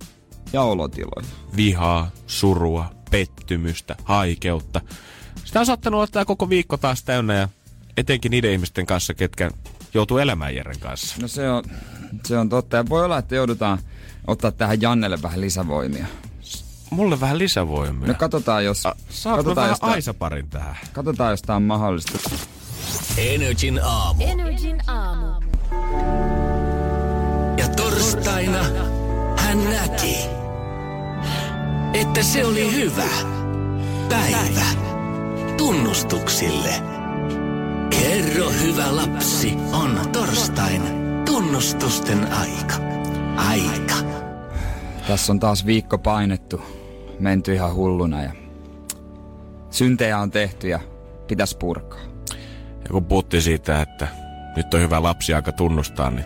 [0.53, 1.27] ja olotiloja.
[1.55, 4.81] Vihaa, surua, pettymystä, haikeutta.
[5.45, 7.49] Sitä on saattanut olla tää koko viikko taas täynnä ja
[7.97, 9.51] etenkin niiden ihmisten kanssa, ketkä
[9.93, 11.15] joutuu elämään Jeren kanssa.
[11.21, 11.63] No se on,
[12.25, 12.77] se on totta.
[12.77, 13.79] Ja voi olla, että joudutaan
[14.27, 16.05] ottaa tähän Jannelle vähän lisävoimia.
[16.89, 18.07] Mulle vähän lisävoimia.
[18.07, 20.75] No katsotaan, jos, A, katsotaan, vähän jos, tää, Aisa-parin tähän?
[20.93, 22.19] katsotaan, jos tää on mahdollista.
[23.17, 24.23] Energin aamu.
[24.23, 25.41] Energin aamu.
[27.57, 28.63] Ja torstaina
[29.37, 30.17] hän näki,
[31.93, 33.09] että se oli hyvä
[34.09, 34.65] päivä
[35.57, 36.94] tunnustuksille.
[37.89, 40.81] Kerro hyvä lapsi, on torstain
[41.25, 42.75] tunnustusten aika.
[43.37, 43.95] Aika.
[45.07, 46.61] Tässä on taas viikko painettu,
[47.19, 48.31] menty ihan hulluna ja
[49.69, 50.79] syntejä on tehty ja
[51.27, 51.99] pitäisi purkaa.
[52.83, 54.07] Ja kun puhuttiin siitä, että
[54.55, 56.25] nyt on hyvä lapsi aika tunnustaa, niin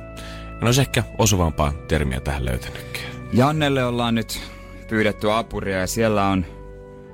[0.62, 3.06] en olisi ehkä osuvampaa termiä tähän löytänytkään.
[3.34, 4.42] Jannelle ollaan nyt
[4.90, 6.46] pyydetty apuria ja siellä on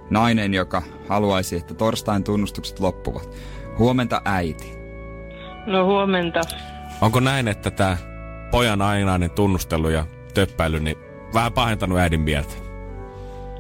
[0.10, 3.30] nainen, joka haluaisi, että torstain tunnustukset loppuvat.
[3.80, 4.74] Huomenta äiti.
[5.66, 6.42] No huomenta.
[7.02, 7.98] Onko näin, että tämä
[8.52, 10.98] pojan ainainen tunnustelu ja töppäily, niin
[11.34, 12.54] vähän pahentanut äidin mieltä?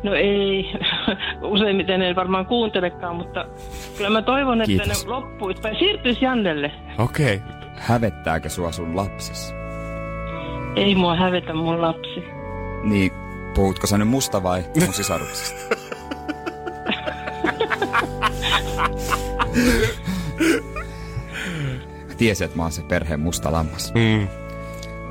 [0.04, 0.72] No ei,
[1.54, 3.46] useimmiten en varmaan kuuntelekaan, mutta
[3.98, 5.06] kyllä mä toivon, että Kiitos.
[5.06, 6.72] ne loppuisi tai siirtyisi Jannelle.
[6.98, 7.36] Okei.
[7.36, 7.48] Okay.
[7.80, 9.56] Hävettääkö sua sun lapsis?
[10.76, 12.24] Ei mua hävetä mun lapsi.
[12.84, 13.12] Niin,
[13.56, 15.76] puhutko sä nyt musta vai mun sisaruksista?
[22.18, 23.94] Tiesin, että mä oon se perheen musta lammas.
[23.94, 24.28] Mm.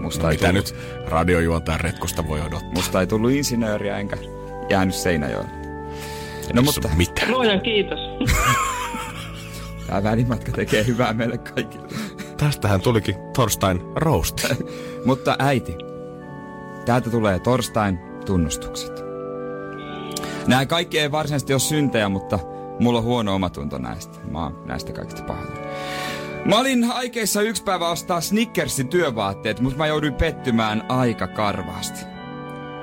[0.01, 2.72] Musta, ei Mitä tullut, nyt radiojuontajan retkusta voi odottaa?
[2.75, 4.16] musta ei tullut insinööriä enkä
[4.70, 5.51] jäänyt Seinäjoelle.
[6.53, 7.22] No mutta Mitä?
[7.29, 7.99] Luojan kiitos.
[9.87, 11.89] tämä välimatka tekee hyvää meille kaikille.
[12.37, 14.45] Tästähän tulikin torstain roast.
[15.07, 15.77] Mutta äiti,
[16.85, 18.93] täältä tulee torstain tunnustukset.
[20.47, 22.39] Nämä kaikki ei varsinaisesti ole syntejä, mutta
[22.81, 24.18] mulla on huono omatunto näistä.
[24.31, 25.61] Mä oon näistä kaikista pahoillani.
[26.45, 32.01] Mä olin aikeissa yksi päivä ostaa Snickersin työvaatteet, mutta mä jouduin pettymään aika karvaasti.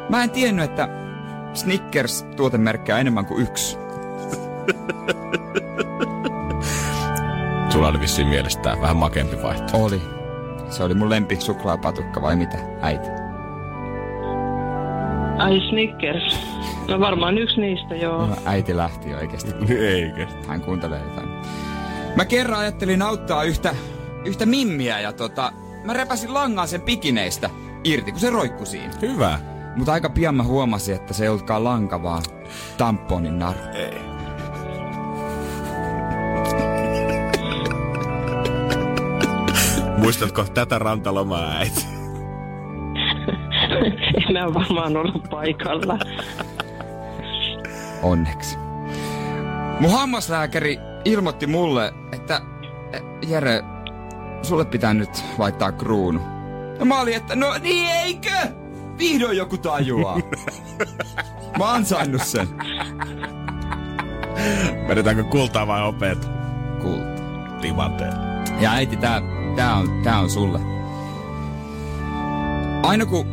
[0.09, 0.89] Mä en tiennyt, että
[1.53, 3.77] Snickers tuotemerkkejä enemmän kuin yksi.
[7.69, 9.83] Sulla oli vissiin mielestään vähän makempi vaihtoehto.
[9.83, 10.01] Oli.
[10.69, 13.20] Se oli mun lempi suklaapatukka vai mitä, äiti?
[15.41, 16.39] Ai Snickers.
[16.87, 18.27] No varmaan yksi niistä, joo.
[18.27, 19.51] No, äiti lähti oikeasti.
[19.93, 20.27] Eikä.
[20.47, 21.29] Hän kuuntelee jotain.
[22.15, 23.75] Mä kerran ajattelin auttaa yhtä,
[24.25, 25.51] yhtä mimmiä ja tota,
[25.83, 27.49] mä repäsin langan sen pikineistä
[27.83, 28.93] irti, kun se roikku siinä.
[29.01, 29.39] Hyvä.
[29.75, 32.23] Mutta aika pian mä huomasin, että se ei ollutkaan lanka, vaan
[32.77, 33.59] tamponin naru.
[33.73, 33.97] Ei.
[40.01, 42.00] Muistatko tätä rantalomaa äiti?
[44.29, 45.97] Enää varmaan ollut paikalla.
[48.03, 48.57] Onneksi.
[49.79, 52.41] Mun hammaslääkäri ilmoitti mulle, että
[52.93, 53.63] "Eh, Jere,
[54.41, 56.21] sulle pitää nyt laittaa kruunu.
[56.79, 58.29] Ja mä olin, että no niin eikö?
[58.97, 60.17] Vihdoin joku tajuaa.
[61.57, 62.47] mä oon ansainnut sen.
[64.87, 66.27] Vedetäänkö kultaa vai opeet?
[66.81, 67.21] Kulta.
[67.61, 68.13] Timanteen.
[68.59, 69.21] Ja äiti, tää,
[69.55, 70.59] tää, on, tää on sulle.
[72.83, 73.25] Aina kun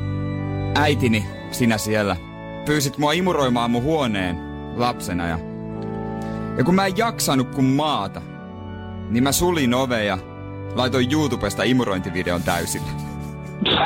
[0.74, 2.16] äitini, sinä siellä,
[2.66, 4.36] pyysit mua imuroimaan mun huoneen
[4.76, 5.38] lapsena ja,
[6.58, 8.22] ja kun mä en jaksanut kun maata,
[9.10, 10.18] niin mä sulin ove ja
[10.74, 12.88] laitoin YouTubesta imurointivideon täysille.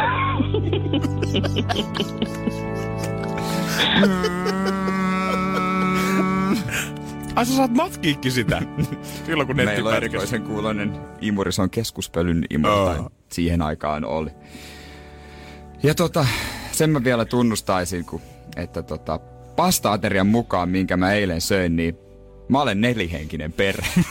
[7.37, 8.63] Ai sä saat matkiikki sitä.
[9.27, 12.87] Silloin kun netti Meillä on erikoisen kuuloinen imuri, se on keskuspölyn imuri, Joo.
[12.87, 14.31] tai siihen aikaan oli.
[15.83, 16.27] Ja tota,
[16.73, 18.21] sen mä vielä tunnustaisin, kun,
[18.57, 19.21] että tota,
[19.57, 21.99] pasta-aterian mukaan, minkä mä eilen söin, niin
[22.49, 23.89] mä olen nelihenkinen perhe.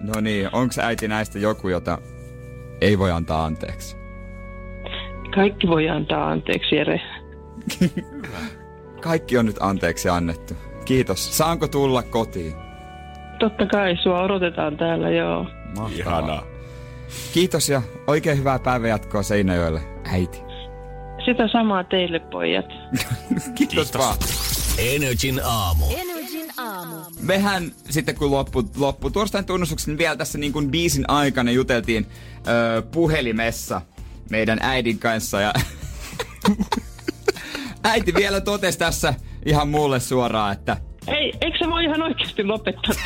[0.00, 1.98] no niin, onks äiti näistä joku, jota
[2.80, 3.96] ei voi antaa anteeksi?
[5.34, 7.00] Kaikki voi antaa anteeksi, Jere.
[9.02, 10.54] Kaikki on nyt anteeksi annettu.
[10.84, 11.36] Kiitos.
[11.38, 12.63] Saanko tulla kotiin?
[13.44, 15.44] Totta kai, sua odotetaan täällä, joo.
[15.66, 15.90] Mahtavaa.
[15.96, 16.46] Ihanaa.
[17.32, 19.80] Kiitos ja oikein hyvää päivänjatkoa Seinäjoelle,
[20.12, 20.42] äiti.
[21.24, 22.64] Sitä samaa teille, pojat.
[22.98, 23.98] Kiitos, Kiitos.
[23.98, 24.16] vaan.
[24.78, 25.84] Energin aamu.
[25.96, 26.94] Energin aamu.
[27.20, 32.06] Mehän sitten kun loppu, loppu torstain tunnustuksen niin vielä tässä niin kuin biisin aikana juteltiin
[32.48, 33.80] öö, puhelimessa
[34.30, 35.52] meidän äidin kanssa ja
[37.84, 39.14] äiti vielä totesi tässä
[39.46, 40.76] ihan mulle suoraan, että
[41.06, 42.94] Ei, eikö se voi ihan oikeasti lopettaa?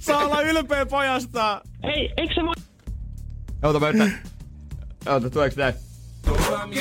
[0.00, 1.60] Saa olla ylpeä pojasta.
[1.82, 2.54] Ei, eikö se voi...
[3.62, 4.12] Oota mä yritän.
[5.06, 5.74] Oota, tuleeko näin?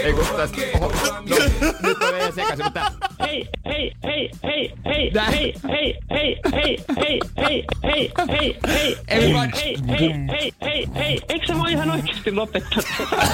[0.03, 0.57] Ei kun tästä.
[0.81, 1.35] Oho, no,
[1.81, 5.27] nyt on vielä sekaisin, mutta Ei, ei, ei, ei, ei, Nää.
[5.29, 10.53] ei, ei, ei, ei, ei, ei, ei, ei, ei, Ei ei, vaan- ei, ei, ei,
[10.61, 13.25] ei, ei, eikö se voi ihan oikeasti lopettaa tota?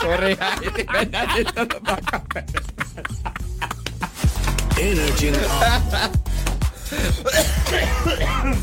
[0.00, 2.48] sori äiti, mennään sitten takaperin.
[4.78, 5.90] Energin aamu.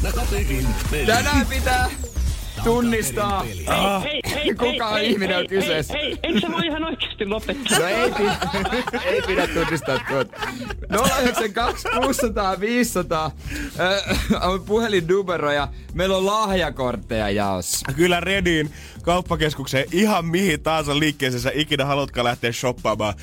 [0.02, 1.06] Takaperin peli.
[1.06, 1.90] Tänään pitää
[2.64, 3.46] tunnistaa
[4.06, 5.94] Ei, ei, Kuka ihminen on kyseessä?
[5.94, 7.80] Ei, ei, eikö sä voi ihan oikeasti lopettaa?
[7.80, 8.38] No ei, pidä,
[9.12, 10.38] ei pidä tunnistaa tuota.
[11.22, 13.32] 092 600 500
[13.80, 17.94] äh, on puhelinnumero ja meillä on lahjakortteja jaossa.
[17.96, 18.72] Kyllä Redin
[19.02, 23.14] kauppakeskukseen ihan mihin tahansa liikkeeseen sä ikinä haluatkaan lähteä shoppaamaan.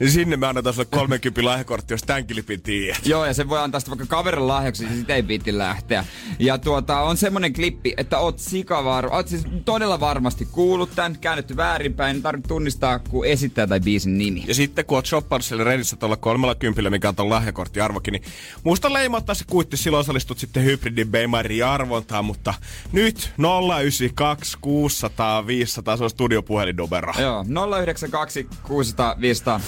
[0.00, 3.06] Niin sinne me annetaan sulle 30 lahjakortti, jos tämän kilpin tiedät.
[3.06, 6.04] Joo, ja se voi antaa sitten vaikka kaverin lahjaksi, niin sitä ei piti lähteä.
[6.38, 9.06] Ja tuota, on semmonen klippi, että oot sikavar...
[9.14, 14.44] Oot siis todella varmasti kuullut tän, käännetty väärinpäin, tarvitse tunnistaa, kun esittää tai biisin nimi.
[14.46, 18.22] Ja sitten kun oot shoppannut siellä Redissä tuolla kolmella kympillä, mikä on ton lahjakorttiarvokin, niin
[18.64, 22.54] muista leimauttaa se kuitti, silloin osallistut sitten hybridin Beimari arvontaan, mutta
[22.92, 27.12] nyt 092 600 500, se on studiopuhelinnumero.
[27.20, 27.44] Joo,
[27.82, 29.60] 092 600 500.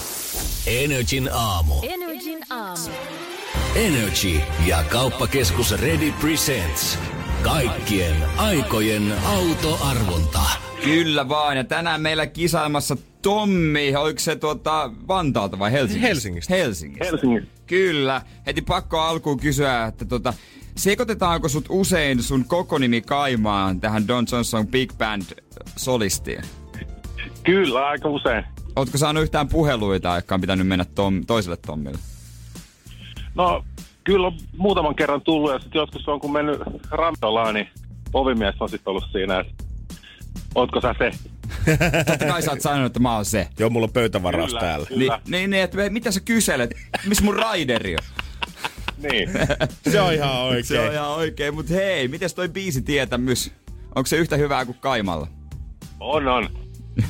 [0.67, 1.73] Energin aamu.
[1.83, 2.89] Energin aamu.
[3.75, 6.99] Energy ja kauppakeskus Ready Presents.
[7.41, 10.39] Kaikkien aikojen autoarvonta.
[10.83, 16.07] Kyllä vaan, ja tänään meillä kisaamassa Tommi, oliko se tuota Vantaalta vai Helsingistä?
[16.07, 16.53] Helsingistä.
[16.55, 17.05] Helsingistä.
[17.05, 17.49] Helsingin.
[17.67, 18.21] Kyllä.
[18.45, 20.33] Heti pakko alkuun kysyä, että tota,
[20.77, 25.23] sekoitetaanko sut usein sun koko nimi Kaimaan tähän Don Johnson Big Band
[25.75, 26.41] solistiin?
[27.43, 28.43] Kyllä, aika usein.
[28.75, 31.97] Ootko saanut yhtään puheluita, jotka on pitänyt mennä tom, toiselle Tommille?
[33.35, 33.65] No,
[34.03, 36.61] kyllä on muutaman kerran tullut ja sitten joskus on kun mennyt
[36.91, 37.69] ravintolaan, niin
[38.13, 39.63] ovimies on sitten ollut siinä, että
[40.55, 41.11] ootko sä se?
[42.05, 43.47] Totta kai sä oot sanonut, että mä oon se.
[43.59, 44.85] Joo, mulla on pöytävaraus Kyllä, täällä.
[44.85, 44.99] kyllä.
[45.25, 46.73] Niin, niin, niin, että mitä sä kyselet?
[47.05, 48.26] Missä mun raideri on?
[48.97, 49.29] Niin.
[49.91, 50.65] Se on ihan oikein.
[50.65, 53.51] Se on ihan oikein, mutta hei, miten toi biisi tietämys?
[53.95, 55.27] Onko se yhtä hyvää kuin Kaimalla?
[55.99, 56.49] On, on.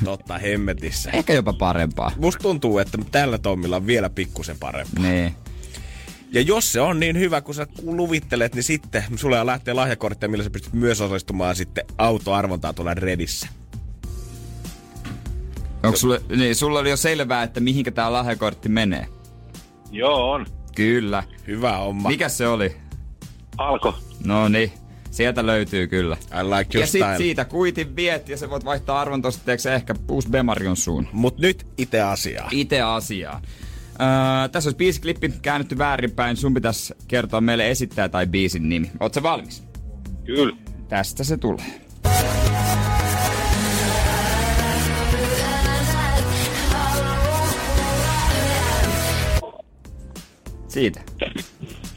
[0.04, 1.10] Totta hemmetissä.
[1.10, 2.12] Ehkä jopa parempaa.
[2.16, 5.00] Musta tuntuu, että tällä Tommilla on vielä pikkusen parempi.
[5.00, 5.34] Niin.
[6.32, 10.44] Ja jos se on niin hyvä, kun sä luvittelet, niin sitten sulle lähtee lahjakortteja, millä
[10.44, 13.48] sä pystyt myös osallistumaan sitten autoarvontaan tuolla Redissä.
[15.82, 19.06] Onko sulle, niin, sulla oli jo selvää, että mihinkä tää lahjakortti menee?
[19.90, 20.46] Joo, on.
[20.78, 21.22] Kyllä.
[21.46, 22.08] Hyvä homma.
[22.08, 22.76] Mikä se oli?
[23.56, 23.94] Alko.
[24.24, 24.72] No niin,
[25.10, 26.16] sieltä löytyy kyllä.
[26.40, 27.16] I like Ja sit style.
[27.16, 31.08] siitä kuitin viet ja se voit vaihtaa arvontositteeksi ehkä uusi Bemarion suun.
[31.12, 32.48] Mut nyt itse asiaa.
[32.52, 33.40] Itse asiaa.
[34.00, 36.36] Öö, tässä olisi biisiklippi käännetty väärinpäin.
[36.36, 38.90] Sun pitäisi kertoa meille esittää tai biisin nimi.
[39.00, 39.64] Oot sä valmis?
[40.26, 40.56] Kyllä.
[40.88, 41.80] Tästä se tulee.
[50.78, 51.00] Siitä.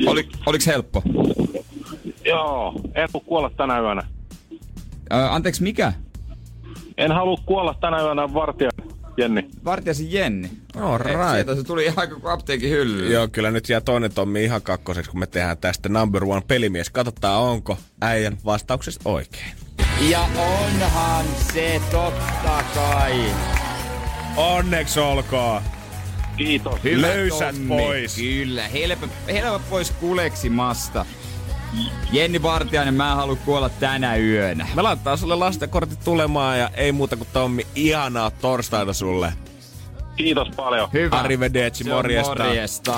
[0.07, 1.03] Oli, oliks helppo?
[2.25, 4.03] Joo, en halua kuolla tänä yönä.
[5.13, 5.93] Öö, anteeksi, mikä?
[6.97, 8.69] En halua kuolla tänä yönä vartija,
[9.17, 9.47] Jenni.
[9.65, 10.51] Vartijasi Jenni.
[10.75, 11.31] All Eh, right.
[11.33, 13.11] Sieltä se tuli ihan kuin apteekin hyllyyn.
[13.11, 16.89] Joo, kyllä nyt jää toinen Tommi ihan kakkoseksi, kun me tehdään tästä number one pelimies.
[16.89, 19.51] Katsotaan, onko äijän vastauksesta oikein.
[20.09, 23.13] Ja onhan se totta kai.
[24.37, 25.61] Onneksi olkoon.
[26.37, 26.83] Kiitos.
[26.83, 27.67] Hyvä Löysät Tommi.
[27.67, 28.15] pois.
[28.15, 31.05] Kyllä, helppo, helppo pois kuleksimasta.
[32.11, 34.67] Jenni Vartiainen, mä en halua kuolla tänä yönä.
[34.75, 39.33] Me laittaa sulle lastenkortit tulemaan ja ei muuta kuin Tommi, ihanaa torstaita sulle.
[40.15, 40.89] Kiitos paljon.
[40.93, 41.19] Hyvä.
[41.19, 42.43] Arrivederci, morjesta.
[42.43, 42.95] morjesta.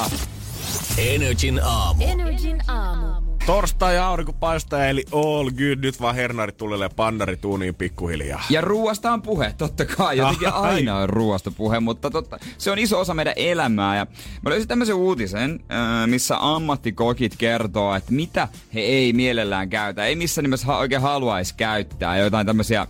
[0.97, 2.03] Energin aamu.
[2.03, 3.22] Energin aamu.
[3.45, 5.79] Torstai ja aurinko paistaa, eli all good.
[5.81, 8.43] Nyt vaan hernarit tulelle ja pandari tuuniin pikkuhiljaa.
[8.49, 10.17] Ja ruuasta on puhe, totta kai.
[10.17, 10.69] Jotenkin Ai.
[10.75, 13.97] aina on ruuasta puhe, mutta totta, se on iso osa meidän elämää.
[13.97, 14.07] Ja
[14.41, 15.59] mä löysin tämmöisen uutisen,
[16.05, 20.05] missä ammattikokit kertoo, että mitä he ei mielellään käytä.
[20.05, 22.87] Ei missään nimessä oikein haluaisi käyttää jotain tämmöisiä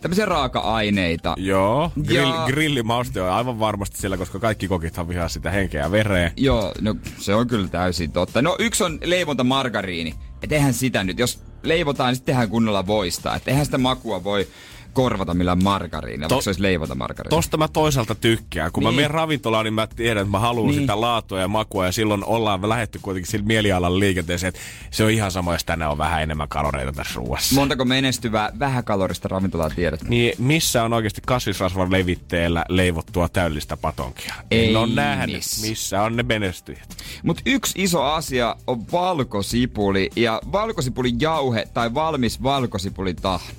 [0.00, 1.34] tämmöisiä raaka-aineita.
[1.38, 5.90] Joo, grill, Ja- grillimauste on aivan varmasti siellä, koska kaikki kokithan vihaa sitä henkeä ja
[5.90, 6.32] vereä.
[6.36, 8.42] Joo, no se on kyllä täysin totta.
[8.42, 10.14] No yksi on leivonta margariini.
[10.42, 13.34] Et eihän sitä nyt, jos leivotaan, niin sitten tehdään kunnolla voista.
[13.36, 14.46] Et eihän sitä makua voi
[14.92, 17.30] korvata millään margariinilla, To- vaikka se olisi leivonta margariini.
[17.30, 18.72] Tosta mä toisaalta tykkään.
[18.72, 18.86] Kun niin.
[18.88, 18.94] Niin.
[18.94, 20.76] mä menen ravintolaan, niin mä tiedän, että mä haluan niin.
[20.76, 20.82] Niin.
[20.82, 21.86] sitä laatua ja makua.
[21.86, 24.60] Ja silloin ollaan lähetty kuitenkin sillä mielialan liikenteeseen, että
[24.90, 27.54] se on ihan sama, jos tänään on vähän enemmän kaloreita tässä ruuassa.
[27.54, 30.02] Montako menestyvää vähäkalorista ravintolaa tiedät?
[30.02, 34.34] Niin missä on oikeasti kasvisrasvan levitteellä leivottua täydellistä patonkia?
[34.50, 35.66] Ei en ole nähnyt, missä.
[35.68, 36.96] missä on ne menestyjät.
[37.22, 43.50] Mutta yksi iso asia on valkosipuli ja valkosipulijauhe tai valmis valkosipulitahna.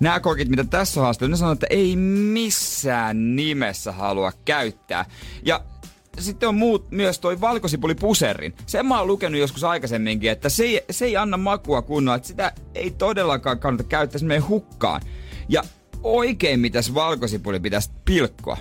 [0.00, 5.04] Nämä kokit, mitä tässä on haasteltu, ne sanoo, että ei missään nimessä halua käyttää.
[5.42, 5.64] Ja
[6.18, 8.54] sitten on muut, myös toi valkosipulipuserin.
[8.66, 12.28] Sen mä oon lukenut joskus aikaisemminkin, että se ei, se ei anna makua kunnolla, että
[12.28, 15.00] sitä ei todellakaan kannata käyttää, se menee hukkaan.
[15.48, 15.62] Ja
[16.02, 18.56] oikein mitä se valkosipuli pitäisi pilkkoa,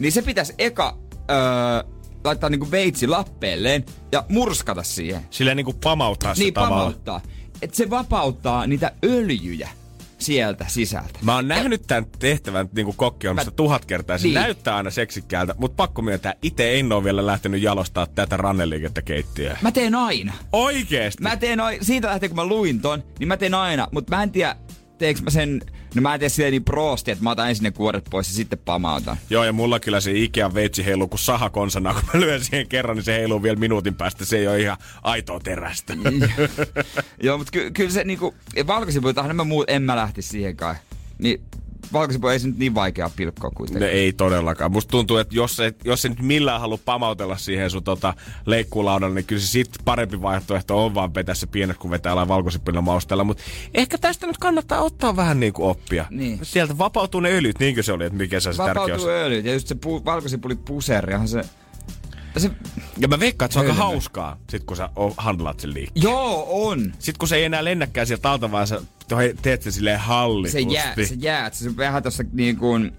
[0.00, 0.98] niin se pitäisi eka
[1.30, 1.92] öö,
[2.24, 5.22] laittaa niinku veitsi lappeelleen ja murskata siihen.
[5.30, 7.20] Silleen niin kuin pamauttaa se Niin pamauttaa.
[7.62, 9.68] Että se vapauttaa niitä öljyjä
[10.22, 11.18] sieltä sisältä.
[11.22, 14.18] Mä oon nähnyt tämän tehtävän niin kuin kokkiomassa Mä- tuhat kertaa.
[14.18, 14.34] Se Niin.
[14.34, 19.58] näyttää aina seksikkäältä, mutta pakko myöntää, itse en ole vielä lähtenyt jalostaa tätä ranneliikettä keittiöä.
[19.62, 20.32] Mä teen aina.
[20.52, 21.22] Oikeesti?
[21.22, 24.22] Mä teen aina, siitä lähtien kun mä luin ton, niin mä teen aina, mutta mä
[24.22, 24.56] en tiedä,
[24.98, 25.60] teekö mä sen,
[25.94, 28.34] no mä en tee silleen niin proosti, että mä otan ensin ne kuoret pois ja
[28.34, 29.16] sitten pamautan.
[29.30, 31.94] Joo, ja mulla kyllä se Ikean veitsi heiluu kuin sahakonsana.
[31.94, 34.24] Kun mä lyön siihen kerran, niin se heiluu vielä minuutin päästä.
[34.24, 35.94] Se ei ole ihan aitoa terästä.
[37.22, 38.34] Joo, mutta ky- kyllä se niinku,
[38.66, 40.74] valkosipuitahan en mä muut, en mä lähtisi siihen kai.
[41.18, 41.40] Niin
[41.92, 43.90] valkosipu ei se nyt niin vaikea pilkkoa No kuitenkaan.
[43.90, 44.72] ei todellakaan.
[44.72, 48.14] Musta tuntuu, että jos se, jos se nyt millään halua pamautella siihen sun tota
[48.46, 52.28] leikkuulaudalle, niin kyllä se sit parempi vaihtoehto on vaan vetää se pienet, kun vetää jollain
[52.28, 53.24] valkosipulilla maustella.
[53.24, 53.42] Mutta
[53.74, 56.04] ehkä tästä nyt kannattaa ottaa vähän niinku oppia.
[56.10, 56.38] Niin.
[56.42, 59.52] Sieltä vapautuu ne öljyt, niinkö se oli, että mikä se se tärkeä Vapautuu öljyt ja
[59.52, 61.42] just se pu- valkosipuli puserihan se...
[62.40, 62.50] se
[62.98, 66.02] Ja mä veikkaan, että se on aika hauskaa, sit kun sä handlaat sen liikkeen.
[66.04, 66.92] joo, on.
[66.98, 68.80] Sitten kun se ei enää lennäkään sieltä alta, vaan sä
[69.42, 70.72] teet sen silleen Se hallitusti.
[70.74, 72.92] jää, se jää, se vähän tossa niin kuin,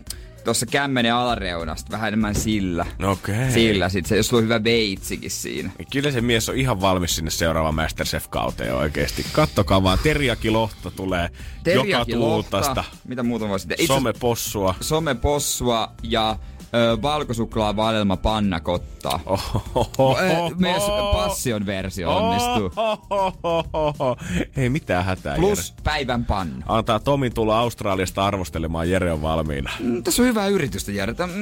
[0.43, 2.85] tossa kämmenen alareunasta, vähän enemmän sillä.
[3.03, 3.51] Okei.
[3.51, 5.69] Sillä sit se, jos sulla on hyvä veitsikin siinä.
[5.91, 9.25] Kyllä se mies on ihan valmis sinne seuraavaan Masterchef-kauteen oikeesti.
[9.31, 12.83] Kattokaa vaan, teriakilohta tulee joka Teriakilohta, tuutasta.
[13.07, 13.83] Mitä muuta voisi tehdä?
[13.83, 14.75] Itse- Somepossua.
[14.81, 16.39] Somepossua ja
[16.75, 19.19] ö, valkosuklaa vadelma panna kottaa.
[19.25, 20.17] Ohohoho.
[20.19, 22.71] Ö, Myös passion versio onnistuu.
[22.75, 24.17] Ohohoho.
[24.57, 25.35] Ei mitään hätää.
[25.35, 25.81] Plus Jere.
[25.83, 26.65] päivän panna.
[26.67, 29.71] Antaa Tomin tulla Australiasta arvostelemaan, Jere on valmiina.
[29.79, 31.13] Mm, tässä on hyvää yritystä, Jere.
[31.13, 31.33] Tää, mm,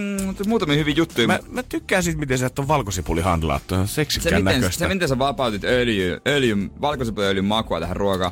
[0.47, 1.27] muutamia hyviä juttuja.
[1.27, 3.75] Mä, Mä, tykkään siitä, miten sä et on valkosipuli handlaattu.
[3.85, 4.79] Se miten, näköistä.
[4.79, 8.31] se, miten sä vapautit öljy, öljyn, valkosipuliöljyn makua tähän ruokaan,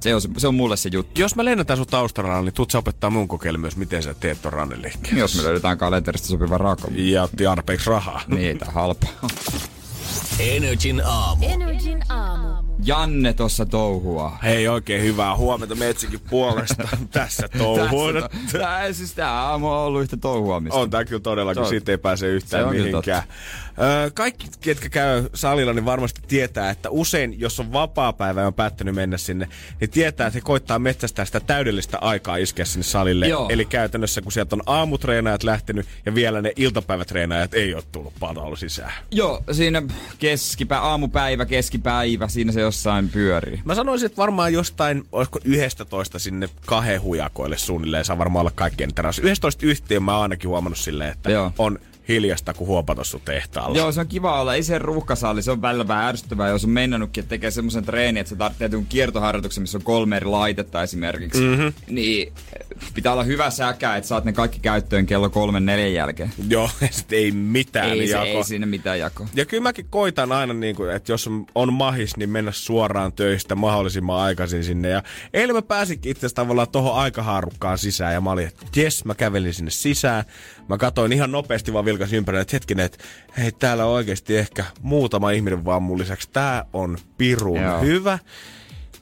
[0.00, 1.20] se on, se on mulle se juttu.
[1.20, 4.42] Jos mä lennätän sut Australiaan, niin tuut sä opettaa mun kokeille myös, miten sä teet
[4.42, 5.16] ton ranneliikkeen.
[5.16, 6.88] Jos me löydetään kalenterista sopiva raako.
[6.94, 8.22] Ja otti tarpeeksi rahaa.
[8.26, 9.10] Niitä halpaa.
[10.38, 11.46] Energin aamu.
[11.46, 12.69] Energin aamu.
[12.84, 14.38] Janne tossa touhua.
[14.42, 16.88] Hei, oikein hyvää huomenta Metsikin puolesta.
[17.12, 18.14] Tässä touhuun.
[18.52, 20.78] Tää, siis tää aamu on ollut yhtä touhuamista.
[20.78, 23.22] On tää kyllä todellakin, Se on- siitä ei pääse se yhtään on mihinkään.
[23.82, 28.54] Öö, kaikki, ketkä käy salilla, niin varmasti tietää, että usein, jos on vapaa-päivä ja on
[28.54, 29.48] päättänyt mennä sinne,
[29.80, 33.28] niin tietää, että he koittaa metsästää sitä täydellistä aikaa iskeä sinne salille.
[33.28, 33.48] Joo.
[33.50, 38.56] Eli käytännössä, kun sieltä on aamutreenaajat lähtenyt ja vielä ne iltapäivätreenaajat ei ole tullut panolla
[38.56, 38.92] sisään.
[39.10, 39.82] Joo, siinä
[40.18, 43.60] keskipä, aamupäivä, keskipäivä, siinä se jossain pyörii.
[43.64, 48.94] Mä sanoisin, että varmaan jostain, olisiko 11 sinne kahden hujakoille suunnilleen, saa varmaan olla kaikkien
[48.94, 49.18] teräs.
[49.18, 51.52] 11 yhteen mä oon ainakin huomannut silleen, että Joo.
[51.58, 51.78] on
[52.10, 53.78] hiljasta kuin huopatossu tehtaalla.
[53.78, 54.54] Joo, se on kiva olla.
[54.54, 58.20] Ei se ruuhkasalli, se on välillä vähän ärsyttävää, jos on mennänytkin, että tekee semmoisen treenin,
[58.20, 61.40] että se tarvitsee jonkun kiertoharjoituksen, missä on kolme eri laitetta esimerkiksi.
[61.40, 61.72] Mm-hmm.
[61.88, 62.32] Niin
[62.94, 66.32] pitää olla hyvä säkä, että saat ne kaikki käyttöön kello kolmen neljän jälkeen.
[66.48, 68.24] Joo, ja sit ei mitään Ei, se, jako.
[68.26, 69.28] ei siinä mitään jakoa.
[69.34, 73.12] Ja kyllä mäkin koitan aina, niin kuin, että jos on- on mahis, niin mennä suoraan
[73.12, 74.88] töistä mahdollisimman aikaisin sinne.
[74.88, 75.02] Ja
[75.34, 79.14] eilen mä pääsinkin itse asiassa tavallaan tohon aikahaarukkaan sisään ja mä olin, että jes, mä
[79.14, 80.24] kävelin sinne sisään.
[80.70, 83.04] Mä katsoin ihan nopeasti vaan vilkas ympärille, että hetkinen, että
[83.38, 86.30] hei, täällä on oikeasti ehkä muutama ihminen vaan mun lisäksi.
[86.32, 87.80] Tää on pirun Joo.
[87.80, 88.18] hyvä.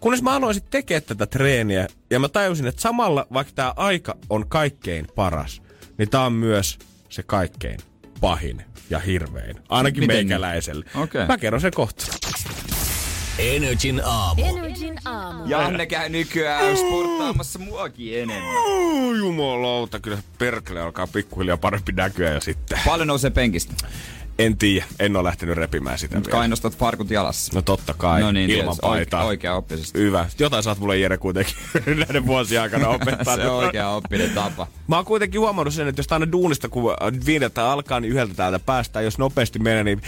[0.01, 4.17] Kunnes mä aloin sitten tekemään tätä treeniä ja mä tajusin, että samalla vaikka tämä aika
[4.31, 5.63] on kaikkein paras,
[5.99, 7.79] niin tää on myös se kaikkein
[8.21, 9.57] pahin ja hirvein.
[9.69, 10.85] Ainakin Miten meikäläiselle.
[10.95, 11.27] Okei.
[11.27, 12.07] Mä kerron sen kohta.
[13.39, 14.43] Energin aamu.
[14.45, 15.47] Energin aamu.
[15.47, 18.57] Janne käy nykyään sporttaamassa muakin enemmän.
[18.57, 22.79] Oh, jumalauta, kyllä perkele alkaa pikkuhiljaa parempi näkyä ja sitten.
[22.85, 23.75] Paljon nousee penkistä.
[24.39, 26.39] En tiedä, en ole lähtenyt repimään sitä Mutta vielä.
[26.41, 27.53] kai nostat farkut jalassa.
[27.55, 29.23] No totta kai, no niin, ilman paitaa.
[29.23, 29.99] Oike- oikea oppisesti.
[29.99, 30.27] Hyvä.
[30.39, 31.55] Jotain oot mulle Jere kuitenkin
[31.87, 33.41] näiden vuosien aikana opettanut.
[33.43, 34.67] se on oikea oppinen tapa.
[34.89, 36.95] Mä oon kuitenkin huomannut sen, että jos aina duunista, kun
[37.27, 39.05] viideltä alkaa, niin yhdeltä täältä päästään.
[39.05, 40.03] Jos nopeasti menee, niin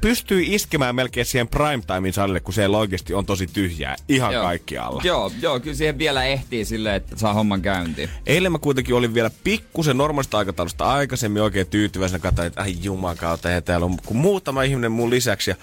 [0.00, 3.96] pystyy iskemään melkein siihen prime timein salille, kun siellä oikeasti on tosi tyhjää.
[4.08, 4.42] Ihan Joo.
[4.44, 5.00] kaikkialla.
[5.04, 8.10] Joo, joo, kyllä siihen vielä ehtii silleen, että saa homman käyntiin.
[8.26, 12.18] Eilen mä kuitenkin olin vielä pikkusen normaalista aikataulusta aikaisemmin oikein tyytyväisenä.
[12.18, 15.50] Katsoin, että ai jumakauta, ja täällä on kuin muutama ihminen mun lisäksi.
[15.50, 15.56] Ja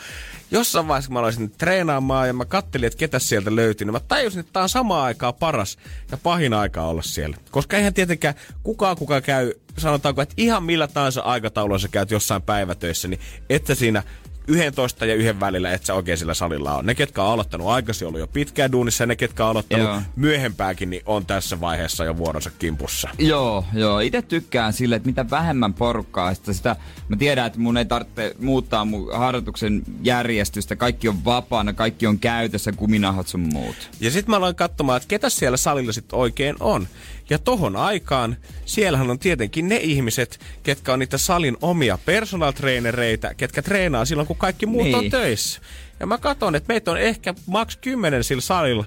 [0.51, 3.99] jossain vaiheessa kun mä aloin treenaamaan ja mä kattelin, että ketä sieltä löytyi, niin mä
[3.99, 5.77] tajusin, että tää on samaan aikaa paras
[6.11, 7.37] ja pahin aika olla siellä.
[7.51, 12.41] Koska eihän tietenkään kukaan, kuka käy, sanotaanko, että ihan millä tahansa aikataululla sä käyt jossain
[12.41, 14.03] päivätöissä, niin että siinä
[14.47, 16.85] 11 ja yhden välillä, että sä oikein sillä salilla on.
[16.85, 20.01] Ne, ketkä on aloittanut aikaisin, ollut jo pitkään duunissa, ja ne, ketkä on aloittanut Joo.
[20.15, 23.09] myöhempääkin, niin on tässä vaiheessa jo vuoronsa kimpussa.
[23.17, 23.99] Joo, joo.
[23.99, 26.75] Itse tykkään sille, että mitä vähemmän porukkaa, sitä, sitä
[27.07, 30.75] mä tiedän, että mun ei tarvitse muuttaa mun harjoituksen järjestystä.
[30.75, 33.89] Kaikki on vapaana, kaikki on käytössä, kuminahat sun muut.
[33.99, 36.87] Ja sitten mä aloin katsomaan, että ketä siellä salilla sitten oikein on.
[37.33, 43.33] Ja tohon aikaan, siellähän on tietenkin ne ihmiset, ketkä on niitä salin omia personal trainereita,
[43.33, 44.95] ketkä treenaa silloin, kun kaikki muut Niin.
[44.95, 45.61] on töissä.
[45.99, 48.85] Ja mä katson, että meitä on ehkä maks 10 sillä salilla,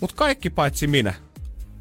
[0.00, 1.14] mutta kaikki paitsi minä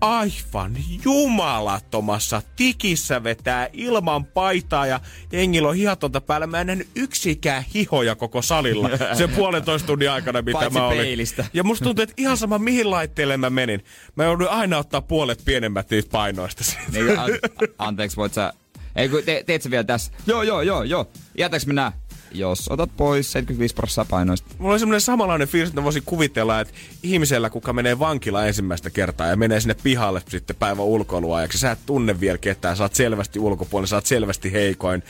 [0.02, 5.00] aivan jumalattomassa tikissä vetää ilman paitaa ja
[5.32, 6.48] jengillä on hihatonta päällä.
[6.48, 10.98] Mä en nähnyt yksikään hihoja koko salilla sen puolentoista tunnin aikana, mitä Paitsi mä olin.
[10.98, 11.46] peilistä.
[11.54, 13.86] Ja musta tuntuu, että ihan sama mihin laitteelle mä menin.
[14.16, 16.64] Mä joudun aina ottaa puolet pienemmät niistä painoista.
[16.91, 17.30] Niin, an,
[17.78, 18.54] anteeksi, voit sä...
[18.96, 20.12] Ei kun te, teet sä vielä tässä.
[20.28, 21.08] Joo, joo, joo, joo.
[21.38, 21.91] Jätäks mennä?
[22.32, 24.56] Jos otat pois 75 prosenttia painoista.
[24.58, 26.74] Mulla oli semmoinen samanlainen fiilis, että voisin kuvitella, että
[27.04, 31.80] ihmisellä, kuka menee vankila ensimmäistä kertaa ja menee sinne pihalle sitten päivän ulkoiluajaksi, sä et
[31.86, 35.04] tunne vielä ketään, sä oot selvästi ulkopuolella, sä oot selvästi heikoin.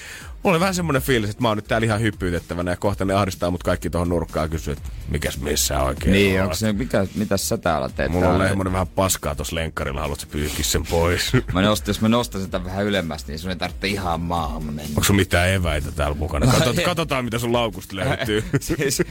[0.46, 3.14] Mulla oli vähän semmoinen fiilis, että mä oon nyt täällä ihan hyppyytettävänä ja kohta ne
[3.14, 7.08] ahdistaa mut kaikki tuohon nurkkaan ja kysyy, että mikäs missä oikein Niin, onko se, mikä,
[7.16, 8.12] mitä sä täällä teet?
[8.12, 8.48] Mulla on täällä?
[8.48, 11.32] semmoinen vähän paskaa tossa lenkkarilla, haluatko pyyhkiä sen pois?
[11.54, 14.84] Mä nost, jos mä nostan sitä vähän ylemmäs, niin sun ei tarvitse ihan maahan mennä.
[14.90, 16.52] Onko sun mitään eväitä täällä mukana?
[16.52, 18.44] Katot, katsotaan, mitä sun laukusta löytyy.
[18.60, 19.02] siis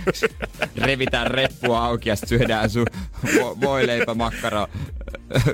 [0.77, 2.87] revitään reppua auki ja syödään sun
[3.27, 4.69] vo- voileipä, makkara,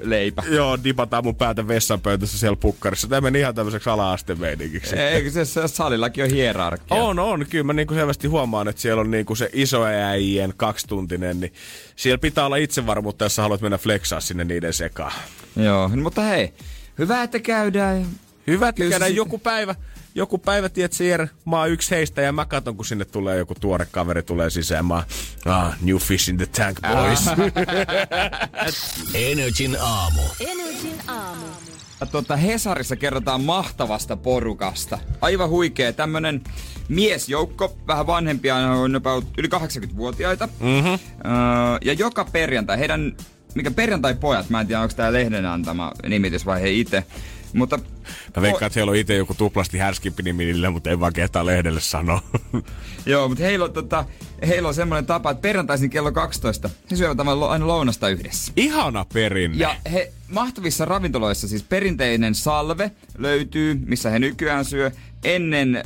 [0.03, 0.43] leipä.
[0.49, 3.09] Joo, dipataan mun päätä vessanpöytässä siellä pukkarissa.
[3.09, 4.97] Tämä meni ihan tämmöiseksi ala-astemeiningiksi.
[4.97, 6.97] Eikö se, se salillakin on hierarkia?
[6.97, 7.47] On, on.
[7.51, 11.53] Kyllä mä niinku selvästi huomaan, että siellä on niinku se iso äijien kaksituntinen, niin
[11.97, 15.12] siellä pitää olla itsevarmuutta, jos sä haluat mennä flexaa sinne niiden sekaan.
[15.57, 16.53] Joo, no, mutta hei,
[16.99, 18.07] hyvä, että käydään.
[18.47, 19.75] Hyvä, että Kyllä käydään joku päivä,
[20.14, 23.55] joku päivä, tiedät Jere, mä oon yksi heistä ja mä katson, kun sinne tulee joku
[23.61, 24.85] tuore kaveri tulee sisään.
[24.85, 25.05] Mä oon,
[25.47, 27.27] ah, new fish in the tank, boys.
[29.31, 30.23] Energin aamu.
[30.41, 31.47] Energin aamu.
[32.07, 34.99] Tuota, Hesarissa kerrotaan mahtavasta porukasta.
[35.21, 36.43] Aivan huikea tämmönen
[36.89, 40.49] miesjoukko, vähän vanhempia, on about yli 80-vuotiaita.
[40.61, 40.93] Mm-hmm.
[40.93, 40.99] Öö,
[41.85, 43.17] ja joka perjantai, heidän,
[43.55, 47.05] mikä perjantai-pojat, mä en tiedä onko tämä lehden antama nimitys vai he itse,
[47.53, 47.79] mutta
[48.37, 51.47] Mä veikkaan, että siellä on itse joku tuplasti härskimpi nimi niille, mutta ei vaan kehtaa
[51.47, 52.23] lehdelle sanoa.
[53.07, 54.05] Joo, mutta heillä on, tota,
[54.49, 58.53] heillä on semmoinen tapa, että perjantaisin kello 12 he syövät aina lounasta yhdessä.
[58.57, 59.57] Ihana perinne.
[59.57, 64.91] Ja he mahtavissa ravintoloissa, siis perinteinen salve löytyy, missä he nykyään syö.
[65.25, 65.83] Ennen öö,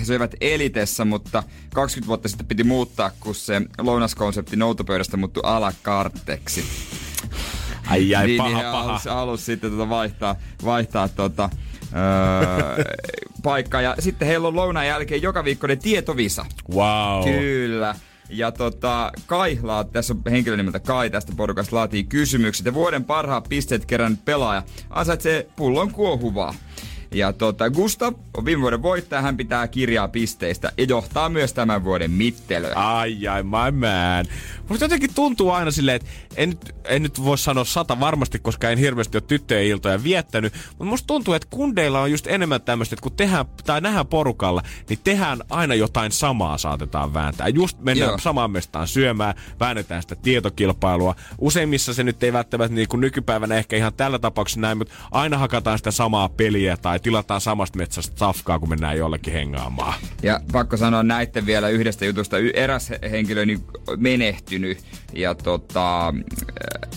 [0.00, 1.42] he söivät Elitessä, mutta
[1.74, 6.64] 20 vuotta sitten piti muuttaa, kun se lounaskonsepti noutopöydästä muuttui alakartteksi.
[7.86, 8.82] Ai ai, niin, paha, niin paha.
[8.82, 11.50] Halus, halus sitten tota vaihtaa, vaihtaa tota,
[11.82, 12.84] öö,
[13.42, 13.80] paikkaa.
[13.80, 16.44] Ja sitten heillä on lounaan jälkeen joka viikkoinen tietovisa.
[16.74, 17.24] Wow.
[17.24, 17.94] Kyllä.
[18.30, 22.66] Ja tota, Kai, laat, tässä on henkilö nimeltä Kai tästä porukasta, laatii kysymykset.
[22.66, 26.54] Ja vuoden parhaat pisteet kerännyt pelaaja ansaitsee pullon kuohuvaa.
[27.14, 31.84] Ja tota, Gustav on viime vuoden voittaja, hän pitää kirjaa pisteistä ja johtaa myös tämän
[31.84, 32.72] vuoden mittelöä.
[32.74, 34.26] Ai ai, my man.
[34.68, 38.70] Musta jotenkin tuntuu aina silleen, että en nyt, en nyt voi sanoa sata varmasti, koska
[38.70, 42.94] en hirveästi ole tyttöjen iltoja viettänyt, mutta musta tuntuu, että kundeilla on just enemmän tämmöistä,
[42.94, 47.48] että kun tehdään tai nähdään porukalla, niin tehdään aina jotain samaa saatetaan vääntää.
[47.48, 48.18] Just mennään Joo.
[48.18, 51.14] samaan mestaan syömään, väännetään sitä tietokilpailua.
[51.38, 55.38] Useimmissa se nyt ei välttämättä niin kuin nykypäivänä ehkä ihan tällä tapauksessa näin, mutta aina
[55.38, 59.94] hakataan sitä samaa peliä tai tilataan samasta metsästä safkaa, kun mennään jollekin hengaamaan.
[60.22, 62.36] Ja pakko sanoa näitten vielä yhdestä jutusta.
[62.54, 63.64] Eräs he- henkilö niin
[63.96, 64.78] menehtynyt
[65.12, 66.14] ja tota,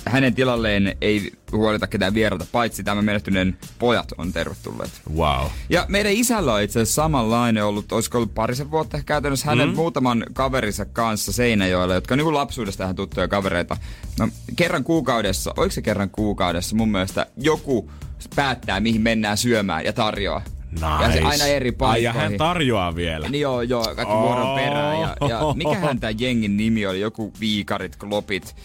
[0.06, 4.92] hänen tilalleen ei huolita ketään vieraita, paitsi tämä menehtyneen pojat on tervetulleet.
[5.16, 5.46] Wow.
[5.70, 9.76] Ja meidän isällä on itse asiassa samanlainen ollut, olisiko ollut parisen vuotta käytännössä hänen mm.
[9.76, 13.78] muutaman kaverinsa kanssa Seinäjoella, jotka on niin lapsuudesta tähän tuttuja kavereita.
[14.20, 17.92] No, kerran kuukaudessa, oliko se kerran kuukaudessa mun mielestä joku
[18.36, 20.42] päättää, mihin mennään syömään ja tarjoaa.
[20.72, 20.86] Nice.
[21.02, 22.04] Ja se aina eri Ai, paikkoihin.
[22.04, 23.30] ja hän tarjoaa vielä.
[23.30, 24.22] Niin joo, joo, kaikki Oh.
[24.22, 25.02] vuoron perään.
[25.02, 27.00] Ja, ja mikähän tämä jengin nimi oli?
[27.00, 28.56] Joku viikarit, klopit,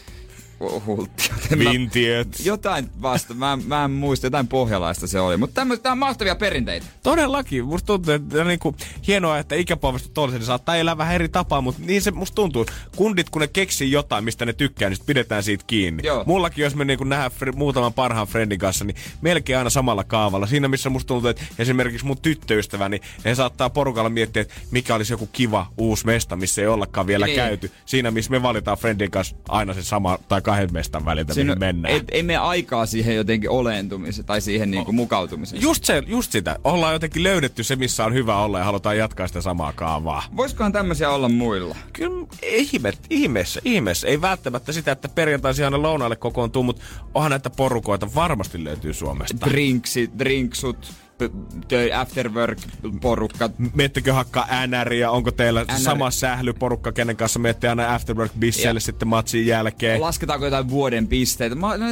[0.86, 1.30] hultti.
[1.58, 2.28] Vintiöt.
[2.44, 5.36] Jotain vasta, mä, mä en muista, jotain pohjalaista se oli.
[5.36, 6.86] Mutta tämmöistä on mahtavia perinteitä.
[7.02, 7.64] Todellakin.
[7.64, 12.02] Musta tuntuu, että niinku hienoa, että ikäpolvesta toiseen saattaa elää vähän eri tapaa, mutta niin
[12.02, 12.66] se musta tuntuu.
[12.96, 16.02] Kundit, kun ne keksii jotain, mistä ne tykkää, niin sit pidetään siitä kiinni.
[16.06, 16.24] Joo.
[16.26, 20.46] Mullakin, jos me niinku nähdään fr- muutaman parhaan friendin kanssa, niin melkein aina samalla kaavalla.
[20.46, 25.12] Siinä, missä musta tuntuu, että esimerkiksi mun tyttöystäväni, he saattaa porukalla miettiä, että mikä olisi
[25.12, 27.36] joku kiva uusi mesta, missä ei ollakaan vielä Niin.
[27.36, 27.70] käyty.
[27.86, 31.94] Siinä, missä me valitaan friendin kanssa aina se sama tai kahden mestan väliltä, mihin mennään.
[31.94, 35.62] ei, ei mene aikaa siihen jotenkin olentumiseen tai siihen niinku mukautumiseen.
[35.62, 36.58] Just, se, just sitä.
[36.64, 40.22] Ollaan jotenkin löydetty se, missä on hyvä olla ja halutaan jatkaa sitä samaa kaavaa.
[40.36, 41.76] Voisikohan tämmöisiä olla muilla?
[41.92, 44.08] Kyllä ihme, ihmeessä, ihmeessä.
[44.08, 46.82] Ei välttämättä sitä, että perjantaisin aina lounaalle kokoontuu, mutta
[47.14, 49.46] onhan näitä porukoita varmasti löytyy Suomesta.
[49.50, 50.92] Drinksit, drinksut,
[51.28, 52.58] p- töi after work
[53.00, 53.50] porukka.
[53.74, 55.10] Mettekö hakkaa NRiä?
[55.10, 55.78] Onko teillä NR.
[55.78, 60.00] sama sählyporukka, kenen kanssa menette aina afterwork bisseille Ja- sitten matsin jälkeen?
[60.00, 61.54] Lasketaanko jotain vuoden pisteitä?
[61.54, 61.86] Ma- no,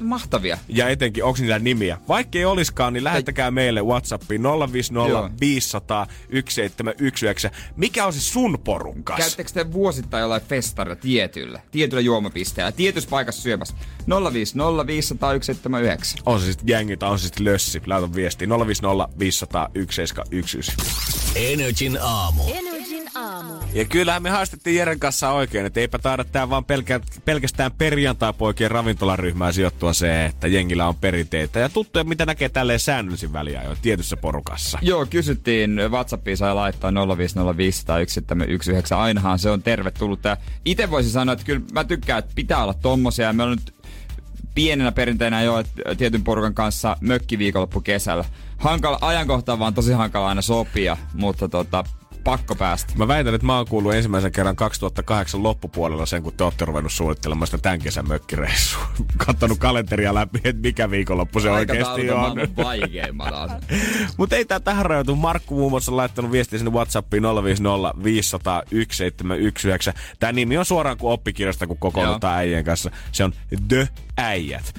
[0.00, 0.58] mahtavia.
[0.68, 1.98] Ja etenkin, onko niillä nimiä?
[2.08, 4.42] Vaikka ei oliskaan, niin lähettäkää meille Whatsappiin
[4.72, 5.30] 050 Joo.
[5.40, 7.50] 500 1719.
[7.76, 9.16] Mikä on se sun porukas?
[9.18, 13.74] Käyttekö te vuosittain jollain festarilla tietyllä, tietyllä juomapisteellä, tietyssä paikassa syömässä?
[14.32, 16.18] 050 500 179.
[16.26, 17.80] On se sitten jengi tai on se sitten lössi.
[17.86, 20.82] Laita viestiä 050 500 1719.
[21.34, 22.42] Energin aamu.
[22.54, 23.54] Energin aamu.
[23.72, 28.70] Ja kyllähän me haastettiin Jeren kanssa oikein, että eipä taida tää vaan pelkä, pelkästään perjantai-poikien
[28.70, 33.76] ravintolaryhmään sijoittua se, että jengillä on perinteitä ja tuttuja, mitä näkee tälleen säännöllisin väliä jo
[33.82, 34.78] tietyssä porukassa.
[34.82, 36.94] Joo, kysyttiin, Whatsappiin sai laittaa 050501719.
[38.96, 40.20] Ainahan se on tervetullut.
[40.64, 43.26] Itse voisin sanoa, että kyllä mä tykkään, että pitää olla tommosia.
[43.26, 43.79] Ja meillä on nyt
[44.60, 45.54] pienenä perinteenä jo,
[45.98, 48.24] tietyn porukan kanssa mökkiviikonloppu kesällä.
[48.58, 51.84] Hankala, ajankohta on vaan tosi hankala aina sopia, mutta tota,
[52.24, 52.92] pakko päästä.
[52.96, 56.92] Mä väitän, että mä oon kuullut ensimmäisen kerran 2008 loppupuolella sen, kun te ootte ruvennut
[56.92, 58.82] suunnittelemaan sitä tämän kesän mökkireissua.
[59.26, 62.66] Kattonut kalenteria läpi, että mikä viikonloppu se oikeasti Aikataulut on.
[62.66, 63.64] asiat.
[64.16, 65.16] Mutta ei tää tähän rajoitu.
[65.16, 69.92] Markku muun muassa on laittanut viestiä sinne Whatsappiin 050 500 1719.
[70.18, 72.90] Tää nimi on suoraan kuin oppikirjasta, kun kokoonnutaan äijien kanssa.
[73.12, 73.32] Se on
[73.68, 73.88] The
[74.20, 74.72] Äijät.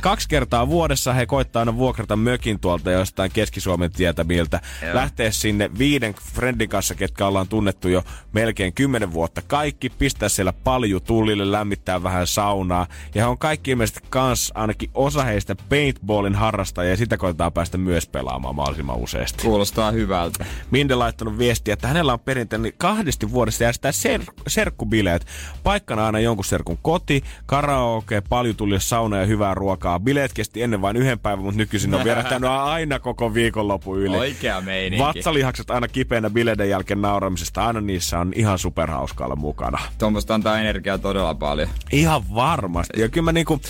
[0.00, 4.60] Kaksi kertaa vuodessa he koittaa aina vuokrata mökin tuolta jostain Keski-Suomen tietämiltä.
[4.82, 4.94] Joo.
[4.94, 9.42] Lähteä sinne viiden friendin kanssa, ketkä ollaan tunnettu jo melkein kymmenen vuotta.
[9.42, 12.86] Kaikki pistää siellä palju tullille, lämmittää vähän saunaa.
[13.14, 17.78] Ja he on kaikki ilmeisesti kans ainakin osa heistä paintballin harrastajia ja sitä koitetaan päästä
[17.78, 19.42] myös pelaamaan mahdollisimman useasti.
[19.42, 20.44] Kuulostaa hyvältä.
[20.70, 25.26] Minde laittanut viestiä, että hänellä on perinteinen kahdesti vuodessa järjestää ser- serkkubileet.
[25.62, 30.00] Paikkana aina jonkun serkun koti, karaoke, paljon tuli sauna ja hyvää ruokaa.
[30.00, 34.16] Bileet kesti ennen vain yhden päivän, mutta nykyisin on vierähtänyt aina koko viikonloppu yli.
[34.16, 35.04] Oikea meininki.
[35.04, 37.66] Vatsalihakset aina kipeänä bileiden jälkeen nauramisesta.
[37.66, 39.78] Aina niissä on ihan superhauska olla mukana.
[39.98, 41.68] Tuommoista antaa energiaa todella paljon.
[41.92, 43.00] Ihan varmasti.
[43.00, 43.60] Ja kyllä mä niinku...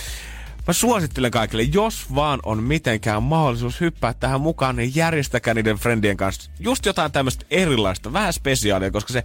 [0.66, 6.16] Mä suosittelen kaikille, jos vaan on mitenkään mahdollisuus hyppää tähän mukaan, niin järjestäkää niiden friendien
[6.16, 9.24] kanssa just jotain tämmöistä erilaista, vähän spesiaalia, koska se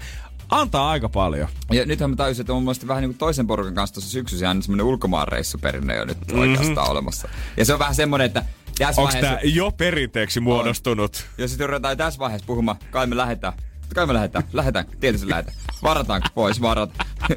[0.50, 1.48] antaa aika paljon.
[1.72, 4.12] Ja nythän mä tajusin, että on mun mielestä vähän niin kuin toisen porukan kanssa tuossa
[4.12, 6.40] syksyssä aina semmoinen ulkomaanreissuperinne jo nyt mm-hmm.
[6.40, 7.30] oikeastaan olemassa.
[7.58, 8.46] Ja se on vähän semmoinen, että
[8.78, 11.26] tässä Onko vaiheessa, tää jo perinteeksi muodostunut?
[11.38, 13.54] jos sitten ruvetaan tässä vaiheessa puhumaan, kai me lähdetään.
[13.96, 14.44] Kai me lähdetään.
[14.54, 14.86] Lähdetään.
[15.00, 15.58] Tietysti lähdetään.
[15.84, 16.62] Varataanko pois?
[16.62, 17.06] Varata.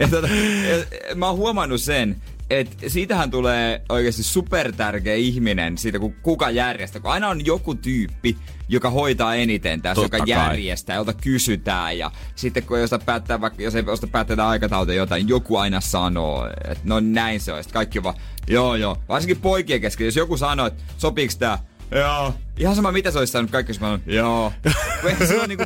[0.00, 2.22] ja tota, ja, mä oon huomannut sen,
[2.58, 7.02] että siitähän tulee oikeasti supertärkeä ihminen siitä, kun kuka järjestää.
[7.02, 8.36] Kun aina on joku tyyppi,
[8.68, 10.28] joka hoitaa eniten tässä, Totta joka kai.
[10.28, 11.98] järjestää, jolta kysytään.
[11.98, 16.48] Ja sitten kun josta päättää, vaikka jos ei josta päättää aikatauluta jotain, joku aina sanoo,
[16.68, 17.62] että no näin se on.
[17.62, 18.16] Sitten kaikki on vaan,
[18.48, 18.96] joo joo.
[19.08, 21.58] Varsinkin poikien kesken, jos joku sanoo, että sopiiko tää,
[21.90, 22.34] Joo.
[22.58, 24.52] Ihan sama mitä se olisi sanonut, kaikki olisi sanonut, joo.
[25.00, 25.64] Kun eihän, silloin niinku,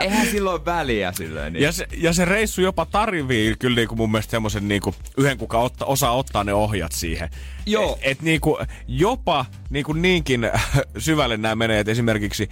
[0.00, 1.52] eihän silloin väliä silleen.
[1.52, 1.62] Niin.
[1.62, 5.58] Ja se, ja se reissu jopa tarvii kyllä niinku mun mielestä semmoisen niinku yhden, kuka
[5.58, 7.30] otta, osaa ottaa ne ohjat siihen.
[7.66, 7.98] Joo.
[8.02, 8.58] Et, et niinku
[8.88, 10.50] jopa niinku niinkin
[10.98, 12.48] syvälle nämä menee, että esimerkiksi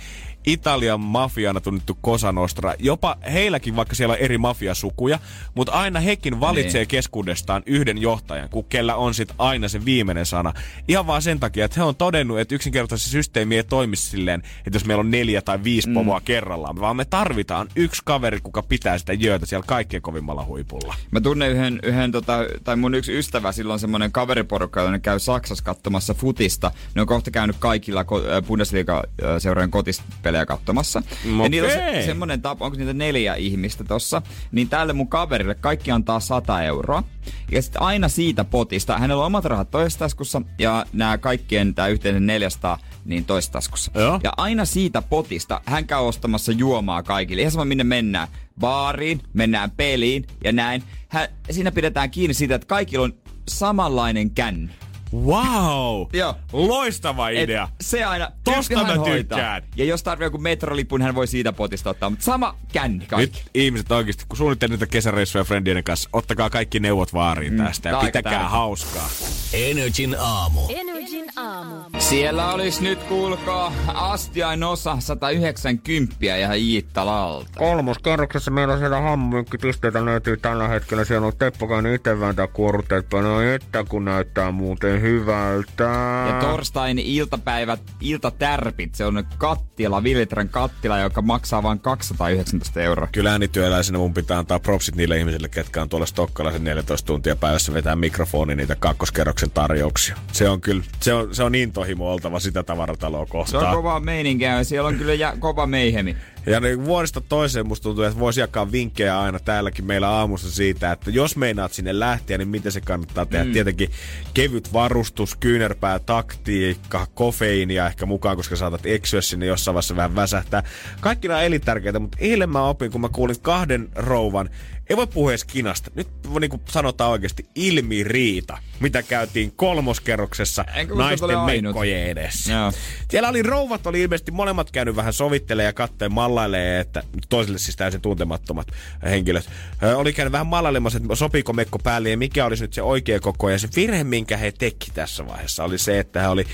[0.47, 5.19] Italian mafiana tunnettu Cosa Nostra, jopa heilläkin, vaikka siellä on eri mafiasukuja,
[5.55, 6.89] mutta aina hekin valitsee Niin.
[6.89, 10.53] keskuudestaan yhden johtajan, kun kellä on sit aina se viimeinen sana.
[10.89, 13.19] Ihan vaan sen takia, että he on todennut, että yksinkertaisesti se
[13.55, 15.95] systeemi ei toimi silleen, että jos meillä on neljä tai viisi Mm.
[15.95, 20.95] pomoa kerrallaan, vaan me tarvitaan yksi kaveri, kuka pitää sitä jöötä siellä kaikkein kovimmalla huipulla.
[21.11, 25.65] Mä tunnen yhden, yhden tota, tai mun yksi ystävä, silloin semmonen kaveriporukka, joka käy Saksassa
[25.65, 26.71] katsomassa futista.
[26.95, 31.03] Ne on kohta käynyt kaikilla ko- äh, Bundesliga-seurojen kotispelejä katsomassa.
[31.43, 35.55] Ja niillä on se, semmonen tapa, onko niitä neljä ihmistä tossa, niin tälle mun kaverille
[35.55, 37.03] kaikki antaa 100 euroa.
[37.51, 41.89] Ja sitten aina siitä potista, hänellä on omat rahat toisessa taskussa ja nämä kaikkien, tämä
[41.89, 43.91] yhteinen 400, niin toisessa taskussa.
[43.95, 44.21] Joo.
[44.23, 47.43] Ja aina siitä potista hän käy ostamassa juomaa kaikille.
[47.43, 48.29] Ihan sama minne mennään.
[48.61, 50.83] Baariin, mennään peliin ja näin.
[51.09, 53.15] Hän, siinä pidetään kiinni siitä, että kaikilla on
[53.49, 54.71] samanlainen känni.
[55.15, 56.07] Wow!
[56.13, 56.35] Joo.
[56.53, 57.69] Loistava Et idea.
[57.81, 59.63] se aina, Tosta mä tykkään.
[59.77, 62.11] Ja jos tarvii joku metrolipun, hän voi siitä potista ottaa.
[62.11, 63.39] Mutta sama känni kaikki.
[63.39, 67.89] Nyt ihmiset oikeasti, kun suunnittelee niitä kesäreissuja friendien kanssa, ottakaa kaikki neuvot vaariin Mm, tästä
[67.89, 68.49] ja pitäkää tärkeä.
[68.49, 69.09] hauskaa.
[69.53, 70.61] Energin aamu.
[70.69, 71.75] Energin aamu.
[71.99, 77.51] Siellä olisi nyt, kuulkaa, astiain osa 190 ja Iittalalta.
[77.59, 81.05] Kolmoskerroksessa meillä on siellä hammynkkipisteitä löytyy tällä hetkellä.
[81.05, 85.85] Siellä on Teppo käynyt itse vääntää kuorutteet no että kun näyttää muuten hyvältä.
[86.29, 93.09] Ja torstain iltapäivät, iltatärpit, se on kattila, Villitran kattila, joka maksaa vain 219 euroa.
[93.13, 97.75] Kyllä äänityöläisenä mun pitää antaa propsit niille ihmisille, ketkä on tuolla Stokkalaisen 14 tuntia päivässä
[97.75, 100.17] vetää mikrofoni niitä kakkoskerroksen tarjouksia.
[100.33, 103.67] Se on kyllä, se on, se on intohimoa aamu oltava sitä tavarataloa Se kohtaan.
[103.67, 106.17] on kova meininkiä ja siellä on kyllä jä, kova meihemi.
[106.47, 110.93] Ja niin vuodesta toiseen musta tuntuu, että voisi jakaa vinkkejä aina täälläkin meillä aamussa siitä,
[110.93, 113.45] että jos meinaat sinne lähteä, niin miten se kannattaa tehdä.
[113.45, 113.53] Mm.
[113.53, 113.91] Tietenkin
[114.35, 120.63] kevyt varustus, kyynärpää, taktiikka, kofeiinia ehkä mukaan, koska saatat eksyä sinne jossain vaiheessa vähän väsähtää.
[121.01, 124.51] Kaikki nämä on elintärkeitä, mutta eilen mä opin, kun mä kuulin kahden rouvan
[124.91, 125.91] ei voi puhua edes kinasta.
[125.95, 126.09] Nyt
[126.41, 131.65] niin kuin sanotaan oikeasti ilmiriita, mitä käytiin kolmoskerroksessa Enkä naisten ainut.
[131.65, 132.53] mekkojen edessä.
[132.53, 132.73] Joo.
[133.11, 137.77] Siellä oli rouvat, oli ilmeisesti molemmat käynyt vähän sovittelemaan ja katteen mallailee, että toisille siis
[137.77, 138.69] täysin tuntemattomat
[139.05, 139.49] henkilöt.
[139.83, 143.21] Ö, oli käynyt vähän mallailemassa, että sopiiko mekko päälle ja mikä olisi nyt se oikea
[143.21, 143.51] koko.
[143.51, 146.45] Ja se virhe, minkä he teki tässä vaiheessa, oli se, että he oli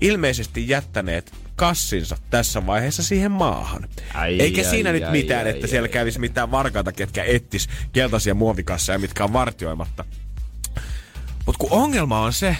[0.00, 3.88] ilmeisesti jättäneet kassinsa tässä vaiheessa siihen maahan.
[4.14, 5.92] Ai, Eikä ai, siinä ai, nyt ai, mitään, ai, että ai, siellä ai.
[5.92, 10.04] kävisi mitään varkaita, ketkä ettis keltaisia muovikasseja, mitkä on vartioimatta.
[11.46, 12.56] Mutta kun ongelma on se,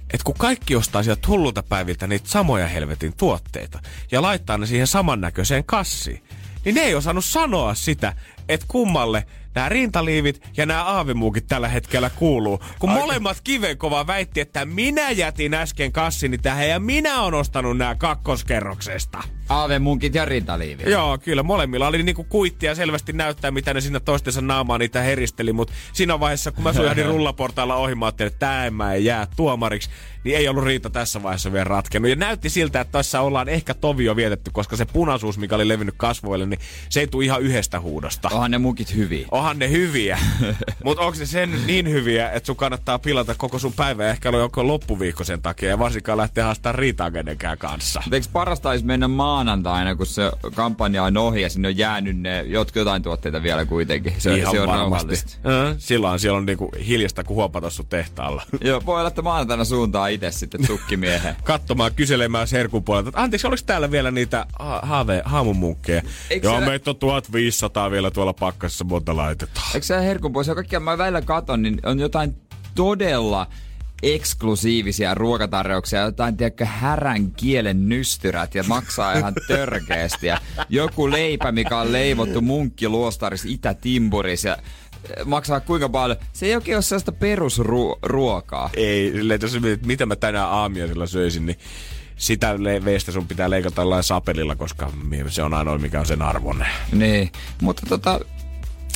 [0.00, 3.80] että kun kaikki ostaa sieltä hullulta päiviltä niitä samoja helvetin tuotteita
[4.10, 6.22] ja laittaa ne siihen samannäköiseen kassiin,
[6.64, 8.14] niin ne ei osannut sanoa sitä,
[8.48, 9.26] että kummalle
[9.58, 12.60] nämä rintaliivit ja nämä aavimuukit tällä hetkellä kuuluu.
[12.78, 13.00] Kun Aika.
[13.00, 19.22] molemmat kivenkova väitti, että minä jätin äsken kassini tähän ja minä on ostanut nämä kakkoskerroksesta.
[19.48, 20.90] Aavemunkit ja rintaliivi.
[20.90, 21.42] Joo, kyllä.
[21.42, 26.20] Molemmilla oli niinku kuittia selvästi näyttää, mitä ne siinä toistensa naamaa niitä heristeli, mutta siinä
[26.20, 29.90] vaiheessa, kun mä sujahdin rullaportailla ohi, mä ajattelin, että tämä en mä ei jää tuomariksi,
[30.24, 32.10] niin ei ollut riita tässä vaiheessa vielä ratkennut.
[32.10, 35.94] Ja näytti siltä, että tässä ollaan ehkä tovio vietetty, koska se punaisuus, mikä oli levinnyt
[35.98, 38.28] kasvoille, niin se ei tule ihan yhdestä huudosta.
[38.32, 39.26] Onhan ne mukit hyviä.
[39.30, 40.18] Onhan ne hyviä.
[40.84, 44.28] Mutta onko se sen niin hyviä, että sun kannattaa pilata koko sun päivä ja ehkä
[44.28, 48.02] joko loppuviikko sen takia ja varsinkaan lähteä haastaa riitaa kenenkään kanssa.
[48.12, 52.42] Eikö parasta olisi mennä maanantaina, kun se kampanja on ohi ja sinne on jäänyt ne
[52.42, 54.14] jotkut jotain tuotteita vielä kuitenkin.
[54.18, 55.14] Se, Ihan se on varmasti.
[55.14, 58.42] Äh, silloin siellä on niinku hiljasta kuin huopata sun tehtaalla.
[58.64, 61.36] Joo, voi olla, että maanantaina suuntaa itse sitten tukkimiehen.
[61.44, 63.08] Katsomaan, kyselemään serkun puolelta.
[63.08, 66.02] että Anteeksi, oliko täällä vielä niitä ha- haave, haamumunkkeja?
[66.30, 69.70] Joo, siellä- meitä on 1500 vielä tuolla pakkassa, monta laitetaan.
[69.74, 70.46] Eikö se herkun pois?
[70.46, 72.34] Ja kaikkia mä välillä katon, niin on jotain
[72.74, 73.46] todella
[74.02, 80.26] eksklusiivisia ruokatarjouksia, jotain, tiedätkö, härän kielen nystyrät ja maksaa ihan törkeästi.
[80.26, 86.18] Ja joku leipä, mikä on leivottu munkkiluostaris Itä-Timburis ja eh, maksaa kuinka paljon.
[86.32, 88.70] Se ei oikein ole sellaista perusruokaa.
[88.76, 91.58] Ei, silleen, että jos mietit, mitä mä tänään aamiaisella söisin, niin
[92.16, 94.92] sitä veistä sun pitää leikata jollain sapelilla, koska
[95.28, 96.68] se on ainoa, mikä on sen arvoinen.
[96.92, 97.30] Niin,
[97.62, 98.20] mutta tota,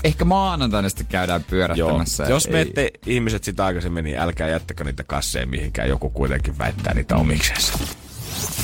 [0.04, 1.46] ehkä maanantaina sitten käydään Joo.
[1.50, 2.24] pyörähtämässä.
[2.24, 5.88] Jos Ei- menette ihmiset sitä aikaisemmin, niin älkää jättäkö niitä kasseja mihinkään.
[5.88, 7.72] Joku kuitenkin väittää niitä omiksensa.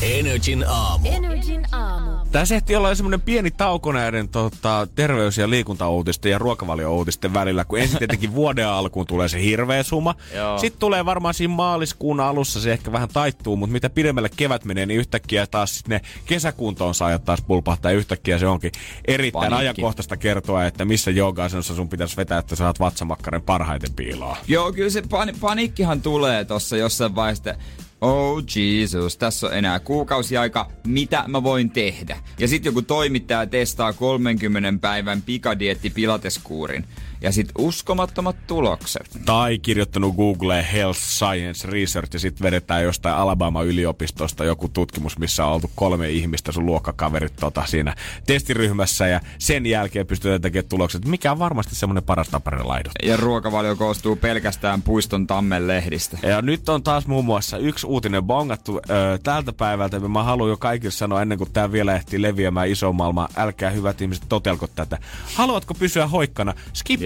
[0.03, 1.09] Energin aamu.
[1.09, 2.11] Energin aamu.
[2.33, 7.79] Tässä ehti olla semmoinen pieni tauko näiden tota, terveys- ja liikuntauutisten ja ruokavalio-uutisten välillä, kun
[7.79, 10.14] ensin tietenkin vuoden alkuun tulee se hirveä suma.
[10.35, 10.59] Joo.
[10.59, 14.87] Sitten tulee varmaan siinä maaliskuun alussa se ehkä vähän taittuu, mutta mitä pidemmälle kevät menee,
[14.87, 17.91] niin yhtäkkiä taas sit ne kesäkuntoon saajat taas pulpahtaa.
[17.91, 18.72] Ja yhtäkkiä se onkin
[19.05, 19.61] erittäin Paniikki.
[19.61, 24.37] ajankohtaista kertoa, että missä jooga-asennossa sun pitäisi vetää, että saat vatsamakkarin parhaiten piiloa.
[24.49, 27.55] Joo, kyllä se pan- paniikkihan tulee tossa jossain vaiheessa.
[28.01, 32.16] Oh Jesus, tässä on enää kuukausi aika, mitä mä voin tehdä?
[32.38, 36.84] Ja sitten joku toimittaja testaa 30 päivän pikadietti pilateskuurin.
[37.21, 39.07] Ja sitten uskomattomat tulokset.
[39.25, 45.53] Tai kirjoittanut Googleen Health Science Research ja sitten vedetään jostain Alabama-yliopistosta joku tutkimus, missä on
[45.53, 47.95] oltu kolme ihmistä sun luokkakaverit tota, siinä
[48.27, 52.93] testiryhmässä ja sen jälkeen pystytään tekemään tulokset, mikä on varmasti semmoinen paras tapa laidut.
[53.03, 56.19] Ja ruokavalio koostuu pelkästään puiston tammen lehdistä.
[56.23, 59.97] Ja nyt on taas muun muassa yksi uutinen bongattu ö, tältä päivältä.
[59.97, 63.29] ja Mä haluan jo kaikille sanoa ennen kuin tämä vielä ehtii leviämään iso maailmaan.
[63.37, 64.99] Älkää hyvät ihmiset totelko tätä.
[65.35, 66.55] Haluatko pysyä hoikkana?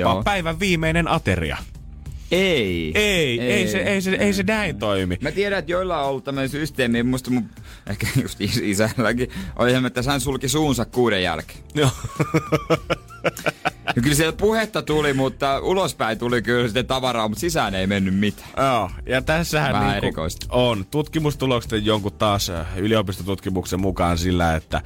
[0.03, 0.23] Skippaa Joo.
[0.23, 1.57] päivän viimeinen ateria.
[2.31, 2.93] Ei.
[2.95, 5.19] Ei, ei, ei, se, ei, se, ei se näin toimi.
[5.21, 7.51] Mä tiedän, että joilla on ollut tämmöinen systeemi, musta mun,
[7.91, 11.59] ehkä just is- isälläkin, oli ihan, että hän sulki suunsa kuuden jälkeen.
[11.75, 11.91] Joo.
[13.97, 18.15] Ja kyllä sieltä puhetta tuli, mutta ulospäin tuli kyllä sitten tavaraa, mutta sisään ei mennyt
[18.19, 18.49] mitään.
[18.57, 20.47] Joo, ja tässähän Vähän erikoista.
[20.51, 24.83] on tutkimustulokset jonkun taas yliopistotutkimuksen mukaan sillä, että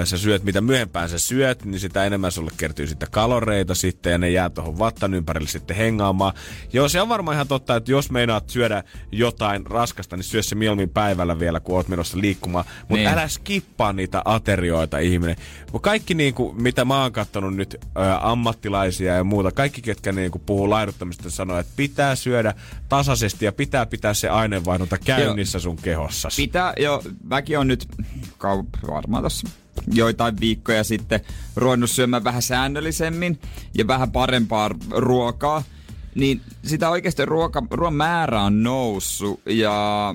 [0.00, 4.12] ö, sä syöt, mitä myöhempään sä syöt, niin sitä enemmän sulle kertyy sitten kaloreita sitten
[4.12, 6.32] ja ne jää tuohon vattan ympärille sitten hengaamaan.
[6.72, 10.54] Joo, se on varmaan ihan totta, että jos meinaat syödä jotain raskasta, niin syö se
[10.54, 12.64] mieluummin päivällä vielä, kun oot menossa liikkumaan.
[12.80, 13.06] Mutta Niin.
[13.08, 15.36] älä skippaa niitä aterioita, ihminen.
[15.80, 17.86] Kaikki niinku, mitä mä oon kattonut nyt ö,
[18.20, 22.54] ammattilaisia ja muuta, kaikki ketkä niinku puhuu laiduttamista sanoo, että pitää syödä
[22.88, 26.28] tasaisesti ja pitää pitää se aineenvaihdunta käynnissä sun kehossa.
[26.36, 27.88] Pitää jo, mäkin on nyt
[28.38, 29.48] kau- varmaan tossa
[29.92, 31.20] joitain viikkoja sitten
[31.56, 33.40] ruvennut syömään vähän säännöllisemmin
[33.74, 35.62] ja vähän parempaa ruokaa,
[36.14, 40.14] niin sitä oikeasti ruoka, ruoan määrä on noussut ja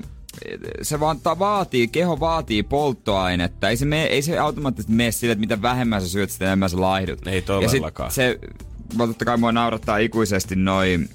[0.82, 3.68] se vaan ta- vaatii, keho vaatii polttoainetta.
[3.68, 6.70] Ei se, mene, ei se automaattisesti mene sille, että mitä vähemmän sä syöt, sitä enemmän
[6.70, 7.26] sä laihdut.
[7.26, 8.10] Ei ja todellakaan.
[8.10, 8.38] sit se,
[8.96, 11.08] mä totta kai mua naurattaa ikuisesti noin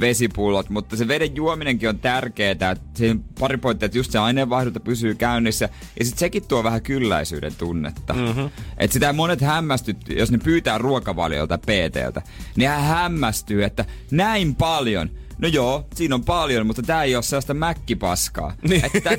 [0.00, 5.14] vesipullot, mutta se veden juominenkin on tärkeää, siinä pari pointtia, että just se aineenvaihdunta pysyy
[5.14, 8.12] käynnissä, ja sitten sekin tuo vähän kylläisyyden tunnetta.
[8.12, 8.50] Mm-hmm.
[8.78, 12.22] Et sitä monet hämmästyt, jos ne pyytää ruokavaliolta PTltä,
[12.56, 17.22] niin hän hämmästyy, että näin paljon, No joo, siinä on paljon, mutta tämä ei ole
[17.22, 18.52] sellaista mäkkipaskaa.
[18.68, 18.82] Niin.
[18.94, 19.10] Että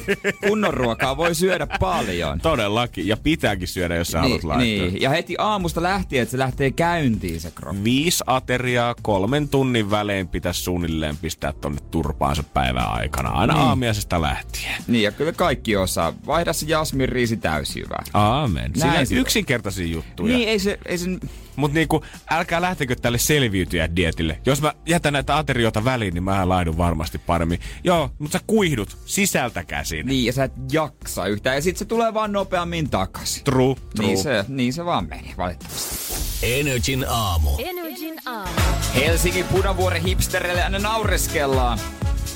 [0.47, 2.39] kunnon ruokaa voi syödä paljon.
[2.41, 3.07] Todellakin.
[3.07, 4.87] Ja pitääkin syödä, jos sä haluat Niin, laittaa.
[4.87, 7.83] niin, ja heti aamusta lähtien, että se lähtee käyntiin se kroppa.
[7.83, 13.29] Viisi ateriaa kolmen tunnin välein pitäisi suunnilleen pistää tonne turpaansa päivän aikana.
[13.29, 13.63] Aina Niin.
[13.65, 14.75] aamiaisesta lähtien.
[14.87, 16.13] Niin, ja kyllä kaikki osaa.
[16.27, 17.97] Vaihda se jasmin riisi täysin hyvä.
[18.13, 18.71] Aamen.
[18.75, 19.17] Siinä Näin on.
[19.17, 20.37] yksinkertaisia juttuja.
[20.37, 21.09] Niin, ei se, ei se...
[21.55, 24.39] Mut niinku, älkää lähtekö tälle selviytyjä dietille.
[24.45, 27.59] Jos mä jätän näitä aterioita väliin, niin mä laidun varmasti paremmin.
[27.83, 30.05] Joo, mutta sä kuihdut sisältä käsin.
[30.05, 31.55] Niin, ja sä et jaksa yhtään.
[31.55, 33.43] Ja sit se tulee vaan nopeammin takaisin.
[33.43, 34.07] True, true.
[34.07, 36.17] Niin se, niin se vaan meni, valitettavasti.
[36.43, 37.49] Energin aamu.
[37.59, 38.61] Energin aamu.
[38.95, 41.79] Helsingin punavuoren hipstereille aina naureskellaan.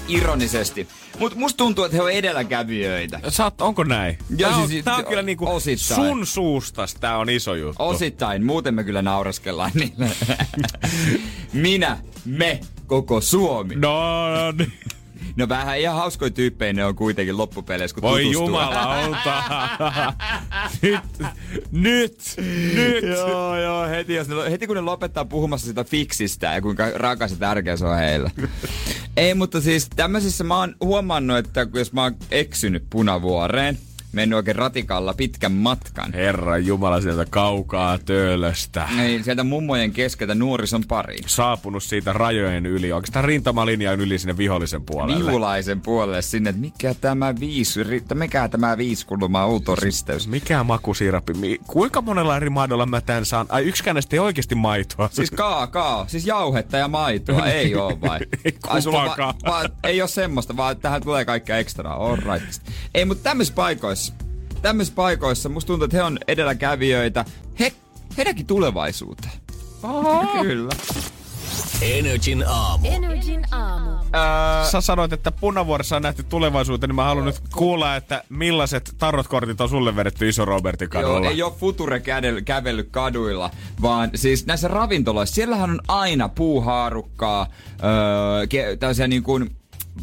[0.07, 0.87] Ironisesti.
[1.19, 3.19] Mutta musta tuntuu, että he on edelläkävijöitä.
[3.43, 4.17] Oot, onko näin?
[4.37, 6.01] Joo, tää, on, siis- tää on kyllä niinku osittain.
[6.01, 7.83] sun suustas tää on iso juttu.
[7.83, 10.09] Osittain, muuten me kyllä naureskellaan niille.
[11.53, 12.59] Minä, me,
[12.91, 13.75] koko Suomi.
[13.75, 14.73] No, no niin.
[15.35, 18.47] No vähän ihan hauskoja tyyppejä ne on kuitenkin loppupeleissä, kun Voi tutustuu.
[18.47, 19.43] jumalauta.
[20.81, 20.99] nyt,
[21.71, 22.17] nyt,
[22.75, 23.03] nyt.
[23.03, 27.31] Joo, joo, heti, jos ne, heti kun ne lopettaa puhumassa sitä fiksistä ja kuinka rakas
[27.31, 28.31] ja tärkeä se on heillä.
[29.17, 33.77] Ei, mutta siis tämmöisissä mä oon huomannut, että jos mä oon eksynyt punavuoreen,
[34.11, 38.87] mennyt oikein ratikalla pitkän matkan, Herra Jumala sieltä kaukaa töölöstä.
[38.97, 41.23] niin sieltä mummojen keskeltä nuorison pariin.
[41.27, 45.25] Saapunut siitä rajojen yli, oikeastaan rintamalinjan yli sinne vihollisen puolelle.
[45.25, 50.27] Vihulaisen puolelle sinne, että mikä tämä viisi, ri- mikä tämä viisikulma outo risteys.
[50.27, 51.33] Mikä makusiirapi?
[51.33, 53.45] Mi- Kuinka monella eri maidolla mä tän saan?
[53.49, 55.09] Ai yksikään näistä ei oikeasti maitoa.
[55.13, 56.07] Siis kaa, kaa.
[56.07, 57.47] Siis jauhetta ja maitoa.
[57.47, 58.19] Ei oo vai?
[58.45, 61.93] Ei Ai, sulla va- va- ei oo semmoista, vaan tähän tulee kaikkea ekstraa.
[61.95, 62.61] All right.
[62.95, 64.00] Ei, mutta tämmöisissä paikoissa,
[64.61, 67.25] tämmöisissä paikoissa musta tuntuu, että he on edelläkävijöitä.
[67.59, 67.73] He,
[68.17, 69.33] heidänkin tulevaisuuteen.
[69.83, 70.43] Oho.
[70.43, 70.71] Kyllä.
[71.81, 72.87] Energin aamu.
[72.87, 73.89] Energin aamu.
[73.91, 78.95] Öö, Sä sanoit, että punavuoressa on nähty tulevaisuuteen, niin mä haluan nyt kuulla, että millaiset
[78.97, 81.29] tarotkortit on sulle vedetty iso Robertin Joo, kadulla.
[81.29, 83.51] ei ole Future kädel, kävellyt kaduilla,
[83.81, 87.47] vaan siis näissä ravintoloissa, siellähän on aina puuhaarukkaa,
[87.83, 89.55] öö, tällaisia niin kuin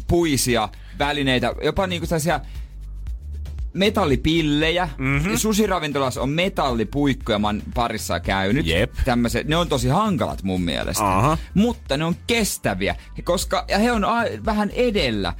[0.07, 0.69] puisia
[0.99, 2.39] välineitä, jopa niin kuin tällaisia
[3.73, 4.89] metallipillejä.
[4.97, 5.37] Mm-hmm.
[5.37, 8.65] Susiravintolassa on metallipuikkoja, mä oon parissa käynyt.
[8.65, 8.93] Jep.
[9.05, 11.17] Tämmöiset, ne on tosi hankalat mun mielestä.
[11.17, 11.37] Aha.
[11.53, 15.33] Mutta ne on kestäviä, koska, ja he on a, vähän edellä.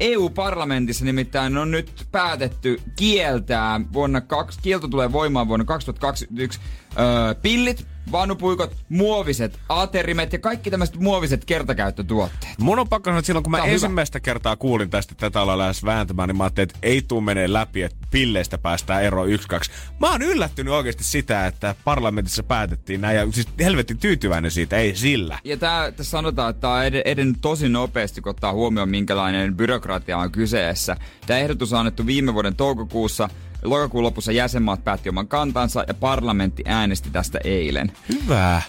[0.00, 6.60] EU-parlamentissa nimittäin on nyt päätetty kieltää vuonna kaksi, kielto tulee voimaan vuonna 2021
[6.98, 12.58] ö, pillit, vanupuikot, muoviset aterimet ja kaikki tämmöiset muoviset kertakäyttötuotteet.
[12.58, 13.74] Mun on pakko sanoa, että silloin kun mä Tää on hyvä.
[13.74, 17.20] ensimmäistä kertaa kuulin tästä, että tätä ollaan lähes vääntämään, niin mä ajattelin, että ei tuu
[17.20, 19.70] menee läpi, että pilleistä päästään eroon yksi, kaksi.
[20.00, 24.96] Mä oon yllättynyt oikeasti sitä, että parlamentissa päätettiin näin, ja siis helvetin tyytyväinen siitä, ei
[24.96, 25.38] sillä.
[25.44, 29.56] Ja tää, tässä sanotaan, että tämä on ed- edennyt tosi nopeasti, kun ottaa huomioon, minkälainen
[29.56, 30.96] byrokratia on kyseessä.
[31.26, 33.28] Tämä ehdotus on annettu viime vuoden toukokuussa.
[33.62, 37.92] Lokakuun lopussa jäsenmaat päätti oman kantansa ja parlamentti äänesti tästä eilen.
[38.08, 38.62] Hyvä.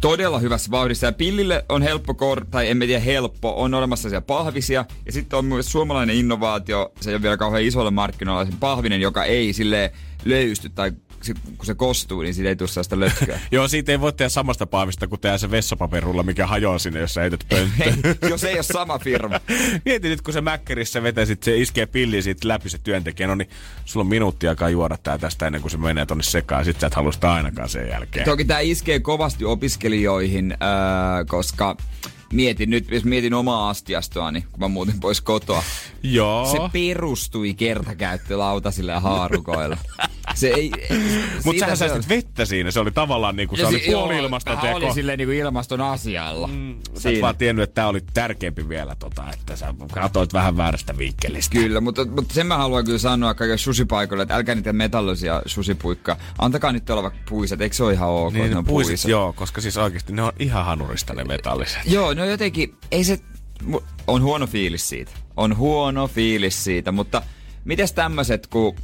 [0.00, 4.26] Todella hyvässä vauhdissa ja pillille on helppo, kor- tai en tiedä helppo, on olemassa siellä
[4.26, 4.84] pahvisia.
[5.06, 9.00] Ja sitten on myös suomalainen innovaatio, se ei ole vielä kauhean isolle markkinoilla, se pahvinen,
[9.00, 9.92] joka ei sille
[10.24, 10.92] löysty tai
[11.22, 13.40] se, kun se kostuu, niin siitä ei tule sellaista lötköä.
[13.52, 17.14] Joo, siitä ei voi tehdä samasta paavista kuin tehdä se vessapaperulla, mikä hajoaa sinne, jos
[17.14, 18.16] sä heität pönttöön.
[18.30, 19.40] Jos ei ole sama firma.
[19.84, 23.50] Mieti nyt, kun se mäkkärissä vetäisit, se iskee pilli siitä läpi se työntekijä, no niin
[23.84, 26.86] sulla on minuutti aikaa juoda tää tästä ennen kuin se menee tonne sekaan, sit sä
[26.86, 28.24] et halua sitä ainakaan sen jälkeen.
[28.24, 31.76] Toki tämä iskee kovasti opiskelijoihin, öö, koska
[32.32, 35.62] mietin nyt, jos mietin omaa astiastoani, kun mä muutin pois kotoa.
[36.02, 36.46] Joo.
[36.52, 39.78] Se perustui kertakäyttölautasille ja haarukoille.
[40.36, 40.70] Se ei...
[41.44, 43.90] Mutta sähän se on- säästit vettä siinä, se oli tavallaan niinku, se Ja oli si-
[43.90, 44.76] joo, puoli vähän ilmastoteko.
[44.76, 46.46] oli silleen niinku ilmaston asialla.
[46.46, 50.56] Mm, Sä et vaan tiennyt, että tää oli tärkeämpi vielä, tota, että sä katsoit vähän
[50.56, 51.52] väärästä vinkkelistä.
[51.52, 56.16] Kyllä, mutta, mutta sen mä haluan kyllä sanoa kaikille susipaikoille, että älkää niitä metallisia susipuikkaa.
[56.38, 59.10] Antakaa niitä olla vaikka puiset, eikö se ole ihan ok, Niin, ne on puiset, puiset?
[59.10, 61.78] joo, koska siis oikeasti ne on ihan hanurista ne metalliset.
[61.84, 63.18] Joo, no jotenkin, ei se,
[64.06, 65.10] on huono fiilis siitä.
[65.36, 67.22] On huono fiilis siitä, mutta
[67.64, 68.76] mites tämmöset, kun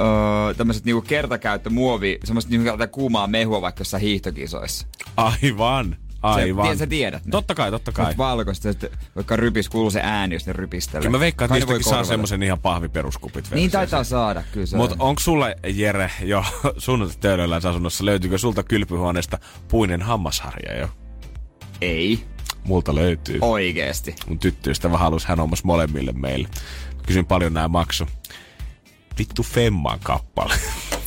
[0.00, 4.86] öö, tämmöset niinku kertakäyttö muovi, semmoset niinku kuumaa mehua vaikka jossain hiihtokisoissa.
[5.16, 5.96] Aivan.
[6.22, 6.66] Aivan.
[6.66, 7.30] Se, sä tiedät ne.
[7.30, 8.06] Totta kai, totta kai.
[8.06, 11.00] Mut valkoista, sitten vaikka rypis, kuuluu se ääni, jos ne rypistelee.
[11.00, 13.50] Kyllä mä veikkaan, että niistäkin saa semmoisen ihan pahviperuskupit.
[13.50, 14.88] Niin taitaa saada, kyllä se on.
[14.98, 16.44] onko sulla, Jere, jo
[16.78, 20.88] sun töölöllä asunnossa, löytyykö sulta kylpyhuoneesta puinen hammasharja jo?
[21.80, 22.24] Ei.
[22.64, 23.38] Multa löytyy.
[23.40, 24.14] Oikeesti.
[24.28, 26.48] Mun tyttöystävä halusi, hän omasi molemmille meille.
[27.06, 28.06] Kysyn paljon nämä maksu.
[29.20, 30.54] Vittu Femman kappale.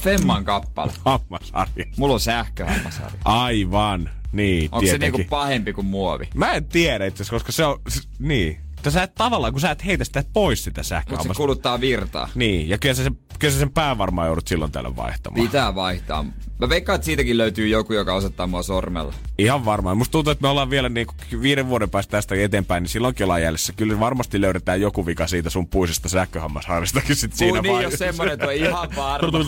[0.01, 0.91] Femman kappale.
[1.05, 1.85] Hammasharja.
[1.97, 3.19] Mulla on sähköhammasharja.
[3.25, 4.09] Aivan.
[4.31, 5.17] Niin, Onko se tietenkin.
[5.19, 6.29] niinku pahempi kuin muovi?
[6.35, 7.79] Mä en tiedä itse koska se on...
[8.19, 8.59] Niin.
[8.77, 11.33] Että sä et tavallaan, kun sä et heitä sitä pois sitä Mutta se sähköhammasta.
[11.41, 12.29] kuluttaa virtaa.
[12.35, 15.45] Niin, ja kyllä sä, sen, kyllä sä sen pään varmaan joudut silloin tällöin vaihtamaan.
[15.45, 16.25] Pitää vaihtaa.
[16.63, 19.13] Mä veikkaan, että siitäkin löytyy joku, joka osoittaa mua sormella.
[19.37, 19.97] Ihan varmaan.
[19.97, 21.07] Musta tuntuu, että me ollaan vielä niin
[21.41, 23.73] viiden vuoden päästä tästä eteenpäin, niin silloinkin ollaan jäljessä.
[23.73, 28.05] Kyllä varmasti löydetään joku vika siitä sun puisesta sähköhammasharjastakin sit siinä Siinä niin, jos vaiheessa.
[28.05, 29.39] semmonen, että on ihan varma.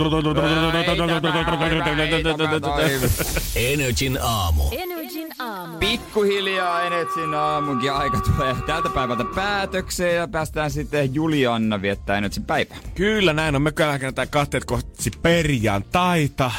[3.55, 4.63] Energin aamu.
[4.71, 5.77] Energin aamu.
[5.77, 12.77] Pikkuhiljaa Enetsin aamunkin aika tulee tältä päivältä päätökseen ja päästään sitten Julianna viettää Enetsin päivää.
[12.95, 13.61] Kyllä näin on.
[13.61, 16.51] Me käännetään kahteet kohti perjantaita.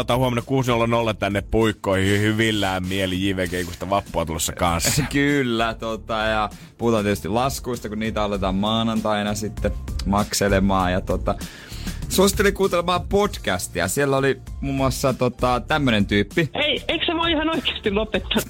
[0.00, 5.02] Palataan huomenna 6.00 tänne puikkoihin hyvillään mieli JVG-kusta vappua tulossa kanssa.
[5.12, 9.72] Kyllä, tota, ja puhutaan tietysti laskuista, kun niitä aletaan maanantaina sitten
[10.06, 10.92] makselemaan.
[10.92, 11.34] Ja tota,
[12.08, 13.88] suosittelin kuuntelemaan podcastia.
[13.88, 16.50] Siellä oli muun muassa tota, tämmönen tyyppi.
[16.54, 18.42] Ei, eikö se voi ihan oikeasti lopettaa?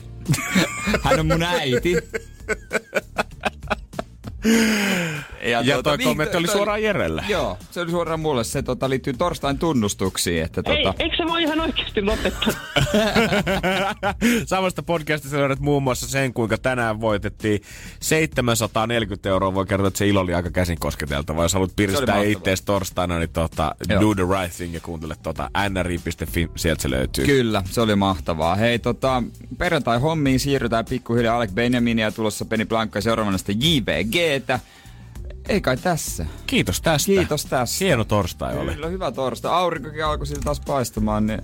[1.04, 1.96] Hän on mun äiti.
[5.64, 7.24] Ja toi niin, kommentti oli toi- suoraan Jerelle.
[7.28, 8.44] Joo, se oli suoraan mulle.
[8.44, 10.42] Se tota, liittyy torstain tunnustuksiin.
[10.44, 12.52] Että, Ei, tota, eikö se voi ihan oikeasti lopettaa?
[14.46, 17.60] Samasta podcastista löydät muun muassa sen, kuinka tänään voitettiin
[18.00, 19.54] 740 euroa.
[19.54, 21.42] Voi kertoa, että se ilo oli aika käsin kosketeltava.
[21.42, 24.00] Jos haluat piristää ittees torstaina, niin tota, Joo.
[24.00, 27.26] do the right thing ja kuuntele tota nri.fi, sieltä se löytyy.
[27.26, 28.54] Kyllä, se oli mahtavaa.
[28.54, 29.22] Hei, tota,
[29.58, 33.60] perjantai-hommiin siirrytään pikkuhiljaa Alec Benjaminia tulossa Penny Blanca ja seuraavana sitten
[34.30, 34.60] JVGtä.
[35.48, 36.26] Ei kai tässä.
[36.46, 37.06] Kiitos tästä.
[37.06, 37.84] Kiitos tästä.
[37.84, 38.74] Hieno torstai oli.
[38.74, 39.52] Kyllä, hyvä torstai.
[39.52, 41.42] Aurinkokin alkoi siitä taas paistamaan, niin...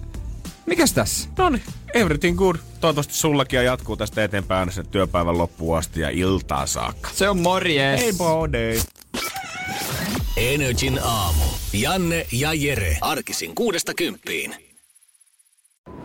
[0.66, 1.28] Mikäs tässä?
[1.38, 1.62] No niin,
[1.94, 2.56] everything good.
[2.80, 7.10] Toivottavasti sullakin ja jatkuu tästä eteenpäin aina sen työpäivän loppuun asti ja iltaan saakka.
[7.12, 8.00] Se on morjes.
[8.00, 8.80] Hey body.
[10.36, 11.44] Energin aamu.
[11.72, 12.98] Janne ja Jere.
[13.00, 14.54] Arkisin kuudesta kymppiin.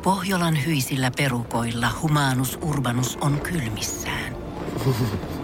[0.04, 4.36] Pohjolan hyisillä perukoilla humanus urbanus on kylmissään.